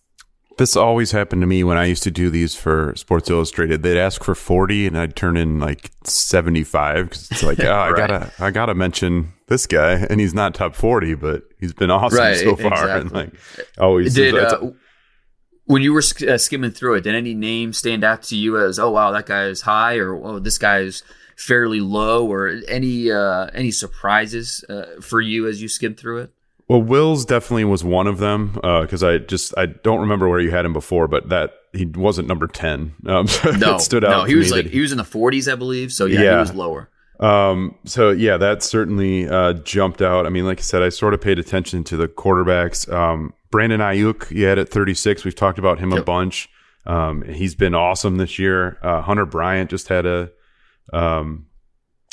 This 0.58 0.78
always 0.78 1.12
happened 1.12 1.42
to 1.42 1.48
me 1.48 1.64
when 1.64 1.78
I 1.78 1.86
used 1.86 2.04
to 2.04 2.12
do 2.12 2.30
these 2.30 2.56
for 2.56 2.94
Sports 2.96 3.30
Illustrated. 3.30 3.84
They'd 3.84 4.00
ask 4.00 4.24
for 4.24 4.36
forty, 4.36 4.88
and 4.88 4.98
I'd 4.98 5.16
turn 5.16 5.36
in 5.36 5.60
like 5.60 5.92
seventy-five 6.04 7.10
because 7.10 7.32
it's 7.32 7.44
like, 7.44 7.60
oh, 7.64 7.72
I 7.72 7.90
right. 7.90 7.98
gotta, 7.98 8.32
I 8.40 8.52
gotta 8.52 8.74
mention 8.74 9.34
this 9.48 9.68
guy, 9.68 9.94
and 10.10 10.22
he's 10.22 10.34
not 10.34 10.54
top 10.54 10.74
forty, 10.74 11.14
but 11.14 11.44
he's 11.60 11.74
been 11.74 11.92
awesome 11.92 12.20
right, 12.20 12.38
so 12.38 12.56
far. 12.56 12.74
Exactly. 12.74 13.02
And 13.02 13.12
like, 13.12 13.34
always 13.78 14.14
did. 14.14 14.36
Uh, 14.36 14.72
when 15.66 15.82
you 15.82 15.94
were 15.94 16.04
uh, 16.28 16.38
skimming 16.38 16.72
through 16.72 16.96
it, 16.96 17.02
did 17.02 17.16
any 17.16 17.34
name 17.34 17.74
stand 17.74 18.04
out 18.04 18.24
to 18.24 18.36
you 18.36 18.58
as, 18.60 18.78
oh 18.80 18.92
wow, 18.92 19.12
that 19.12 19.26
guy 19.26 19.46
is 19.46 19.62
high, 19.62 19.98
or 19.98 20.16
oh 20.16 20.40
this 20.40 20.58
guy 20.58 20.80
is 20.80 21.04
fairly 21.36 21.82
low, 21.82 22.32
or 22.32 22.62
any 22.68 23.12
uh, 23.12 23.48
any 23.54 23.72
surprises 23.72 24.64
uh, 24.70 25.02
for 25.02 25.20
you 25.20 25.48
as 25.48 25.62
you 25.62 25.68
skimmed 25.68 25.98
through 25.98 26.20
it? 26.20 26.35
Well, 26.68 26.82
Wills 26.82 27.26
definitely 27.26 27.66
was 27.66 27.84
one 27.84 28.08
of 28.08 28.18
them 28.18 28.54
because 28.54 29.04
uh, 29.04 29.10
I 29.10 29.18
just 29.20 29.56
I 29.58 29.68
don't 29.68 30.00
remember 30.00 30.28
where 30.28 30.40
you 30.40 30.52
had 30.52 30.66
him 30.66 30.74
before, 30.74 31.08
but 31.08 31.30
that 31.30 31.52
he 31.74 31.86
wasn't 31.86 32.28
number 32.28 32.48
ten. 32.48 32.96
Um, 33.08 33.28
so 33.28 33.52
no, 33.52 33.78
stood 33.78 34.04
out. 34.04 34.10
No, 34.10 34.24
he 34.24 34.36
was 34.36 34.52
like 34.52 34.66
he 34.68 34.80
was 34.80 34.92
in 34.92 34.98
the 34.98 35.04
forties, 35.04 35.48
I 35.48 35.56
believe. 35.56 35.92
So 35.92 36.06
yeah, 36.06 36.22
yeah, 36.22 36.32
he 36.34 36.40
was 36.40 36.54
lower. 36.56 36.90
Um, 37.20 37.76
so 37.86 38.10
yeah, 38.10 38.38
that 38.38 38.64
certainly 38.64 39.28
uh, 39.28 39.54
jumped 39.54 40.02
out. 40.02 40.26
I 40.26 40.30
mean, 40.30 40.46
like 40.46 40.60
I 40.60 40.64
said, 40.64 40.82
I 40.82 40.90
sort 40.90 41.14
of 41.14 41.22
paid 41.22 41.40
attention 41.40 41.84
to 41.86 41.98
the 41.98 42.08
quarterbacks. 42.08 42.92
Um, 42.92 43.34
Brandon 43.52 43.80
Aiyuk, 43.80 44.32
you 44.32 44.46
had 44.46 44.60
at 44.60 44.70
36. 44.70 45.24
We've 45.24 45.36
talked 45.36 45.60
about 45.60 45.80
him 45.80 45.92
yep. 45.92 46.02
a 46.02 46.04
bunch. 46.04 46.50
Um, 46.86 47.22
he's 47.24 47.56
been 47.56 47.74
awesome 47.74 48.18
this 48.18 48.38
year. 48.38 48.78
Uh, 48.82 49.02
Hunter 49.02 49.26
Bryant 49.26 49.70
just 49.70 49.88
had 49.88 50.06
a 50.06 50.32
um, 50.92 51.48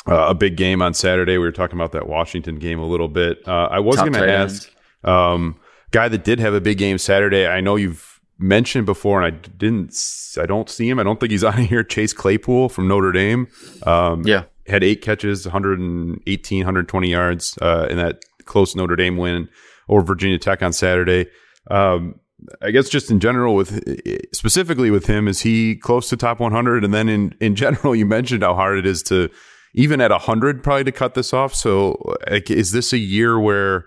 uh, 0.06 0.26
a 0.28 0.34
big 0.34 0.56
game 0.56 0.82
on 0.82 0.94
Saturday. 0.94 1.32
We 1.32 1.44
were 1.44 1.52
talking 1.52 1.78
about 1.78 1.92
that 1.92 2.06
Washington 2.06 2.56
game 2.56 2.78
a 2.78 2.86
little 2.86 3.08
bit. 3.08 3.46
Uh, 3.46 3.68
I 3.70 3.78
was 3.80 3.96
going 3.96 4.12
to 4.14 4.28
ask 4.30 4.70
um, 5.04 5.58
guy 5.90 6.08
that 6.08 6.24
did 6.24 6.40
have 6.40 6.54
a 6.54 6.60
big 6.60 6.78
game 6.78 6.98
Saturday. 6.98 7.46
I 7.46 7.60
know 7.60 7.76
you've 7.76 8.20
mentioned 8.38 8.86
before, 8.86 9.22
and 9.22 9.34
I 9.34 9.38
didn't. 9.48 9.94
I 10.40 10.46
don't 10.46 10.68
see 10.68 10.88
him. 10.88 10.98
I 10.98 11.02
don't 11.02 11.20
think 11.20 11.30
he's 11.30 11.44
on 11.52 11.58
here. 11.58 11.84
Chase 11.84 12.12
Claypool 12.12 12.68
from 12.68 12.88
Notre 12.88 13.12
Dame. 13.12 13.48
Um, 13.84 14.22
yeah, 14.26 14.44
had 14.66 14.82
eight 14.84 15.02
catches, 15.02 15.46
118, 15.46 16.58
120 16.58 17.10
yards 17.10 17.58
uh, 17.60 17.86
in 17.90 17.96
that 17.98 18.22
close 18.44 18.74
Notre 18.74 18.96
Dame 18.96 19.16
win 19.16 19.48
over 19.88 20.02
Virginia 20.02 20.38
Tech 20.38 20.62
on 20.62 20.72
Saturday. 20.72 21.26
Um, 21.70 22.16
I 22.60 22.72
guess 22.72 22.88
just 22.88 23.10
in 23.10 23.20
general, 23.20 23.54
with 23.54 23.80
specifically 24.34 24.90
with 24.90 25.06
him, 25.06 25.28
is 25.28 25.40
he 25.40 25.76
close 25.76 26.08
to 26.08 26.16
top 26.16 26.40
100? 26.40 26.84
And 26.84 26.92
then 26.92 27.08
in 27.08 27.34
in 27.40 27.54
general, 27.54 27.94
you 27.94 28.06
mentioned 28.06 28.42
how 28.42 28.54
hard 28.54 28.78
it 28.78 28.86
is 28.86 29.02
to 29.04 29.30
even 29.74 30.00
at 30.00 30.10
100 30.10 30.62
probably 30.62 30.84
to 30.84 30.92
cut 30.92 31.14
this 31.14 31.32
off. 31.32 31.54
So 31.54 32.14
like, 32.30 32.50
is 32.50 32.72
this 32.72 32.92
a 32.92 32.98
year 32.98 33.38
where 33.38 33.86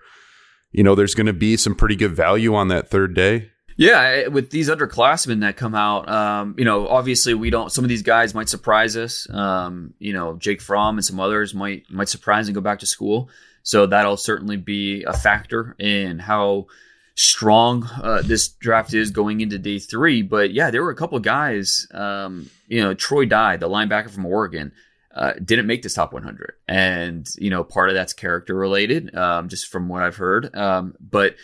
you 0.71 0.83
know 0.83 0.95
there's 0.95 1.15
going 1.15 1.27
to 1.27 1.33
be 1.33 1.57
some 1.57 1.75
pretty 1.75 1.95
good 1.95 2.15
value 2.15 2.55
on 2.55 2.67
that 2.69 2.89
third 2.89 3.13
day? 3.13 3.51
Yeah, 3.77 4.27
with 4.27 4.51
these 4.51 4.69
underclassmen 4.69 5.41
that 5.41 5.57
come 5.57 5.75
out, 5.75 6.07
um, 6.07 6.55
you 6.57 6.63
know, 6.63 6.87
obviously 6.87 7.33
we 7.33 7.49
don't. 7.49 7.71
Some 7.71 7.83
of 7.83 7.89
these 7.89 8.03
guys 8.03 8.33
might 8.33 8.47
surprise 8.47 8.95
us. 8.95 9.29
Um, 9.29 9.93
you 9.99 10.13
know, 10.13 10.37
Jake 10.37 10.61
Fromm 10.61 10.97
and 10.97 11.03
some 11.03 11.19
others 11.19 11.53
might 11.53 11.83
might 11.89 12.07
surprise 12.07 12.47
and 12.47 12.55
go 12.55 12.61
back 12.61 12.79
to 12.79 12.85
school. 12.85 13.29
So 13.63 13.85
that'll 13.87 14.17
certainly 14.17 14.57
be 14.57 15.03
a 15.03 15.13
factor 15.13 15.75
in 15.79 16.19
how 16.19 16.67
strong 17.15 17.89
uh, 18.01 18.21
this 18.21 18.49
draft 18.49 18.93
is 18.93 19.11
going 19.11 19.41
into 19.41 19.57
day 19.57 19.79
three. 19.79 20.21
But 20.21 20.53
yeah, 20.53 20.69
there 20.69 20.83
were 20.83 20.91
a 20.91 20.95
couple 20.95 21.17
of 21.17 21.23
guys. 21.23 21.87
Um, 21.91 22.49
you 22.67 22.81
know, 22.81 22.93
Troy 22.93 23.25
Dye, 23.25 23.57
the 23.57 23.67
linebacker 23.67 24.09
from 24.09 24.25
Oregon, 24.25 24.71
uh, 25.15 25.33
didn't 25.43 25.65
make 25.65 25.81
this 25.81 25.93
top 25.93 26.13
100, 26.13 26.55
and 26.67 27.27
you 27.37 27.49
know, 27.49 27.63
part 27.63 27.89
of 27.89 27.95
that's 27.95 28.13
character 28.13 28.53
related, 28.53 29.15
um, 29.15 29.49
just 29.49 29.67
from 29.67 29.87
what 29.87 30.03
I've 30.03 30.17
heard. 30.17 30.53
Um, 30.55 30.95
but 30.99 31.35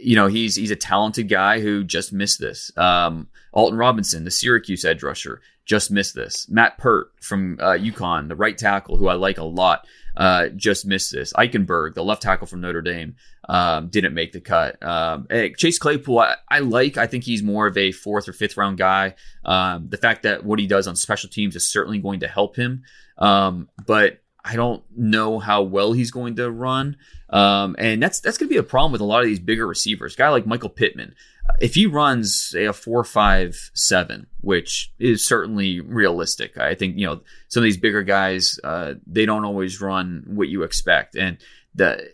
you 0.00 0.16
know, 0.16 0.26
he's 0.26 0.56
he's 0.56 0.70
a 0.70 0.76
talented 0.76 1.28
guy 1.28 1.60
who 1.60 1.84
just 1.84 2.12
missed 2.12 2.40
this. 2.40 2.70
Um, 2.76 3.28
Alton 3.52 3.78
Robinson, 3.78 4.24
the 4.24 4.30
Syracuse 4.30 4.84
edge 4.84 5.02
rusher, 5.02 5.40
just 5.66 5.90
missed 5.90 6.14
this. 6.14 6.48
Matt 6.48 6.78
Peart 6.78 7.12
from 7.20 7.58
uh, 7.60 7.72
UConn, 7.72 8.28
the 8.28 8.36
right 8.36 8.56
tackle, 8.56 8.96
who 8.96 9.08
I 9.08 9.14
like 9.14 9.36
a 9.36 9.44
lot, 9.44 9.86
uh, 10.16 10.48
just 10.50 10.86
missed 10.86 11.12
this. 11.12 11.32
Eichenberg, 11.34 11.94
the 11.94 12.04
left 12.04 12.22
tackle 12.22 12.46
from 12.46 12.60
Notre 12.60 12.80
Dame, 12.80 13.16
um, 13.48 13.88
didn't 13.88 14.14
make 14.14 14.32
the 14.32 14.40
cut. 14.40 14.80
Um, 14.82 15.26
Chase 15.58 15.78
Claypool, 15.78 16.20
I, 16.20 16.36
I, 16.48 16.60
like. 16.60 16.96
I 16.96 17.06
think 17.06 17.24
he's 17.24 17.42
more 17.42 17.66
of 17.66 17.76
a 17.76 17.92
fourth 17.92 18.28
or 18.28 18.32
fifth 18.32 18.56
round 18.56 18.78
guy. 18.78 19.16
Um, 19.44 19.88
the 19.88 19.98
fact 19.98 20.22
that 20.22 20.44
what 20.44 20.60
he 20.60 20.68
does 20.68 20.86
on 20.86 20.96
special 20.96 21.28
teams 21.28 21.56
is 21.56 21.66
certainly 21.66 21.98
going 21.98 22.20
to 22.20 22.28
help 22.28 22.56
him. 22.56 22.84
Um, 23.18 23.68
but 23.86 24.20
I 24.44 24.54
don't 24.54 24.84
know 24.96 25.40
how 25.40 25.62
well 25.62 25.92
he's 25.92 26.12
going 26.12 26.36
to 26.36 26.48
run. 26.48 26.96
Um, 27.28 27.74
and 27.78 28.00
that's 28.00 28.20
that's 28.20 28.38
going 28.38 28.48
to 28.48 28.54
be 28.54 28.58
a 28.58 28.62
problem 28.62 28.92
with 28.92 29.00
a 29.00 29.04
lot 29.04 29.20
of 29.22 29.26
these 29.26 29.40
bigger 29.40 29.66
receivers. 29.66 30.14
A 30.14 30.16
guy 30.16 30.28
like 30.28 30.46
Michael 30.46 30.68
Pittman, 30.68 31.16
if 31.60 31.74
he 31.74 31.86
runs 31.86 32.34
say, 32.50 32.64
a 32.64 32.72
four 32.72 33.04
five 33.04 33.70
seven, 33.74 34.26
which 34.40 34.92
is 34.98 35.26
certainly 35.26 35.80
realistic, 35.80 36.58
I 36.58 36.74
think 36.74 36.96
you 36.96 37.06
know 37.06 37.20
some 37.48 37.62
of 37.62 37.64
these 37.64 37.76
bigger 37.76 38.02
guys 38.02 38.58
uh, 38.64 38.94
they 39.06 39.26
don't 39.26 39.44
always 39.44 39.80
run 39.80 40.24
what 40.26 40.48
you 40.48 40.62
expect, 40.62 41.16
and 41.16 41.38
the 41.74 42.10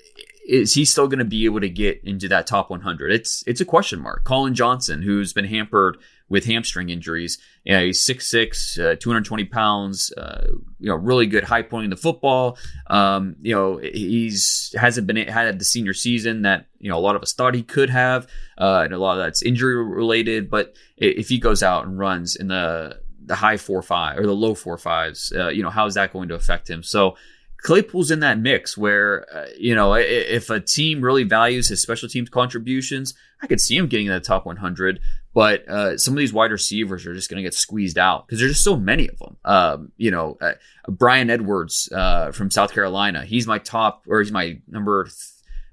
is 0.47 0.75
he 0.75 0.85
still 0.85 1.07
going 1.07 1.21
to 1.21 1.25
be 1.25 1.45
able 1.45 1.61
to 1.61 1.69
get 1.69 2.01
into 2.05 2.29
that 2.29 2.47
top 2.47 2.71
100? 2.71 3.13
It's 3.13 3.45
it's 3.47 3.61
a 3.61 3.65
question 3.65 4.01
mark. 4.01 4.25
Collin 4.25 4.55
Johnson, 4.55 5.03
who's 5.03 5.33
been 5.33 5.45
hampered 5.45 5.99
with 6.29 6.47
hamstring 6.47 6.89
injuries. 6.89 7.39
You 7.63 7.75
know, 7.75 7.85
he's 7.85 8.05
6'6", 8.07 8.79
uh, 8.79 8.97
220 8.97 9.45
pounds, 9.45 10.13
uh, 10.17 10.47
you 10.81 10.89
know, 10.89 10.95
really 10.95 11.27
good 11.27 11.45
high 11.45 11.61
point 11.61 11.85
in 11.85 11.91
the 11.91 11.97
football. 11.97 12.57
Um, 12.89 13.37
you 13.43 13.55
know, 13.55 13.77
he's 13.77 14.75
hasn't 14.77 15.07
been 15.07 15.17
had 15.17 15.59
the 15.59 15.65
senior 15.65 15.93
season 15.93 16.43
that, 16.43 16.67
you 16.79 16.91
know, 16.91 16.97
a 16.97 17.01
lot 17.01 17.17
of 17.17 17.23
us 17.23 17.35
thought 17.35 17.55
he 17.55 17.63
could 17.63 17.91
have. 17.91 18.27
Uh, 18.57 18.83
and 18.85 18.95
a 18.95 18.99
lot 18.99 19.19
of 19.19 19.25
that's 19.25 19.43
injury 19.43 19.77
related. 19.77 20.49
But 20.49 20.75
if 20.97 21.29
he 21.29 21.39
goes 21.39 21.63
out 21.63 21.87
and 21.87 21.99
runs 21.99 22.35
in 22.35 22.49
the, 22.49 23.01
the 23.25 23.35
high 23.37 23.59
four 23.59 23.83
five 23.83 24.19
or 24.19 24.27
the 24.27 24.35
low 24.35 24.55
four 24.55 24.79
fives, 24.79 25.33
uh, 25.37 25.49
you 25.49 25.63
know, 25.63 25.71
how 25.71 25.85
is 25.87 25.95
that 25.95 26.15
going 26.15 26.31
to 26.31 26.35
affect 26.35 26.69
him? 26.69 26.83
So 26.83 27.17
Claypool's 27.63 28.11
in 28.11 28.21
that 28.21 28.39
mix 28.39 28.77
where, 28.77 29.25
uh, 29.33 29.47
you 29.57 29.75
know, 29.75 29.95
if 29.95 30.51
a 30.51 30.61
team 30.61 31.01
really 31.01 31.23
values 31.23 31.69
his 31.69 31.81
special 31.81 32.09
teams 32.09 32.29
contributions, 32.29 33.15
I 33.41 33.47
could 33.47 33.61
see 33.61 33.77
him 33.77 33.87
getting 33.87 34.07
in 34.07 34.13
the 34.13 34.21
top 34.21 34.45
100. 34.45 35.01
But 35.33 35.69
uh, 35.69 35.97
some 35.97 36.15
of 36.15 36.19
these 36.19 36.33
wide 36.33 36.51
receivers 36.51 37.07
are 37.07 37.15
just 37.15 37.31
going 37.31 37.37
to 37.37 37.43
get 37.43 37.55
squeezed 37.55 37.99
out 37.99 38.27
because 38.27 38.41
there's 38.41 38.53
just 38.53 38.65
so 38.65 38.77
many 38.77 39.09
of 39.09 39.19
them. 39.19 39.37
Um, 39.45 39.93
you 39.97 40.11
know, 40.11 40.37
uh, 40.41 40.53
Bryan 40.89 41.31
Edwards 41.31 41.89
uh, 41.93 42.33
from 42.33 42.51
South 42.51 42.73
Carolina, 42.73 43.25
he's 43.25 43.47
my 43.47 43.59
top, 43.59 44.05
or 44.09 44.21
he's 44.21 44.33
my 44.33 44.59
number. 44.69 45.05
Th- 45.05 45.15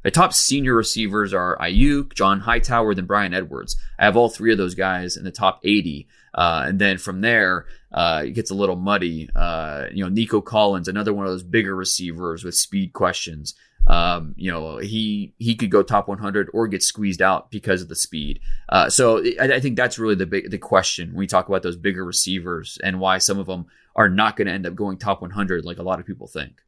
my 0.03 0.11
top 0.11 0.33
senior 0.33 0.75
receivers 0.75 1.33
are 1.33 1.57
Aiyuk, 1.57 2.13
John 2.13 2.39
Hightower, 2.39 2.95
then 2.95 3.05
Bryan 3.05 3.33
Edwards. 3.33 3.75
I 3.97 4.05
have 4.05 4.15
all 4.15 4.29
three 4.29 4.51
of 4.51 4.57
those 4.57 4.75
guys 4.75 5.17
in 5.17 5.25
the 5.25 5.31
top 5.31 5.59
80. 5.63 6.07
Uh, 6.33 6.63
and 6.67 6.79
then 6.79 6.97
from 6.97 7.19
there, 7.19 7.65
uh, 7.91 8.23
it 8.25 8.31
gets 8.31 8.51
a 8.51 8.55
little 8.55 8.75
muddy. 8.75 9.29
Uh, 9.35 9.85
you 9.91 10.03
know, 10.03 10.09
Nico 10.09 10.41
Collins, 10.41 10.87
another 10.87 11.13
one 11.13 11.25
of 11.25 11.31
those 11.31 11.43
bigger 11.43 11.75
receivers 11.75 12.43
with 12.43 12.55
speed 12.55 12.93
questions. 12.93 13.55
Um, 13.87 14.35
you 14.37 14.51
know, 14.51 14.77
he 14.77 15.33
he 15.37 15.55
could 15.55 15.71
go 15.71 15.81
top 15.81 16.07
100 16.07 16.49
or 16.53 16.67
get 16.67 16.83
squeezed 16.83 17.21
out 17.21 17.49
because 17.49 17.81
of 17.81 17.89
the 17.89 17.95
speed. 17.95 18.39
Uh, 18.67 18.89
so 18.89 19.23
I, 19.39 19.53
I, 19.53 19.59
think 19.59 19.77
that's 19.77 19.97
really 19.97 20.15
the 20.15 20.27
big 20.27 20.51
the 20.51 20.57
question 20.57 21.09
when 21.09 21.19
we 21.19 21.27
talk 21.27 21.47
about 21.47 21.63
those 21.63 21.77
bigger 21.77 22.05
receivers 22.05 22.77
and 22.83 22.99
why 22.99 23.17
some 23.17 23.39
of 23.39 23.47
them 23.47 23.65
are 23.95 24.09
not 24.09 24.35
going 24.35 24.47
to 24.47 24.53
end 24.53 24.67
up 24.67 24.75
going 24.75 24.97
top 24.97 25.21
100 25.21 25.65
like 25.65 25.79
a 25.79 25.83
lot 25.83 25.99
of 25.99 26.05
people 26.05 26.27
think. 26.27 26.61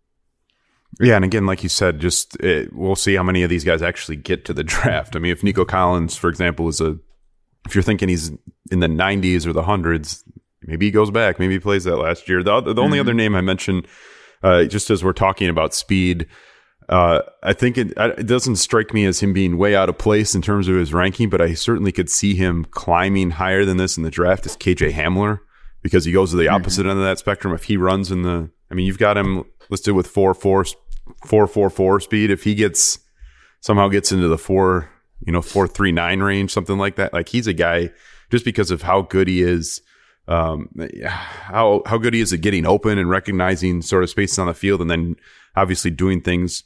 Yeah, 1.00 1.16
and 1.16 1.26
again, 1.26 1.46
like 1.46 1.64
you 1.64 1.70
said, 1.70 2.00
just 2.00 2.38
it, 2.38 2.74
we'll 2.74 2.96
see 2.96 3.16
how 3.16 3.24
many 3.24 3.44
of 3.44 3.50
these 3.50 3.64
guys 3.64 3.82
actually 3.82 4.18
get 4.18 4.46
to 4.46 4.54
the 4.54 4.64
draft. 4.64 5.16
I 5.16 5.20
mean, 5.20 5.32
if 5.32 5.44
Nico 5.44 5.66
Collins, 5.66 6.18
for 6.18 6.30
example, 6.30 6.68
is 6.70 6.82
a 6.82 6.98
if 7.68 7.76
you're 7.76 7.84
thinking 7.84 8.10
he's 8.10 8.32
in 8.72 8.80
the 8.80 8.88
90s 8.88 9.46
or 9.46 9.54
the 9.54 9.64
hundreds, 9.64 10.24
maybe 10.64 10.86
he 10.88 10.91
goes 10.91 11.12
back. 11.12 11.39
Maybe 11.39 11.53
he 11.53 11.59
plays 11.59 11.84
that 11.86 11.97
last 11.97 12.28
year. 12.30 12.43
The, 12.43 12.62
the 12.62 12.82
only 12.82 12.97
mm-hmm. 12.97 13.07
other 13.07 13.14
name 13.14 13.36
I 13.36 13.41
mentioned, 13.41 13.88
uh, 14.43 14.66
just 14.66 14.89
as 14.89 15.03
we're 15.03 15.14
talking 15.14 15.49
about 15.49 15.74
speed, 15.74 16.28
uh, 16.89 17.22
I 17.41 17.53
think 17.53 17.78
it, 17.78 17.93
it, 17.95 18.28
doesn't 18.28 18.57
strike 18.57 18.93
me 18.93 19.05
as 19.05 19.22
him 19.22 19.34
being 19.34 19.57
way 19.57 19.76
out 19.76 19.88
of 19.88 19.97
place 19.97 20.36
in 20.36 20.41
terms 20.41 20.68
of 20.68 20.76
his 20.76 20.93
ranking, 20.93 21.30
but 21.30 21.41
I 21.41 21.53
certainly 21.53 21.91
could 21.91 22.09
see 22.09 22.36
him 22.36 22.66
climbing 22.66 23.32
higher 23.32 23.64
than 23.64 23.78
this 23.78 23.97
in 23.97 24.03
the 24.03 24.12
draft 24.12 24.45
Is 24.45 24.57
KJ 24.57 24.91
Hamler 24.91 25.39
because 25.82 26.05
he 26.05 26.12
goes 26.12 26.32
to 26.32 26.38
the 26.38 26.45
mm-hmm. 26.45 26.55
opposite 26.55 26.82
mm-hmm. 26.82 26.89
end 26.89 26.99
of 26.99 27.05
that 27.05 27.20
spectrum. 27.20 27.53
If 27.53 27.66
he 27.66 27.78
runs 27.78 28.12
in 28.12 28.24
the, 28.24 28.49
I 28.70 28.74
mean, 28.74 28.86
you've 28.86 28.97
got 28.97 29.18
him 29.18 29.45
listed 29.70 29.95
with 29.95 30.07
four, 30.07 30.34
four, 30.34 30.66
four, 31.26 31.47
four, 31.47 31.70
four 31.70 31.99
speed. 31.99 32.30
If 32.30 32.43
he 32.43 32.55
gets 32.55 32.99
somehow 33.62 33.88
gets 33.88 34.12
into 34.12 34.28
the 34.28 34.38
four, 34.38 34.89
you 35.26 35.32
know, 35.32 35.41
four, 35.41 35.68
three, 35.68 35.91
nine 35.91 36.20
range, 36.20 36.51
something 36.51 36.78
like 36.78 36.95
that, 36.95 37.14
like 37.14 37.30
he's 37.30 37.47
a 37.47 37.53
guy 37.53 37.91
just 38.32 38.43
because 38.43 38.72
of 38.72 38.82
how 38.82 39.03
good 39.03 39.28
he 39.28 39.41
is 39.41 39.82
um, 40.28 40.70
how 41.02 41.82
how 41.86 41.98
good 41.98 42.14
he 42.14 42.22
is 42.22 42.32
at 42.32 42.42
getting 42.42 42.66
open 42.66 42.98
and 42.98 43.10
recognizing 43.10 43.82
sort 43.82 44.04
of 44.04 44.10
spaces 44.10 44.40
on 44.40 44.48
the 44.48 44.54
field, 44.54 44.82
and 44.82 44.90
then 44.90 45.16
obviously 45.56 45.92
doing 45.92 46.22
things 46.22 46.64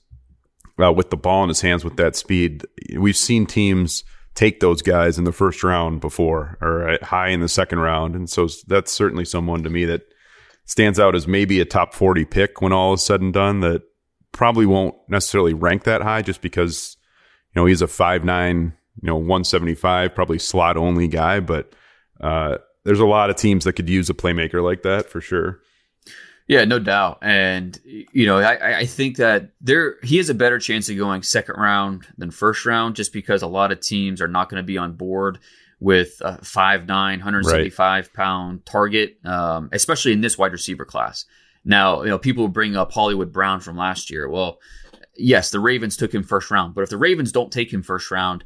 uh, 0.83 0.91
with 0.91 1.09
the 1.09 1.17
ball 1.17 1.43
in 1.43 1.49
his 1.49 1.61
hands 1.61 1.83
with 1.83 1.95
that 1.97 2.15
speed. 2.15 2.63
We've 2.97 3.17
seen 3.17 3.45
teams 3.45 4.03
take 4.35 4.59
those 4.59 4.81
guys 4.81 5.17
in 5.17 5.23
the 5.23 5.31
first 5.31 5.63
round 5.63 6.01
before, 6.01 6.57
or 6.61 6.97
high 7.01 7.29
in 7.29 7.39
the 7.39 7.47
second 7.47 7.79
round, 7.79 8.15
and 8.15 8.29
so 8.29 8.47
that's 8.67 8.91
certainly 8.91 9.25
someone 9.25 9.63
to 9.63 9.69
me 9.69 9.85
that 9.85 10.01
stands 10.65 10.99
out 10.99 11.15
as 11.15 11.27
maybe 11.27 11.59
a 11.59 11.65
top 11.65 11.93
forty 11.93 12.25
pick 12.25 12.61
when 12.61 12.73
all 12.73 12.93
is 12.93 13.03
said 13.03 13.21
and 13.21 13.33
done. 13.33 13.61
That 13.61 13.83
probably 14.31 14.65
won't 14.65 14.95
necessarily 15.07 15.53
rank 15.53 15.85
that 15.85 16.01
high 16.01 16.21
just 16.21 16.41
because 16.41 16.97
you 17.55 17.61
know 17.61 17.65
he's 17.65 17.81
a 17.81 17.87
five 17.87 18.25
nine, 18.25 18.73
you 19.01 19.07
know, 19.07 19.15
one 19.15 19.45
seventy 19.45 19.75
five, 19.75 20.13
probably 20.13 20.39
slot 20.39 20.77
only 20.77 21.07
guy, 21.07 21.39
but. 21.39 21.73
Uh, 22.21 22.57
there's 22.85 22.99
a 23.01 23.05
lot 23.05 23.29
of 23.29 23.35
teams 23.35 23.65
that 23.65 23.73
could 23.73 23.89
use 23.89 24.09
a 24.09 24.13
playmaker 24.13 24.63
like 24.63 24.83
that 24.83 25.09
for 25.09 25.19
sure. 25.19 25.59
Yeah, 26.47 26.63
no 26.63 26.77
doubt. 26.77 27.19
And 27.23 27.77
you 27.83 28.27
know, 28.27 28.37
I, 28.37 28.79
I 28.79 28.85
think 28.85 29.17
that 29.17 29.51
there 29.59 29.95
he 30.03 30.17
has 30.17 30.29
a 30.29 30.35
better 30.35 30.59
chance 30.59 30.87
of 30.89 30.95
going 30.95 31.23
second 31.23 31.55
round 31.55 32.05
than 32.17 32.29
first 32.29 32.65
round, 32.65 32.95
just 32.95 33.11
because 33.11 33.41
a 33.41 33.47
lot 33.47 33.71
of 33.71 33.79
teams 33.79 34.21
are 34.21 34.27
not 34.27 34.49
going 34.49 34.61
to 34.61 34.65
be 34.65 34.77
on 34.77 34.93
board 34.93 35.39
with 35.79 36.21
a 36.21 36.37
5'9", 36.37 36.87
175 36.87 38.05
right. 38.05 38.13
pound 38.13 38.65
target, 38.65 39.17
um, 39.25 39.69
especially 39.73 40.13
in 40.13 40.21
this 40.21 40.37
wide 40.37 40.51
receiver 40.51 40.85
class. 40.85 41.25
Now, 41.65 42.03
you 42.03 42.09
know, 42.09 42.19
people 42.19 42.47
bring 42.47 42.75
up 42.75 42.91
Hollywood 42.91 43.33
Brown 43.33 43.59
from 43.59 43.75
last 43.75 44.11
year. 44.11 44.29
Well, 44.29 44.59
yes, 45.17 45.49
the 45.49 45.59
Ravens 45.59 45.97
took 45.97 46.13
him 46.13 46.21
first 46.21 46.51
round, 46.51 46.75
but 46.75 46.81
if 46.81 46.91
the 46.91 46.97
Ravens 46.97 47.31
don't 47.31 47.51
take 47.51 47.73
him 47.73 47.81
first 47.81 48.11
round, 48.11 48.43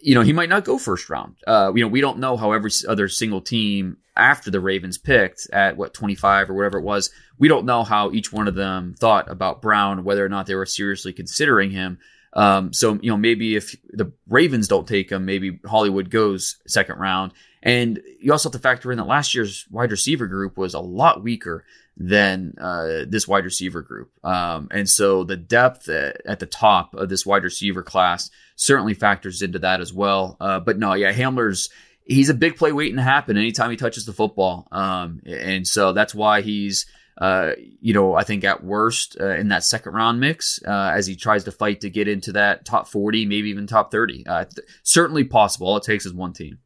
you 0.00 0.14
know, 0.14 0.22
he 0.22 0.32
might 0.32 0.48
not 0.48 0.64
go 0.64 0.78
first 0.78 1.10
round. 1.10 1.36
Uh, 1.46 1.72
you 1.74 1.82
know, 1.82 1.88
we 1.88 2.00
don't 2.00 2.18
know 2.18 2.36
how 2.36 2.52
every 2.52 2.70
other 2.88 3.08
single 3.08 3.40
team 3.40 3.98
after 4.16 4.50
the 4.50 4.60
Ravens 4.60 4.98
picked 4.98 5.48
at 5.52 5.76
what 5.76 5.94
25 5.94 6.50
or 6.50 6.54
whatever 6.54 6.78
it 6.78 6.84
was. 6.84 7.10
We 7.38 7.48
don't 7.48 7.66
know 7.66 7.84
how 7.84 8.10
each 8.10 8.32
one 8.32 8.48
of 8.48 8.54
them 8.54 8.94
thought 8.98 9.30
about 9.30 9.62
Brown, 9.62 10.04
whether 10.04 10.24
or 10.24 10.28
not 10.28 10.46
they 10.46 10.54
were 10.54 10.66
seriously 10.66 11.12
considering 11.12 11.70
him. 11.70 11.98
Um, 12.32 12.72
so, 12.72 12.98
you 13.00 13.10
know, 13.10 13.16
maybe 13.16 13.56
if 13.56 13.74
the 13.90 14.12
Ravens 14.28 14.68
don't 14.68 14.86
take 14.86 15.10
him, 15.10 15.24
maybe 15.24 15.60
Hollywood 15.64 16.10
goes 16.10 16.56
second 16.66 16.98
round. 16.98 17.32
And 17.62 18.00
you 18.20 18.32
also 18.32 18.48
have 18.48 18.54
to 18.54 18.58
factor 18.58 18.92
in 18.92 18.98
that 18.98 19.06
last 19.06 19.34
year's 19.34 19.66
wide 19.70 19.90
receiver 19.90 20.26
group 20.26 20.56
was 20.56 20.74
a 20.74 20.80
lot 20.80 21.22
weaker 21.22 21.64
than 21.96 22.54
uh, 22.60 23.04
this 23.08 23.26
wide 23.26 23.44
receiver 23.44 23.82
group. 23.82 24.10
Um, 24.22 24.68
and 24.70 24.88
so 24.88 25.24
the 25.24 25.36
depth 25.36 25.88
at, 25.88 26.24
at, 26.24 26.38
the 26.38 26.46
top 26.46 26.94
of 26.94 27.08
this 27.08 27.26
wide 27.26 27.42
receiver 27.42 27.82
class 27.82 28.30
certainly 28.54 28.94
factors 28.94 29.42
into 29.42 29.58
that 29.60 29.80
as 29.80 29.92
well. 29.92 30.36
Uh, 30.40 30.60
but 30.60 30.78
no, 30.78 30.94
yeah, 30.94 31.12
Hamler's 31.12 31.70
he's 32.04 32.28
a 32.28 32.34
big 32.34 32.56
play 32.56 32.70
waiting 32.70 32.96
to 32.96 33.02
happen 33.02 33.36
anytime 33.36 33.70
he 33.70 33.76
touches 33.76 34.06
the 34.06 34.12
football. 34.12 34.68
Um, 34.70 35.20
and 35.26 35.66
so 35.66 35.92
that's 35.92 36.14
why 36.14 36.42
he's 36.42 36.86
uh, 37.18 37.52
you 37.80 37.92
know, 37.92 38.14
I 38.14 38.22
think 38.22 38.44
at 38.44 38.62
worst 38.62 39.16
uh, 39.20 39.34
in 39.34 39.48
that 39.48 39.64
second 39.64 39.92
round 39.92 40.20
mix 40.20 40.60
uh, 40.66 40.92
as 40.94 41.06
he 41.06 41.16
tries 41.16 41.44
to 41.44 41.52
fight 41.52 41.80
to 41.80 41.90
get 41.90 42.06
into 42.06 42.32
that 42.32 42.64
top 42.64 42.86
40, 42.86 43.26
maybe 43.26 43.50
even 43.50 43.66
top 43.66 43.90
30. 43.90 44.24
Uh, 44.24 44.44
th- 44.44 44.66
certainly 44.84 45.24
possible. 45.24 45.66
All 45.66 45.76
it 45.78 45.82
takes 45.82 46.06
is 46.06 46.14
one 46.14 46.32
team. 46.32 46.58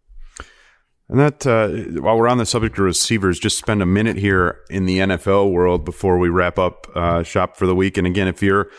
And 1.08 1.20
that, 1.20 1.46
uh, 1.46 2.00
while 2.00 2.16
we're 2.16 2.28
on 2.28 2.38
the 2.38 2.46
subject 2.46 2.78
of 2.78 2.84
receivers, 2.84 3.38
just 3.38 3.58
spend 3.58 3.82
a 3.82 3.86
minute 3.86 4.16
here 4.16 4.60
in 4.70 4.86
the 4.86 4.98
NFL 4.98 5.52
world 5.52 5.84
before 5.84 6.18
we 6.18 6.28
wrap 6.28 6.58
up 6.58 6.86
uh, 6.94 7.22
shop 7.22 7.56
for 7.56 7.66
the 7.66 7.74
week. 7.74 7.98
And 7.98 8.06
again, 8.06 8.28
if 8.28 8.42
you're 8.42 8.70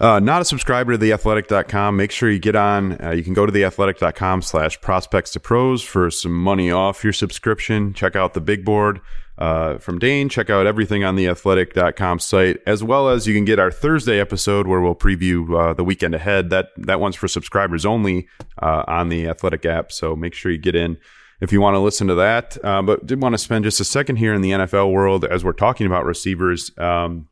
uh, 0.00 0.18
not 0.18 0.40
a 0.40 0.44
subscriber 0.44 0.96
to 0.96 0.98
theathletic.com, 0.98 1.96
make 1.96 2.10
sure 2.10 2.30
you 2.30 2.38
get 2.38 2.56
on. 2.56 3.00
Uh, 3.04 3.10
you 3.10 3.22
can 3.22 3.34
go 3.34 3.44
to 3.44 3.52
theathletic.com 3.52 4.42
slash 4.42 4.80
prospects 4.80 5.30
to 5.32 5.40
pros 5.40 5.82
for 5.82 6.10
some 6.10 6.32
money 6.32 6.70
off 6.70 7.04
your 7.04 7.12
subscription. 7.12 7.92
Check 7.92 8.16
out 8.16 8.32
the 8.32 8.40
big 8.40 8.64
board 8.64 9.00
uh, 9.36 9.76
from 9.76 9.98
Dane. 9.98 10.30
Check 10.30 10.48
out 10.48 10.66
everything 10.66 11.04
on 11.04 11.16
theathletic.com 11.16 12.18
site, 12.18 12.60
as 12.66 12.82
well 12.82 13.10
as 13.10 13.26
you 13.26 13.34
can 13.34 13.44
get 13.44 13.58
our 13.58 13.70
Thursday 13.70 14.18
episode 14.18 14.66
where 14.66 14.80
we'll 14.80 14.94
preview 14.94 15.56
uh, 15.56 15.74
the 15.74 15.84
weekend 15.84 16.14
ahead. 16.14 16.48
That, 16.48 16.70
that 16.78 16.98
one's 16.98 17.16
for 17.16 17.28
subscribers 17.28 17.84
only 17.84 18.26
on 18.58 19.10
the 19.10 19.28
Athletic 19.28 19.66
app. 19.66 19.92
So 19.92 20.16
make 20.16 20.32
sure 20.34 20.50
you 20.50 20.58
get 20.58 20.74
in 20.74 20.96
if 21.40 21.52
you 21.52 21.60
want 21.60 21.74
to 21.74 21.80
listen 21.80 22.06
to 22.08 22.14
that. 22.16 22.56
Uh, 22.62 22.82
but 22.82 23.06
did 23.06 23.20
want 23.20 23.34
to 23.34 23.38
spend 23.38 23.64
just 23.64 23.80
a 23.80 23.84
second 23.84 24.16
here 24.16 24.34
in 24.34 24.42
the 24.42 24.50
NFL 24.50 24.92
world 24.92 25.24
as 25.24 25.44
we're 25.44 25.52
talking 25.52 25.86
about 25.86 26.04
receivers. 26.04 26.70
Um, 26.78 27.28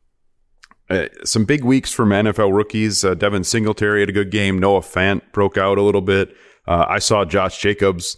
uh, 0.89 1.07
some 1.23 1.45
big 1.45 1.63
weeks 1.63 1.91
from 1.91 2.09
NFL 2.09 2.53
rookies. 2.53 3.05
Uh, 3.05 3.13
Devin 3.13 3.43
Singletary 3.43 3.99
had 3.99 4.09
a 4.09 4.13
good 4.13 4.31
game. 4.31 4.57
Noah 4.57 4.81
Fant 4.81 5.21
broke 5.31 5.57
out 5.57 5.77
a 5.77 5.83
little 5.83 6.01
bit. 6.01 6.35
Uh, 6.67 6.85
I 6.87 6.99
saw 6.99 7.25
Josh 7.25 7.61
Jacobs 7.61 8.17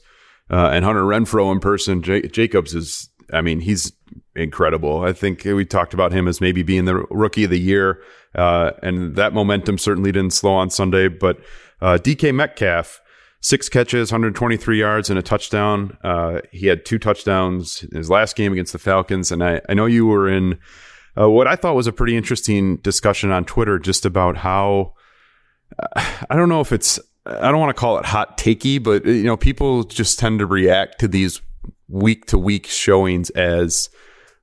uh, 0.50 0.70
and 0.74 0.86
Hunter 0.86 1.04
Renfrow 1.04 1.52
in 1.52 1.60
person. 1.60 2.02
J- 2.02 2.28
Jacobs 2.28 2.74
is, 2.74 3.10
I 3.34 3.42
mean, 3.42 3.60
he's 3.60 3.92
incredible. 4.36 5.04
I 5.04 5.12
think 5.12 5.44
we 5.44 5.66
talked 5.66 5.94
about 5.94 6.14
him 6.14 6.28
as 6.28 6.40
maybe 6.40 6.64
being 6.64 6.86
the 6.86 6.96
rookie 7.10 7.44
of 7.44 7.50
the 7.50 7.60
year. 7.60 8.02
Uh, 8.34 8.72
and 8.82 9.18
that 9.18 9.34
momentum 9.34 9.78
certainly 9.78 10.14
didn't 10.14 10.34
slow 10.34 10.54
on 10.54 10.70
Sunday. 10.70 11.10
But 11.10 11.40
DK 11.82 12.34
Metcalf, 12.34 13.02
six 13.42 13.68
catches, 13.68 14.12
123 14.12 14.80
yards, 14.80 15.10
and 15.10 15.20
a 15.20 15.22
touchdown. 15.22 15.98
Uh, 16.04 16.42
he 16.52 16.68
had 16.68 16.86
two 16.86 17.00
touchdowns 17.00 17.84
in 17.84 17.98
his 17.98 18.10
last 18.10 18.36
game 18.36 18.54
against 18.54 18.72
the 18.72 18.80
Falcons. 18.80 19.32
And 19.32 19.44
I, 19.44 19.62
I 19.68 19.74
know 19.74 19.88
you 19.88 20.06
were 20.06 20.30
in 20.30 20.60
uh, 21.20 21.30
what 21.30 21.48
I 21.48 21.56
thought 21.56 21.76
was 21.76 21.88
a 21.88 21.92
pretty 21.92 22.16
interesting 22.16 22.78
discussion 22.78 23.32
on 23.32 23.44
Twitter 23.44 23.80
just 23.80 24.06
about 24.06 24.38
how 24.38 24.94
I 26.30 26.36
don't 26.36 26.50
know 26.50 26.62
if 26.62 26.72
it's, 26.72 27.00
I 27.26 27.52
don't 27.52 27.60
want 27.60 27.76
to 27.76 27.80
call 27.80 27.98
it 27.98 28.06
hot 28.06 28.38
takey, 28.38 28.82
but 28.82 29.06
you 29.06 29.24
know, 29.24 29.38
people 29.38 29.84
just 29.84 30.20
tend 30.20 30.40
to 30.40 30.46
react 30.46 31.00
to 31.00 31.08
these 31.08 31.42
week 31.88 32.26
to 32.28 32.38
week 32.38 32.68
showings 32.68 33.30
as 33.32 33.90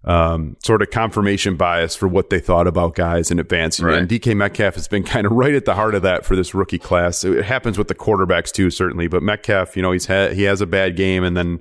um, 0.04 0.56
sort 0.62 0.80
of 0.80 0.90
confirmation 0.90 1.56
bias 1.56 1.96
for 1.96 2.06
what 2.06 2.30
they 2.30 2.38
thought 2.38 2.66
about 2.66 2.94
guys 2.94 3.30
in 3.30 3.38
advance. 3.38 3.80
Right. 3.80 3.98
And 3.98 4.08
DK 4.08 4.36
Metcalf 4.36 4.74
has 4.74 4.88
been 4.88 5.02
kind 5.04 5.26
of 5.26 5.32
right 5.32 5.54
at 5.54 5.64
the 5.64 5.74
heart 5.74 5.94
of 5.94 6.02
that 6.02 6.24
for 6.24 6.36
this 6.36 6.54
rookie 6.54 6.78
class. 6.78 7.24
It 7.24 7.44
happens 7.44 7.78
with 7.78 7.88
the 7.88 7.94
quarterbacks 7.94 8.52
too, 8.52 8.70
certainly. 8.70 9.08
But 9.08 9.22
Metcalf, 9.22 9.76
you 9.76 9.82
know, 9.82 9.92
he's 9.92 10.06
had 10.06 10.32
he 10.34 10.44
has 10.44 10.60
a 10.60 10.66
bad 10.66 10.96
game, 10.96 11.24
and 11.24 11.36
then 11.36 11.60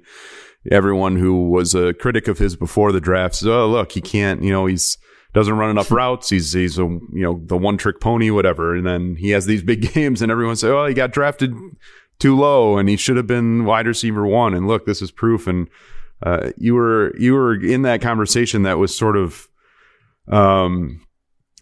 everyone 0.71 1.15
who 1.15 1.49
was 1.49 1.73
a 1.73 1.93
critic 1.93 2.27
of 2.27 2.37
his 2.37 2.55
before 2.55 2.91
the 2.91 3.01
draft 3.01 3.35
says, 3.35 3.47
"Oh, 3.47 3.67
look, 3.67 3.91
he 3.91 4.01
can't. 4.01 4.43
You 4.43 4.51
know, 4.51 4.65
he's 4.65 4.97
doesn't 5.33 5.57
run 5.57 5.69
enough 5.69 5.91
routes. 5.91 6.29
He's 6.29 6.53
he's 6.53 6.77
a 6.77 6.83
you 6.83 7.01
know 7.11 7.41
the 7.45 7.57
one 7.57 7.77
trick 7.77 7.99
pony, 7.99 8.29
whatever." 8.29 8.75
And 8.75 8.85
then 8.85 9.15
he 9.15 9.31
has 9.31 9.45
these 9.45 9.63
big 9.63 9.93
games, 9.93 10.21
and 10.21 10.31
everyone 10.31 10.55
says, 10.55 10.71
"Oh, 10.71 10.85
he 10.85 10.93
got 10.93 11.11
drafted 11.11 11.53
too 12.19 12.37
low, 12.37 12.77
and 12.77 12.87
he 12.87 12.97
should 12.97 13.17
have 13.17 13.27
been 13.27 13.65
wide 13.65 13.87
receiver 13.87 14.25
one." 14.25 14.53
And 14.53 14.67
look, 14.67 14.85
this 14.85 15.01
is 15.01 15.11
proof. 15.11 15.47
And 15.47 15.69
uh, 16.23 16.51
you 16.57 16.75
were 16.75 17.15
you 17.17 17.33
were 17.33 17.55
in 17.55 17.83
that 17.83 18.01
conversation 18.01 18.63
that 18.63 18.77
was 18.77 18.95
sort 18.95 19.17
of 19.17 19.47
um 20.29 21.01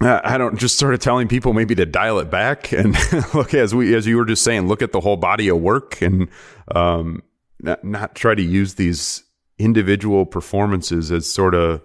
I 0.01 0.37
don't 0.37 0.59
just 0.59 0.77
sort 0.77 0.93
of 0.93 0.99
telling 0.99 1.29
people 1.29 1.53
maybe 1.53 1.73
to 1.75 1.85
dial 1.85 2.19
it 2.19 2.29
back 2.29 2.73
and 2.73 2.97
look 3.33 3.53
as 3.53 3.73
we 3.73 3.95
as 3.95 4.05
you 4.05 4.17
were 4.17 4.25
just 4.25 4.43
saying, 4.43 4.67
look 4.67 4.81
at 4.81 4.91
the 4.91 4.99
whole 4.99 5.15
body 5.15 5.47
of 5.47 5.61
work 5.61 6.01
and 6.01 6.27
um, 6.73 7.23
not, 7.61 7.83
not 7.83 8.13
try 8.13 8.35
to 8.35 8.41
use 8.41 8.73
these 8.73 9.23
individual 9.57 10.25
performances 10.25 11.11
as 11.13 11.31
sort 11.31 11.55
of 11.55 11.81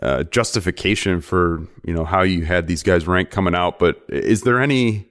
uh, 0.00 0.22
justification 0.24 1.20
for 1.20 1.66
you 1.84 1.92
know 1.92 2.06
how 2.06 2.22
you 2.22 2.46
had 2.46 2.66
these 2.66 2.82
guys 2.82 3.06
ranked 3.06 3.32
coming 3.32 3.54
out. 3.54 3.78
But 3.78 4.02
is 4.08 4.42
there 4.42 4.58
any 4.58 5.09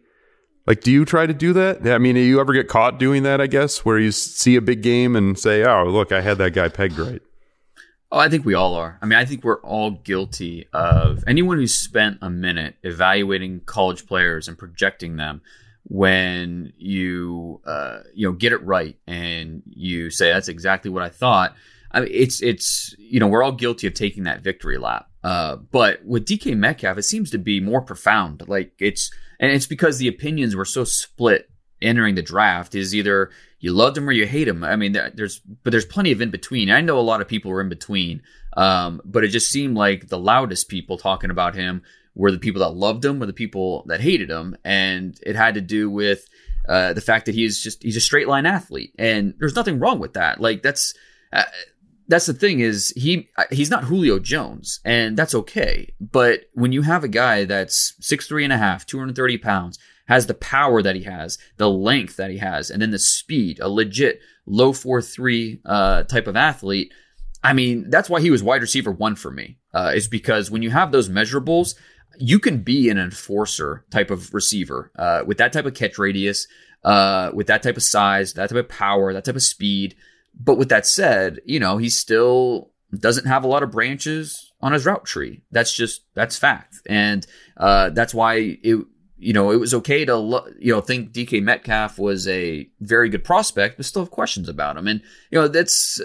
like 0.70 0.82
do 0.82 0.91
you 0.91 1.03
try 1.03 1.26
to 1.26 1.34
do 1.34 1.51
that? 1.53 1.86
I 1.88 1.97
mean, 1.97 2.13
do 2.13 2.22
you 2.22 2.39
ever 2.39 2.53
get 2.53 2.67
caught 2.67 2.99
doing 2.99 3.24
that? 3.24 3.41
I 3.41 3.47
guess 3.47 3.84
where 3.84 3.97
you 3.97 4.11
see 4.11 4.55
a 4.55 4.61
big 4.61 4.84
game 4.84 5.15
and 5.15 5.38
say, 5.38 5.65
"Oh, 5.65 5.86
look, 5.86 6.11
I 6.11 6.22
had 6.22 6.38
that 6.38 6.51
guy 6.51 6.70
pegged 6.70 6.99
right." 6.99 7.22
Oh, 8.11 8.20
I 8.20 8.30
think 8.30 8.45
we 8.45 8.53
all 8.53 8.76
are. 8.76 8.99
I 9.01 9.05
mean, 9.07 9.17
I 9.17 9.26
think 9.26 9.43
we're 9.43 9.61
all 9.61 9.91
guilty 9.91 10.67
of 10.72 11.24
anyone 11.28 11.57
who's 11.57 11.74
spent 11.74 12.20
a 12.22 12.30
minute 12.30 12.76
evaluating 12.84 13.61
college 13.61 14.05
players 14.05 14.47
and 14.47 14.57
projecting 14.57 15.17
them. 15.17 15.41
When 15.86 16.72
you 16.78 17.61
uh, 17.65 18.01
you 18.13 18.28
know 18.28 18.34
get 18.34 18.53
it 18.53 18.63
right 18.63 18.95
and 19.07 19.63
you 19.65 20.11
say 20.11 20.32
that's 20.32 20.49
exactly 20.49 20.91
what 20.91 21.01
I 21.01 21.09
thought. 21.09 21.55
I 21.91 22.01
mean, 22.01 22.11
it's 22.13 22.43
it's 22.43 22.93
you 22.99 23.20
know 23.20 23.28
we're 23.28 23.41
all 23.41 23.53
guilty 23.53 23.88
of 23.88 23.95
taking 23.95 24.24
that 24.24 24.41
victory 24.41 24.78
lap. 24.78 25.09
Uh, 25.24 25.57
but 25.57 26.03
with 26.05 26.26
DK 26.26 26.55
Metcalf, 26.55 26.97
it 26.97 27.03
seems 27.03 27.30
to 27.32 27.38
be 27.38 27.59
more 27.59 27.82
profound. 27.82 28.47
Like 28.47 28.74
it's 28.80 29.11
and 29.39 29.51
it's 29.51 29.67
because 29.67 29.97
the 29.97 30.07
opinions 30.07 30.55
were 30.55 30.65
so 30.65 30.84
split 30.84 31.49
entering 31.82 32.15
the 32.15 32.22
draft. 32.22 32.76
Is 32.76 32.95
either 32.95 33.32
you 33.59 33.74
loved 33.74 33.97
him 33.97 34.07
or 34.07 34.13
you 34.13 34.26
hate 34.26 34.47
him. 34.47 34.63
I 34.63 34.76
mean, 34.76 34.93
there's 34.93 35.39
but 35.39 35.72
there's 35.72 35.86
plenty 35.86 36.11
of 36.11 36.22
in 36.22 36.30
between. 36.30 36.72
I 36.72 36.82
know 36.82 36.97
a 36.97 37.01
lot 37.01 37.22
of 37.22 37.28
people 37.28 37.51
were 37.51 37.61
in 37.61 37.70
between, 37.70 38.22
um, 38.55 39.01
but 39.03 39.24
it 39.24 39.30
just 39.30 39.51
seemed 39.51 39.76
like 39.76 40.07
the 40.07 40.20
loudest 40.20 40.70
people 40.70 40.97
talking 40.97 41.32
about 41.32 41.55
him 41.55 41.84
were 42.15 42.32
the 42.32 42.39
people 42.39 42.61
that 42.61 42.70
loved 42.70 43.03
him, 43.03 43.22
or 43.22 43.26
the 43.26 43.34
people 43.34 43.84
that 43.88 44.01
hated 44.01 44.30
him, 44.30 44.55
and 44.63 45.20
it 45.26 45.36
had 45.36 45.55
to 45.55 45.61
do 45.61 45.89
with 45.89 46.26
uh, 46.67 46.93
the 46.93 47.01
fact 47.01 47.26
that 47.26 47.36
he's 47.36 47.61
just 47.61 47.84
he's 47.84 47.97
a 47.97 48.01
straight 48.01 48.28
line 48.28 48.45
athlete, 48.45 48.93
and 48.97 49.34
there's 49.39 49.55
nothing 49.55 49.80
wrong 49.80 49.99
with 49.99 50.13
that. 50.13 50.39
Like 50.39 50.63
that's. 50.63 50.93
Uh, 51.32 51.43
that's 52.10 52.26
the 52.26 52.34
thing 52.34 52.60
is 52.60 52.91
he 52.97 53.30
he's 53.51 53.70
not 53.70 53.86
Julio 53.86 54.20
Jones, 54.20 54.82
and 54.84 55.16
that's 55.16 55.36
okay. 55.36 55.93
But 56.01 56.41
when 56.53 56.72
you 56.72 56.82
have 56.82 57.03
a 57.03 57.07
guy 57.07 57.45
that's 57.45 57.93
six 58.01 58.28
three 58.28 58.43
and 58.43 58.51
a 58.51 58.57
half, 58.57 58.86
230 58.86 59.38
pounds, 59.38 59.80
has 60.07 60.26
the 60.26 60.34
power 60.34 60.82
that 60.82 60.95
he 60.95 61.03
has, 61.03 61.38
the 61.57 61.70
length 61.70 62.18
that 62.18 62.32
he 62.32 62.39
has, 62.39 62.72
and 62.72 62.82
then 62.82 62.89
the 62.89 62.99
speed, 62.99 63.60
a 63.60 63.70
legit 63.70 64.20
low 64.47 64.74
4 64.74 65.03
3 65.03 65.62
uh, 65.64 66.03
type 66.03 66.26
of 66.26 66.36
athlete. 66.36 66.91
I 67.43 67.53
mean, 67.53 67.89
that's 67.89 68.10
why 68.10 68.20
he 68.20 68.32
was 68.32 68.41
wide 68.41 68.64
receiver 68.64 68.91
one 68.91 69.16
for 69.16 69.30
me, 69.30 69.60
uh, 69.74 69.91
is 69.95 70.07
because 70.07 70.49
when 70.49 70.64
you 70.64 70.72
have 70.72 70.91
those 70.91 71.10
measurables, 71.10 71.76
you 72.18 72.39
can 72.39 72.64
be 72.64 72.89
an 72.89 72.97
enforcer 72.97 73.86
type 73.91 74.10
of 74.10 74.34
receiver 74.34 74.91
uh, 74.97 75.22
with 75.28 75.38
that 75.38 75.53
type 75.53 75.66
of 75.66 75.76
catch 75.76 75.99
radius, 75.99 76.47
uh, 76.84 77.30
with 77.34 77.45
that 77.47 77.62
type 77.62 77.78
of 77.78 77.84
size, 77.84 78.34
that 78.34 78.49
type 78.49 78.57
of 78.57 78.68
power, 78.68 79.14
that 79.14 79.26
type 79.26 79.36
of 79.36 79.43
speed. 79.43 79.95
But 80.38 80.55
with 80.55 80.69
that 80.69 80.86
said, 80.86 81.39
you 81.45 81.59
know, 81.59 81.77
he 81.77 81.89
still 81.89 82.71
doesn't 82.97 83.27
have 83.27 83.43
a 83.43 83.47
lot 83.47 83.63
of 83.63 83.71
branches 83.71 84.51
on 84.61 84.73
his 84.73 84.86
route 84.86 85.05
tree. 85.05 85.41
That's 85.51 85.73
just 85.73 86.03
that's 86.13 86.38
fact, 86.38 86.75
and 86.86 87.25
uh, 87.57 87.89
that's 87.91 88.13
why 88.13 88.57
it 88.63 88.86
you 89.19 89.34
know, 89.34 89.51
it 89.51 89.57
was 89.57 89.73
okay 89.73 90.05
to 90.05 90.43
you 90.59 90.73
know 90.73 90.82
think 90.82 91.11
DK 91.11 91.43
Metcalf 91.43 91.99
was 91.99 92.27
a 92.27 92.69
very 92.80 93.09
good 93.09 93.23
prospect, 93.23 93.77
but 93.77 93.86
still 93.86 94.03
have 94.03 94.11
questions 94.11 94.47
about 94.47 94.77
him. 94.77 94.88
And 94.88 95.01
you 95.30 95.39
know, 95.39 95.47
that's 95.47 96.01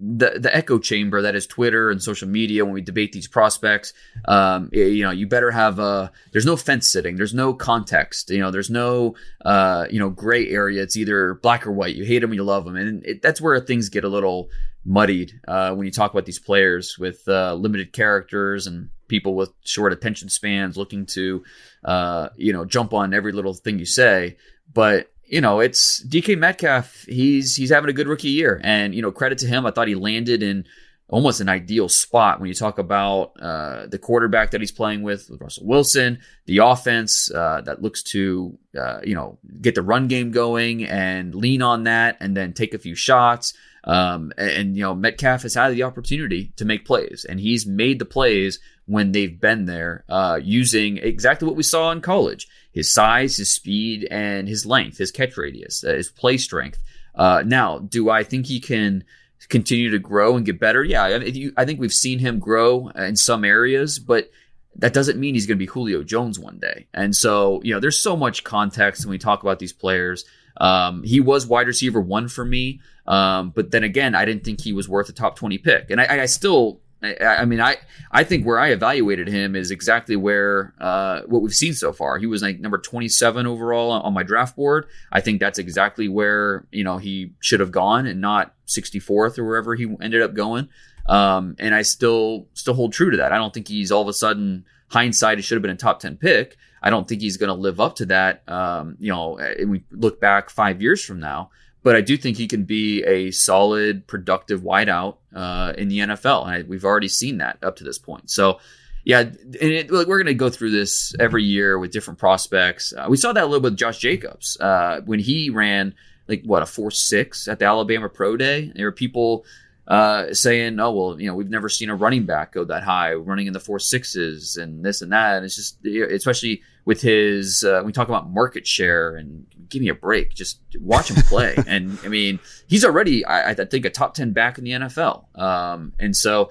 the 0.00 0.38
the 0.38 0.54
echo 0.54 0.78
chamber 0.78 1.22
that 1.22 1.34
is 1.34 1.46
Twitter 1.46 1.90
and 1.90 2.02
social 2.02 2.28
media 2.28 2.64
when 2.64 2.74
we 2.74 2.80
debate 2.80 3.12
these 3.12 3.26
prospects. 3.26 3.92
Um, 4.26 4.70
you 4.72 5.02
know, 5.02 5.10
you 5.10 5.26
better 5.26 5.50
have 5.50 5.78
a. 5.78 6.12
There's 6.32 6.46
no 6.46 6.56
fence 6.56 6.88
sitting. 6.88 7.16
There's 7.16 7.34
no 7.34 7.52
context. 7.52 8.30
You 8.30 8.38
know, 8.38 8.50
there's 8.50 8.70
no 8.70 9.16
uh, 9.44 9.86
you 9.90 9.98
know 9.98 10.10
gray 10.10 10.48
area. 10.48 10.82
It's 10.82 10.96
either 10.96 11.34
black 11.34 11.66
or 11.66 11.72
white. 11.72 11.96
You 11.96 12.04
hate 12.04 12.20
them, 12.20 12.32
you 12.32 12.44
love 12.44 12.64
them, 12.64 12.76
and 12.76 13.04
it, 13.04 13.22
that's 13.22 13.40
where 13.40 13.58
things 13.60 13.88
get 13.88 14.04
a 14.04 14.08
little 14.08 14.50
muddied 14.84 15.40
uh, 15.46 15.74
when 15.74 15.84
you 15.84 15.92
talk 15.92 16.12
about 16.12 16.24
these 16.26 16.38
players 16.38 16.96
with 16.98 17.26
uh, 17.28 17.54
limited 17.54 17.92
characters 17.92 18.66
and 18.66 18.90
people 19.08 19.34
with 19.34 19.52
short 19.64 19.92
attention 19.92 20.28
spans 20.28 20.76
looking 20.76 21.06
to, 21.06 21.42
uh, 21.84 22.28
you 22.36 22.52
know, 22.52 22.64
jump 22.64 22.94
on 22.94 23.12
every 23.12 23.32
little 23.32 23.54
thing 23.54 23.78
you 23.78 23.86
say. 23.86 24.36
But 24.72 25.10
you 25.28 25.40
know, 25.40 25.60
it's 25.60 26.02
DK 26.04 26.38
Metcalf. 26.38 27.04
He's 27.06 27.54
he's 27.54 27.70
having 27.70 27.90
a 27.90 27.92
good 27.92 28.08
rookie 28.08 28.30
year, 28.30 28.60
and 28.64 28.94
you 28.94 29.02
know, 29.02 29.12
credit 29.12 29.38
to 29.38 29.46
him. 29.46 29.66
I 29.66 29.70
thought 29.70 29.88
he 29.88 29.94
landed 29.94 30.42
in 30.42 30.64
almost 31.08 31.40
an 31.40 31.48
ideal 31.48 31.88
spot 31.88 32.38
when 32.38 32.48
you 32.48 32.54
talk 32.54 32.78
about 32.78 33.32
uh, 33.40 33.86
the 33.86 33.98
quarterback 33.98 34.50
that 34.50 34.60
he's 34.60 34.72
playing 34.72 35.02
with, 35.02 35.28
with 35.30 35.40
Russell 35.40 35.66
Wilson, 35.66 36.18
the 36.44 36.58
offense 36.58 37.30
uh, 37.32 37.62
that 37.62 37.80
looks 37.80 38.02
to 38.02 38.58
uh, 38.78 39.00
you 39.04 39.14
know 39.14 39.38
get 39.60 39.74
the 39.74 39.82
run 39.82 40.08
game 40.08 40.30
going 40.30 40.84
and 40.84 41.34
lean 41.34 41.62
on 41.62 41.84
that, 41.84 42.16
and 42.20 42.36
then 42.36 42.52
take 42.52 42.72
a 42.72 42.78
few 42.78 42.94
shots. 42.94 43.52
Um, 43.84 44.32
and, 44.36 44.76
you 44.76 44.82
know 44.82 44.94
Metcalf 44.94 45.42
has 45.42 45.54
had 45.54 45.72
the 45.72 45.84
opportunity 45.84 46.52
to 46.56 46.64
make 46.64 46.84
plays, 46.84 47.24
and 47.28 47.40
he's 47.40 47.66
made 47.66 47.98
the 47.98 48.04
plays 48.04 48.58
when 48.86 49.12
they've 49.12 49.40
been 49.40 49.66
there, 49.66 50.04
uh, 50.08 50.40
using 50.42 50.98
exactly 50.98 51.46
what 51.46 51.56
we 51.56 51.62
saw 51.62 51.90
in 51.90 52.00
college: 52.00 52.48
his 52.72 52.92
size, 52.92 53.36
his 53.36 53.52
speed, 53.52 54.06
and 54.10 54.48
his 54.48 54.66
length, 54.66 54.98
his 54.98 55.10
catch 55.10 55.36
radius, 55.36 55.84
uh, 55.84 55.92
his 55.94 56.10
play 56.10 56.36
strength. 56.36 56.82
Uh, 57.14 57.42
now, 57.44 57.78
do 57.78 58.10
I 58.10 58.22
think 58.22 58.46
he 58.46 58.60
can 58.60 59.04
continue 59.48 59.90
to 59.90 59.98
grow 59.98 60.36
and 60.36 60.46
get 60.46 60.60
better? 60.60 60.84
Yeah, 60.84 61.04
I, 61.04 61.50
I 61.56 61.64
think 61.64 61.80
we've 61.80 61.92
seen 61.92 62.18
him 62.18 62.38
grow 62.38 62.88
in 62.88 63.16
some 63.16 63.44
areas, 63.44 63.98
but 63.98 64.30
that 64.76 64.92
doesn't 64.92 65.18
mean 65.18 65.34
he's 65.34 65.46
going 65.46 65.58
to 65.58 65.64
be 65.64 65.66
Julio 65.66 66.02
Jones 66.04 66.38
one 66.38 66.58
day. 66.58 66.86
And 66.94 67.14
so, 67.14 67.60
you 67.64 67.74
know, 67.74 67.80
there's 67.80 68.00
so 68.00 68.16
much 68.16 68.44
context 68.44 69.04
when 69.04 69.10
we 69.10 69.18
talk 69.18 69.42
about 69.42 69.58
these 69.58 69.72
players. 69.72 70.24
Um, 70.58 71.02
he 71.02 71.20
was 71.20 71.46
wide 71.46 71.66
receiver 71.66 72.00
one 72.00 72.28
for 72.28 72.44
me, 72.44 72.80
um, 73.06 73.50
but 73.50 73.70
then 73.70 73.84
again, 73.84 74.14
I 74.14 74.24
didn't 74.24 74.44
think 74.44 74.60
he 74.60 74.72
was 74.72 74.88
worth 74.88 75.08
a 75.08 75.12
top 75.12 75.36
20 75.36 75.58
pick. 75.58 75.90
And 75.90 76.00
I, 76.00 76.22
I 76.22 76.26
still 76.26 76.80
I, 77.02 77.16
I, 77.24 77.44
mean, 77.44 77.60
I 77.60 77.76
I 78.10 78.24
think 78.24 78.44
where 78.44 78.58
I 78.58 78.68
evaluated 78.68 79.28
him 79.28 79.54
is 79.54 79.70
exactly 79.70 80.16
where 80.16 80.74
uh, 80.80 81.22
what 81.26 81.42
we've 81.42 81.54
seen 81.54 81.74
so 81.74 81.92
far. 81.92 82.18
He 82.18 82.26
was 82.26 82.42
like 82.42 82.58
number 82.58 82.78
27 82.78 83.46
overall 83.46 83.92
on, 83.92 84.02
on 84.02 84.14
my 84.14 84.24
draft 84.24 84.56
board. 84.56 84.86
I 85.12 85.20
think 85.20 85.38
that's 85.40 85.58
exactly 85.58 86.08
where 86.08 86.66
you 86.72 86.84
know 86.84 86.98
he 86.98 87.32
should 87.40 87.60
have 87.60 87.70
gone, 87.70 88.06
and 88.06 88.20
not 88.20 88.54
64th 88.66 89.38
or 89.38 89.44
wherever 89.44 89.74
he 89.74 89.84
ended 90.00 90.22
up 90.22 90.34
going. 90.34 90.68
Um, 91.06 91.56
and 91.58 91.74
I 91.74 91.82
still 91.82 92.48
still 92.54 92.74
hold 92.74 92.92
true 92.92 93.10
to 93.12 93.18
that. 93.18 93.32
I 93.32 93.38
don't 93.38 93.54
think 93.54 93.68
he's 93.68 93.92
all 93.92 94.02
of 94.02 94.08
a 94.08 94.12
sudden 94.12 94.64
hindsight. 94.88 95.38
He 95.38 95.42
should 95.42 95.56
have 95.56 95.62
been 95.62 95.70
a 95.70 95.76
top 95.76 96.00
10 96.00 96.16
pick. 96.16 96.56
I 96.82 96.90
don't 96.90 97.08
think 97.08 97.20
he's 97.20 97.36
going 97.36 97.48
to 97.48 97.60
live 97.60 97.80
up 97.80 97.96
to 97.96 98.06
that. 98.06 98.48
Um, 98.48 98.96
you 98.98 99.12
know, 99.12 99.38
and 99.38 99.70
we 99.70 99.84
look 99.90 100.20
back 100.20 100.50
five 100.50 100.80
years 100.80 101.04
from 101.04 101.20
now 101.20 101.50
but 101.82 101.96
I 101.96 102.00
do 102.00 102.16
think 102.16 102.36
he 102.36 102.48
can 102.48 102.64
be 102.64 103.02
a 103.04 103.30
solid, 103.30 104.06
productive 104.06 104.60
wideout 104.60 105.16
uh, 105.34 105.72
in 105.78 105.88
the 105.88 106.00
NFL, 106.00 106.42
and 106.42 106.50
I, 106.50 106.62
we've 106.62 106.84
already 106.84 107.08
seen 107.08 107.38
that 107.38 107.58
up 107.62 107.76
to 107.76 107.84
this 107.84 107.98
point. 107.98 108.30
So, 108.30 108.60
yeah, 109.04 109.20
and 109.20 109.54
it, 109.54 109.90
we're 109.90 110.04
going 110.04 110.26
to 110.26 110.34
go 110.34 110.50
through 110.50 110.72
this 110.72 111.14
every 111.18 111.44
year 111.44 111.78
with 111.78 111.92
different 111.92 112.18
prospects. 112.18 112.92
Uh, 112.92 113.06
we 113.08 113.16
saw 113.16 113.32
that 113.32 113.42
a 113.42 113.46
little 113.46 113.60
bit 113.60 113.72
with 113.72 113.78
Josh 113.78 113.98
Jacobs 113.98 114.58
uh, 114.60 115.00
when 115.04 115.20
he 115.20 115.50
ran 115.50 115.94
like 116.26 116.42
what 116.44 116.62
a 116.62 116.66
four 116.66 116.90
six 116.90 117.48
at 117.48 117.58
the 117.58 117.64
Alabama 117.64 118.08
Pro 118.08 118.36
Day. 118.36 118.72
There 118.74 118.84
were 118.84 118.92
people 118.92 119.46
uh, 119.88 120.32
saying, 120.34 120.78
"Oh 120.78 120.92
well, 120.92 121.20
you 121.20 121.26
know, 121.26 121.34
we've 121.34 121.50
never 121.50 121.68
seen 121.68 121.88
a 121.88 121.96
running 121.96 122.26
back 122.26 122.52
go 122.52 122.64
that 122.64 122.84
high, 122.84 123.14
running 123.14 123.46
in 123.46 123.52
the 123.52 123.60
four 123.60 123.78
sixes 123.78 124.56
and 124.56 124.84
this 124.84 125.02
and 125.02 125.10
that." 125.12 125.36
And 125.36 125.44
it's 125.44 125.56
just, 125.56 125.84
especially 125.84 126.62
with 126.88 127.02
his, 127.02 127.64
uh, 127.64 127.82
we 127.84 127.92
talk 127.92 128.08
about 128.08 128.30
market 128.30 128.66
share 128.66 129.14
and 129.14 129.46
give 129.68 129.82
me 129.82 129.88
a 129.88 129.94
break. 129.94 130.32
Just 130.32 130.60
watch 130.80 131.10
him 131.10 131.22
play. 131.24 131.54
and 131.66 131.98
I 132.02 132.08
mean, 132.08 132.38
he's 132.66 132.82
already, 132.82 133.26
I, 133.26 133.50
I, 133.50 133.54
think, 133.54 133.84
a 133.84 133.90
top 133.90 134.14
10 134.14 134.32
back 134.32 134.56
in 134.56 134.64
the 134.64 134.70
NFL. 134.70 135.38
Um, 135.38 135.92
and 135.98 136.16
so, 136.16 136.50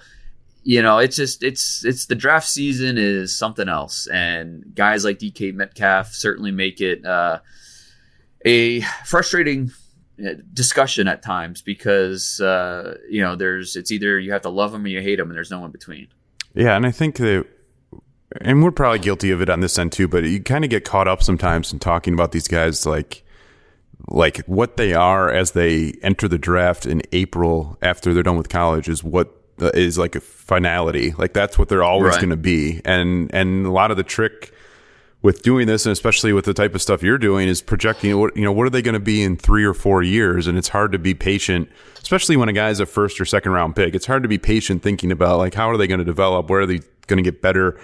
you 0.62 0.84
know, 0.84 1.00
it's 1.00 1.16
just, 1.16 1.42
it's, 1.42 1.84
it's 1.84 2.06
the 2.06 2.14
draft 2.14 2.48
season 2.48 3.00
is 3.00 3.36
something 3.36 3.68
else. 3.68 4.06
And 4.14 4.76
guys 4.76 5.04
like 5.04 5.18
DK 5.18 5.56
Metcalf 5.56 6.14
certainly 6.14 6.52
make 6.52 6.82
it, 6.82 7.04
uh, 7.04 7.40
a 8.46 8.82
frustrating 9.06 9.72
discussion 10.54 11.08
at 11.08 11.22
times 11.22 11.62
because, 11.62 12.40
uh, 12.42 12.98
you 13.10 13.22
know, 13.22 13.36
there's, 13.36 13.76
it's 13.76 13.92
either 13.92 14.20
you 14.20 14.32
have 14.32 14.42
to 14.42 14.50
love 14.50 14.72
them 14.72 14.84
or 14.86 14.88
you 14.88 15.02
hate 15.02 15.18
them 15.18 15.30
and 15.30 15.36
there's 15.38 15.52
no 15.52 15.64
in 15.66 15.72
between. 15.72 16.08
Yeah. 16.54 16.76
And 16.76 16.86
I 16.86 16.92
think 16.92 17.18
that, 17.18 17.46
and 18.42 18.64
we're 18.64 18.72
probably 18.72 19.00
guilty 19.00 19.32
of 19.32 19.42
it 19.42 19.50
on 19.50 19.60
this 19.62 19.78
end 19.78 19.92
too, 19.92 20.08
but 20.08 20.24
you 20.24 20.42
kind 20.42 20.64
of 20.64 20.70
get 20.70 20.84
caught 20.86 21.08
up 21.08 21.24
sometimes 21.24 21.72
in 21.72 21.80
talking 21.80 22.14
about 22.14 22.32
these 22.32 22.48
guys 22.48 22.86
like 22.86 23.24
like 24.10 24.38
what 24.46 24.78
they 24.78 24.94
are 24.94 25.30
as 25.30 25.52
they 25.52 25.94
enter 26.02 26.28
the 26.28 26.38
draft 26.38 26.86
in 26.86 27.02
April 27.12 27.78
after 27.82 28.14
they're 28.14 28.24
done 28.24 28.38
with 28.38 28.48
college 28.48 28.88
is 28.88 29.04
what 29.04 29.34
is 29.60 29.98
like 29.98 30.16
a 30.16 30.20
finality. 30.22 31.12
Like 31.18 31.34
that's 31.34 31.58
what 31.58 31.68
they're 31.68 31.84
always 31.84 32.12
Right. 32.14 32.22
going 32.22 32.30
to 32.30 32.38
be. 32.38 32.82
And 32.86 33.30
and 33.34 33.66
a 33.66 33.72
lot 33.72 33.92
of 33.92 33.98
the 33.98 34.04
trick 34.04 34.54
with 35.22 35.42
doing 35.42 35.68
this, 35.68 35.86
and 35.86 35.92
especially 35.94 36.32
with 36.32 36.46
the 36.46 36.54
type 36.54 36.76
of 36.76 36.82
stuff 36.82 37.02
you're 37.02 37.18
doing, 37.18 37.48
is 37.48 37.62
projecting 37.62 38.18
what 38.20 38.36
you 38.36 38.44
know 38.44 38.52
what 38.52 38.68
are 38.68 38.70
they 38.70 38.82
going 38.82 38.94
to 38.94 39.00
be 39.00 39.24
in 39.24 39.36
three 39.36 39.64
or 39.64 39.74
four 39.74 40.04
years, 40.04 40.48
and 40.48 40.58
it's 40.58 40.70
hard 40.70 40.92
to 40.92 41.00
be 41.00 41.14
patient, 41.14 41.70
especially 42.02 42.38
when 42.38 42.50
a 42.50 42.54
guy's 42.54 42.80
a 42.80 42.86
first 42.86 43.20
or 43.20 43.26
second 43.26 43.52
round 43.52 43.76
pick. 43.76 43.96
It's 43.96 44.06
hard 44.06 44.24
to 44.24 44.30
be 44.30 44.38
patient 44.38 44.84
thinking 44.84 45.12
about 45.12 45.38
like 45.40 45.54
how 45.56 45.70
are 45.70 45.78
they 45.78 45.88
going 45.88 46.00
to 46.00 46.06
develop, 46.06 46.50
where 46.50 46.62
are 46.62 46.66
they 46.66 46.80
going 47.08 47.18
to 47.18 47.24
get 47.24 47.42
better, 47.42 47.80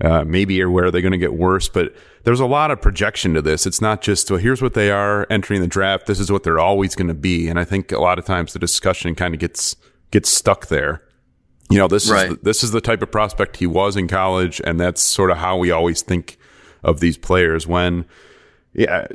uh, 0.00 0.24
maybe 0.24 0.62
or 0.62 0.70
where 0.70 0.84
are 0.86 0.90
they 0.90 1.02
going 1.02 1.12
to 1.12 1.18
get 1.18 1.34
worse. 1.34 1.68
But 1.68 1.94
there's 2.24 2.40
a 2.40 2.46
lot 2.46 2.70
of 2.70 2.80
projection 2.80 3.34
to 3.34 3.42
this. 3.42 3.66
It's 3.66 3.80
not 3.80 4.00
just 4.02 4.30
well, 4.30 4.38
here's 4.40 4.62
what 4.62 4.74
they 4.74 4.90
are 4.90 5.26
entering 5.28 5.60
the 5.60 5.66
draft. 5.68 6.06
This 6.06 6.20
is 6.20 6.30
what 6.30 6.44
they're 6.44 6.58
always 6.60 6.94
going 6.94 7.08
to 7.08 7.14
be, 7.14 7.48
and 7.48 7.58
I 7.58 7.64
think 7.64 7.90
a 7.90 7.98
lot 7.98 8.18
of 8.18 8.24
times 8.24 8.52
the 8.52 8.58
discussion 8.60 9.14
kind 9.16 9.34
of 9.34 9.40
gets 9.40 9.74
gets 10.12 10.28
stuck 10.30 10.68
there. 10.68 11.02
You 11.68 11.78
know, 11.78 11.88
this 11.88 12.08
Right. 12.08 12.30
is 12.30 12.36
the, 12.36 12.40
this 12.44 12.62
is 12.62 12.70
the 12.70 12.80
type 12.80 13.02
of 13.02 13.10
prospect 13.10 13.56
he 13.56 13.66
was 13.66 13.96
in 13.96 14.06
college, 14.06 14.60
and 14.62 14.78
that's 14.78 15.02
sort 15.02 15.32
of 15.32 15.38
how 15.38 15.56
we 15.56 15.72
always 15.72 16.00
think 16.00 16.38
of 16.86 17.00
these 17.00 17.18
players. 17.18 17.66
When, 17.66 18.06
yeah, 18.72 19.06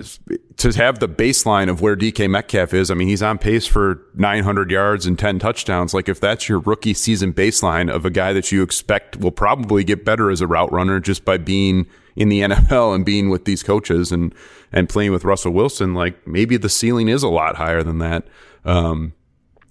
to 0.57 0.72
have 0.74 0.99
the 0.99 1.09
baseline 1.09 1.69
of 1.69 1.82
where 1.82 1.95
DK 1.95 2.30
Metcalf 2.30 2.74
is, 2.74 2.91
I 2.91 2.93
mean, 2.93 3.07
he's 3.07 3.24
on 3.24 3.39
pace 3.39 3.65
for 3.65 4.03
900 4.15 4.69
yards 4.69 5.07
and 5.07 5.17
10 5.17 5.39
touchdowns. 5.39 5.93
Like, 5.93 6.09
if 6.09 6.19
that's 6.19 6.47
your 6.47 6.59
rookie 6.59 6.93
season 6.93 7.34
baseline 7.34 7.91
of 7.91 8.05
a 8.05 8.09
guy 8.11 8.34
that 8.34 8.51
you 8.51 8.61
expect 8.61 9.17
will 9.17 9.32
probably 9.32 9.84
get 9.84 10.05
better 10.05 10.30
as 10.30 10.41
a 10.41 10.47
route 10.47 10.72
runner 10.72 10.99
just 10.99 11.26
by 11.26 11.38
being 11.38 11.88
in 12.15 12.30
the 12.30 12.41
NFL 12.41 12.93
and 12.93 13.05
being 13.05 13.30
with 13.30 13.45
these 13.45 13.63
coaches 13.63 14.11
and 14.11 14.36
and 14.74 14.88
playing 14.88 15.11
with 15.11 15.26
Russell 15.26 15.51
Wilson, 15.51 15.93
like 15.93 16.26
maybe 16.26 16.57
the 16.57 16.69
ceiling 16.69 17.09
is 17.09 17.24
a 17.24 17.30
lot 17.30 17.55
higher 17.55 17.84
than 17.84 17.97
that. 17.97 18.26
Um, 18.63 19.13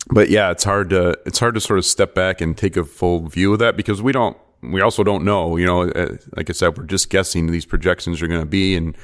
but 0.08 0.28
yeah, 0.28 0.50
it's 0.50 0.64
hard 0.64 0.90
to 0.90 1.18
it's 1.26 1.38
hard 1.38 1.54
to 1.54 1.60
sort 1.60 1.78
of 1.78 1.84
step 1.84 2.14
back 2.14 2.40
and 2.40 2.56
take 2.56 2.76
a 2.76 2.84
full 2.84 3.28
view 3.28 3.52
of 3.52 3.58
that 3.60 3.76
because 3.76 4.02
we 4.02 4.12
don't 4.12 4.36
we 4.62 4.80
also 4.80 5.02
don't 5.02 5.24
know. 5.24 5.56
You 5.56 5.66
know, 5.66 5.82
uh, 5.82 6.16
like 6.36 6.50
I 6.50 6.52
said, 6.52 6.76
we're 6.76 6.84
just 6.84 7.10
guessing 7.10 7.46
these 7.46 7.66
projections 7.66 8.22
are 8.22 8.28
going 8.28 8.40
to 8.40 8.46
be 8.46 8.76
and 8.76 8.96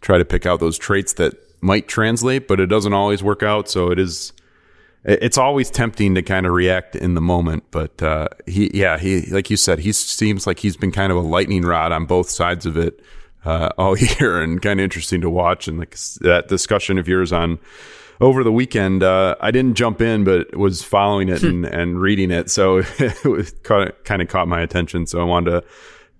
try 0.00 0.18
to 0.18 0.24
pick 0.24 0.46
out 0.46 0.60
those 0.60 0.78
traits 0.78 1.14
that 1.14 1.34
might 1.60 1.88
translate, 1.88 2.48
but 2.48 2.60
it 2.60 2.66
doesn't 2.66 2.92
always 2.92 3.22
work 3.22 3.42
out. 3.42 3.68
So 3.68 3.90
it 3.90 3.98
is 3.98 4.32
it's 5.04 5.38
always 5.38 5.70
tempting 5.70 6.14
to 6.14 6.22
kind 6.22 6.46
of 6.46 6.52
react 6.52 6.94
in 6.94 7.14
the 7.14 7.20
moment. 7.20 7.64
But 7.70 8.02
uh, 8.02 8.28
he, 8.46 8.70
yeah, 8.72 8.98
he 8.98 9.22
like 9.26 9.50
you 9.50 9.56
said, 9.56 9.80
he 9.80 9.92
seems 9.92 10.46
like 10.46 10.60
he's 10.60 10.76
been 10.76 10.92
kind 10.92 11.10
of 11.10 11.18
a 11.18 11.22
lightning 11.22 11.62
rod 11.62 11.92
on 11.92 12.06
both 12.06 12.30
sides 12.30 12.66
of 12.66 12.76
it 12.76 13.00
uh, 13.44 13.70
all 13.78 13.96
year, 14.18 14.40
and 14.40 14.62
kind 14.62 14.78
of 14.78 14.84
interesting 14.84 15.20
to 15.22 15.30
watch. 15.30 15.66
And 15.68 15.78
like 15.78 15.96
that 16.20 16.46
discussion 16.48 16.98
of 16.98 17.08
yours 17.08 17.32
on 17.32 17.58
over 18.22 18.44
the 18.44 18.52
weekend, 18.52 19.02
uh, 19.02 19.34
I 19.40 19.50
didn't 19.50 19.74
jump 19.74 20.00
in, 20.00 20.24
but 20.24 20.56
was 20.56 20.82
following 20.82 21.28
it 21.28 21.42
and, 21.42 21.66
and 21.66 22.00
reading 22.00 22.30
it, 22.30 22.50
so 22.50 22.78
it 22.98 23.24
was 23.24 23.50
caught, 23.64 24.04
kind 24.04 24.22
of 24.22 24.28
caught 24.28 24.48
my 24.48 24.60
attention. 24.60 25.06
So 25.06 25.20
I 25.20 25.24
wanted 25.24 25.50
to 25.50 25.64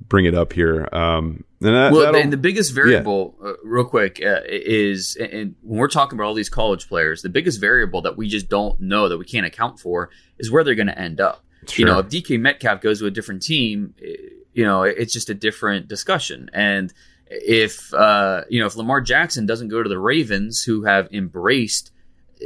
bring 0.09 0.25
it 0.25 0.35
up 0.35 0.53
here. 0.53 0.89
Um, 0.93 1.45
and 1.61 1.75
that, 1.75 1.93
Well, 1.93 2.15
and 2.17 2.33
the 2.33 2.37
biggest 2.37 2.75
variable, 2.75 3.37
uh, 3.43 3.53
real 3.63 3.85
quick, 3.85 4.21
uh, 4.21 4.41
is 4.47 5.17
and 5.17 5.55
when 5.63 5.79
we're 5.79 5.89
talking 5.89 6.19
about 6.19 6.27
all 6.27 6.35
these 6.35 6.49
college 6.49 6.89
players, 6.89 7.23
the 7.23 7.29
biggest 7.29 7.61
variable 7.61 8.03
that 8.03 8.17
we 8.17 8.29
just 8.29 8.49
don't 8.49 8.81
know 8.81 9.09
that 9.09 9.17
we 9.17 9.25
can't 9.25 9.47
account 9.47 9.79
for 9.79 10.11
is 10.39 10.51
where 10.51 10.65
they're 10.65 10.75
going 10.75 10.89
to 10.89 10.99
end 10.99 11.21
up. 11.21 11.45
You 11.77 11.85
know, 11.85 12.01
if 12.01 12.09
DK 12.09 12.41
Metcalf 12.41 12.81
goes 12.81 12.99
to 12.99 13.07
a 13.07 13.11
different 13.13 13.43
team, 13.43 13.95
eh, 14.03 14.15
you 14.53 14.65
know, 14.65 14.83
it's 14.83 15.13
just 15.13 15.31
a 15.31 15.35
different 15.35 15.87
discussion. 15.87 16.51
And 16.53 16.93
if 17.29 17.95
uh, 17.95 18.43
you 18.51 18.59
know, 18.59 18.67
if 18.67 18.75
Lamar 18.75 19.01
Jackson 19.01 19.47
doesn't 19.47 19.69
go 19.69 19.83
to 19.83 19.89
the 19.89 19.99
Ravens, 19.99 20.65
who 20.65 20.83
have 20.83 21.09
embraced 21.13 21.92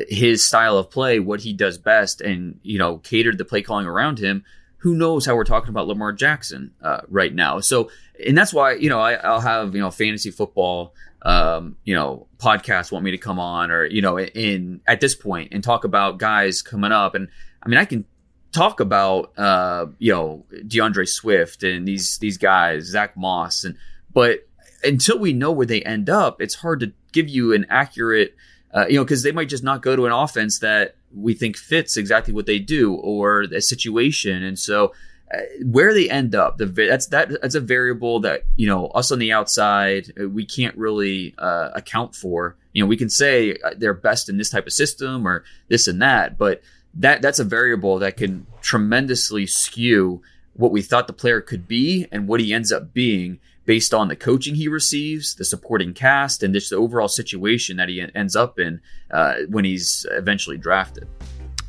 his 0.09 0.45
style 0.45 0.79
of 0.79 0.91
play, 0.91 1.19
what 1.21 1.41
he 1.41 1.53
does 1.53 1.79
best, 1.79 2.21
and 2.21 2.61
you 2.63 2.79
know, 2.79 2.99
catered 2.99 3.39
the 3.39 3.45
play 3.45 3.63
calling 3.63 3.87
around 3.87 4.19
him. 4.19 4.45
Who 4.79 4.95
knows 4.95 5.27
how 5.27 5.35
we're 5.35 5.45
talking 5.45 5.71
about 5.71 5.89
Lamar 5.89 6.13
Jackson 6.13 6.73
uh, 6.83 7.01
right 7.09 7.35
now? 7.35 7.61
So, 7.61 7.91
and 8.25 8.37
that's 8.37 8.53
why 8.53 8.75
you 8.75 8.89
know 8.89 9.01
I, 9.01 9.15
I'll 9.15 9.41
have 9.41 9.75
you 9.75 9.81
know 9.81 9.91
fantasy 9.91 10.31
football, 10.31 10.95
um, 11.23 11.77
you 11.85 11.95
know 11.95 12.27
podcasts 12.39 12.93
want 12.93 13.05
me 13.05 13.11
to 13.13 13.19
come 13.19 13.39
on, 13.39 13.71
or 13.71 13.85
you 13.85 14.03
know 14.03 14.19
in 14.19 14.81
at 14.87 15.01
this 15.01 15.15
point 15.15 15.53
and 15.53 15.65
talk 15.65 15.85
about 15.85 16.19
guys 16.19 16.63
coming 16.63 16.93
up, 16.93 17.15
and 17.15 17.29
I 17.63 17.69
mean 17.69 17.79
I 17.79 17.85
can 17.85 18.05
talk 18.53 18.81
about 18.81 19.39
uh, 19.39 19.87
you 19.99 20.13
know 20.13 20.45
D'Andre 20.67 21.05
Swift 21.05 21.63
and 21.63 21.87
these 21.87 22.19
these 22.19 22.39
guys, 22.39 22.85
Zach 22.85 23.17
Moss, 23.17 23.65
and 23.65 23.77
but 24.13 24.47
until 24.83 25.19
we 25.19 25.33
know 25.33 25.53
where 25.53 25.67
they 25.67 25.83
end 25.83 26.09
up, 26.09 26.41
it's 26.41 26.55
hard 26.55 26.81
to 26.81 26.93
give 27.13 27.29
you 27.29 27.53
an 27.53 27.67
accurate, 27.69 28.35
uh, 28.77 28.87
you 28.89 28.97
know, 28.97 29.05
because 29.05 29.23
they 29.23 29.33
might 29.33 29.49
just 29.49 29.65
not 29.65 29.81
go 29.81 29.97
to 29.97 30.05
an 30.05 30.13
offense 30.13 30.59
that 30.59 30.97
we 31.15 31.33
think 31.33 31.57
fits 31.57 31.97
exactly 31.97 32.35
what 32.35 32.45
they 32.45 32.59
do 32.59 32.95
or 32.95 33.43
a 33.43 33.61
situation, 33.61 34.43
and 34.43 34.59
so 34.59 34.93
uh, 35.33 35.39
where 35.65 35.95
they 35.95 36.11
end 36.11 36.35
up, 36.35 36.59
the, 36.59 36.67
that's 36.67 37.07
that 37.07 37.41
that's 37.41 37.55
a 37.55 37.61
variable 37.61 38.21
that 38.21 38.43
you 38.57 38.67
know 38.67 38.89
us 38.89 39.11
on 39.11 39.19
the 39.19 39.33
outside 39.33 40.13
uh, 40.21 40.29
we 40.29 40.45
can't 40.45 40.77
really 40.77 41.35
uh, 41.39 41.71
account 41.75 42.15
for. 42.15 42.55
You 42.75 42.83
know, 42.83 42.87
we 42.87 42.99
can 42.99 43.09
say 43.09 43.57
uh, 43.65 43.71
they're 43.77 43.95
best 43.95 44.29
in 44.29 44.37
this 44.37 44.51
type 44.51 44.67
of 44.67 44.73
system 44.75 45.27
or 45.27 45.43
this 45.69 45.89
and 45.89 46.03
that, 46.03 46.37
but 46.37 46.61
that 46.95 47.23
that's 47.23 47.39
a 47.39 47.45
variable 47.45 47.99
that 48.01 48.19
can 48.19 48.47
tremendously 48.61 49.47
skew 49.47 50.23
what 50.53 50.71
we 50.71 50.83
thought 50.83 51.07
the 51.07 51.13
player 51.13 51.41
could 51.41 51.67
be 51.67 52.07
and 52.13 52.29
what 52.29 52.41
he 52.41 52.53
ends 52.53 52.73
up 52.73 52.93
being 52.93 53.41
based 53.67 53.93
on 53.93 54.09
the 54.09 54.17
coaching 54.17 54.55
he 54.55 54.69
receives, 54.69 55.35
the 55.35 55.45
supporting 55.45 55.93
cast, 55.93 56.43
and 56.43 56.55
just 56.55 56.71
the 56.71 56.77
overall 56.77 57.09
situation 57.09 57.77
that 57.77 57.89
he 57.89 58.05
ends 58.15 58.35
up 58.35 58.59
in 58.59 58.81
uh, 59.11 59.35
when 59.49 59.65
he's 59.65 60.07
eventually 60.13 60.57
drafted. 60.57 61.07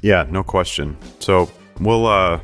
Yeah, 0.02 0.26
no 0.30 0.44
question. 0.44 0.96
So 1.20 1.50
we'll 1.82 2.06
uh, 2.06 2.40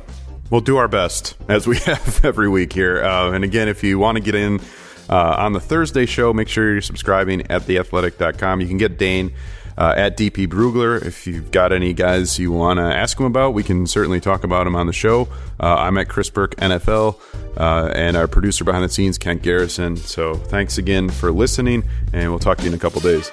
we'll 0.50 0.60
do 0.60 0.76
our 0.76 0.88
best 0.88 1.36
as 1.48 1.66
we 1.66 1.78
have 1.86 2.24
every 2.24 2.48
week 2.48 2.72
here. 2.72 3.02
Uh, 3.02 3.30
and 3.30 3.44
again, 3.44 3.68
if 3.68 3.82
you 3.82 3.98
want 3.98 4.16
to 4.16 4.22
get 4.22 4.34
in 4.34 4.60
uh, 5.08 5.36
on 5.38 5.52
the 5.52 5.60
Thursday 5.60 6.06
show, 6.06 6.32
make 6.32 6.48
sure 6.48 6.72
you're 6.72 6.82
subscribing 6.82 7.50
at 7.50 7.62
theathletic.com. 7.62 8.60
You 8.60 8.66
can 8.66 8.78
get 8.78 8.98
Dane. 8.98 9.32
Uh, 9.76 9.92
at 9.96 10.16
DP 10.16 10.46
Brugler. 10.46 11.04
If 11.04 11.26
you've 11.26 11.50
got 11.50 11.72
any 11.72 11.92
guys 11.92 12.38
you 12.38 12.52
want 12.52 12.78
to 12.78 12.84
ask 12.84 13.18
him 13.18 13.26
about, 13.26 13.54
we 13.54 13.62
can 13.62 13.86
certainly 13.86 14.20
talk 14.20 14.44
about 14.44 14.66
him 14.66 14.76
on 14.76 14.86
the 14.86 14.92
show. 14.92 15.28
Uh, 15.58 15.74
I'm 15.74 15.98
at 15.98 16.08
Chris 16.08 16.30
Burke 16.30 16.54
NFL, 16.56 17.18
uh, 17.56 17.92
and 17.94 18.16
our 18.16 18.28
producer 18.28 18.64
behind 18.64 18.84
the 18.84 18.88
scenes, 18.88 19.18
Kent 19.18 19.42
Garrison. 19.42 19.96
So 19.96 20.34
thanks 20.34 20.78
again 20.78 21.10
for 21.10 21.32
listening, 21.32 21.82
and 22.12 22.30
we'll 22.30 22.38
talk 22.38 22.58
to 22.58 22.64
you 22.64 22.70
in 22.70 22.74
a 22.74 22.78
couple 22.78 23.00
days. 23.00 23.30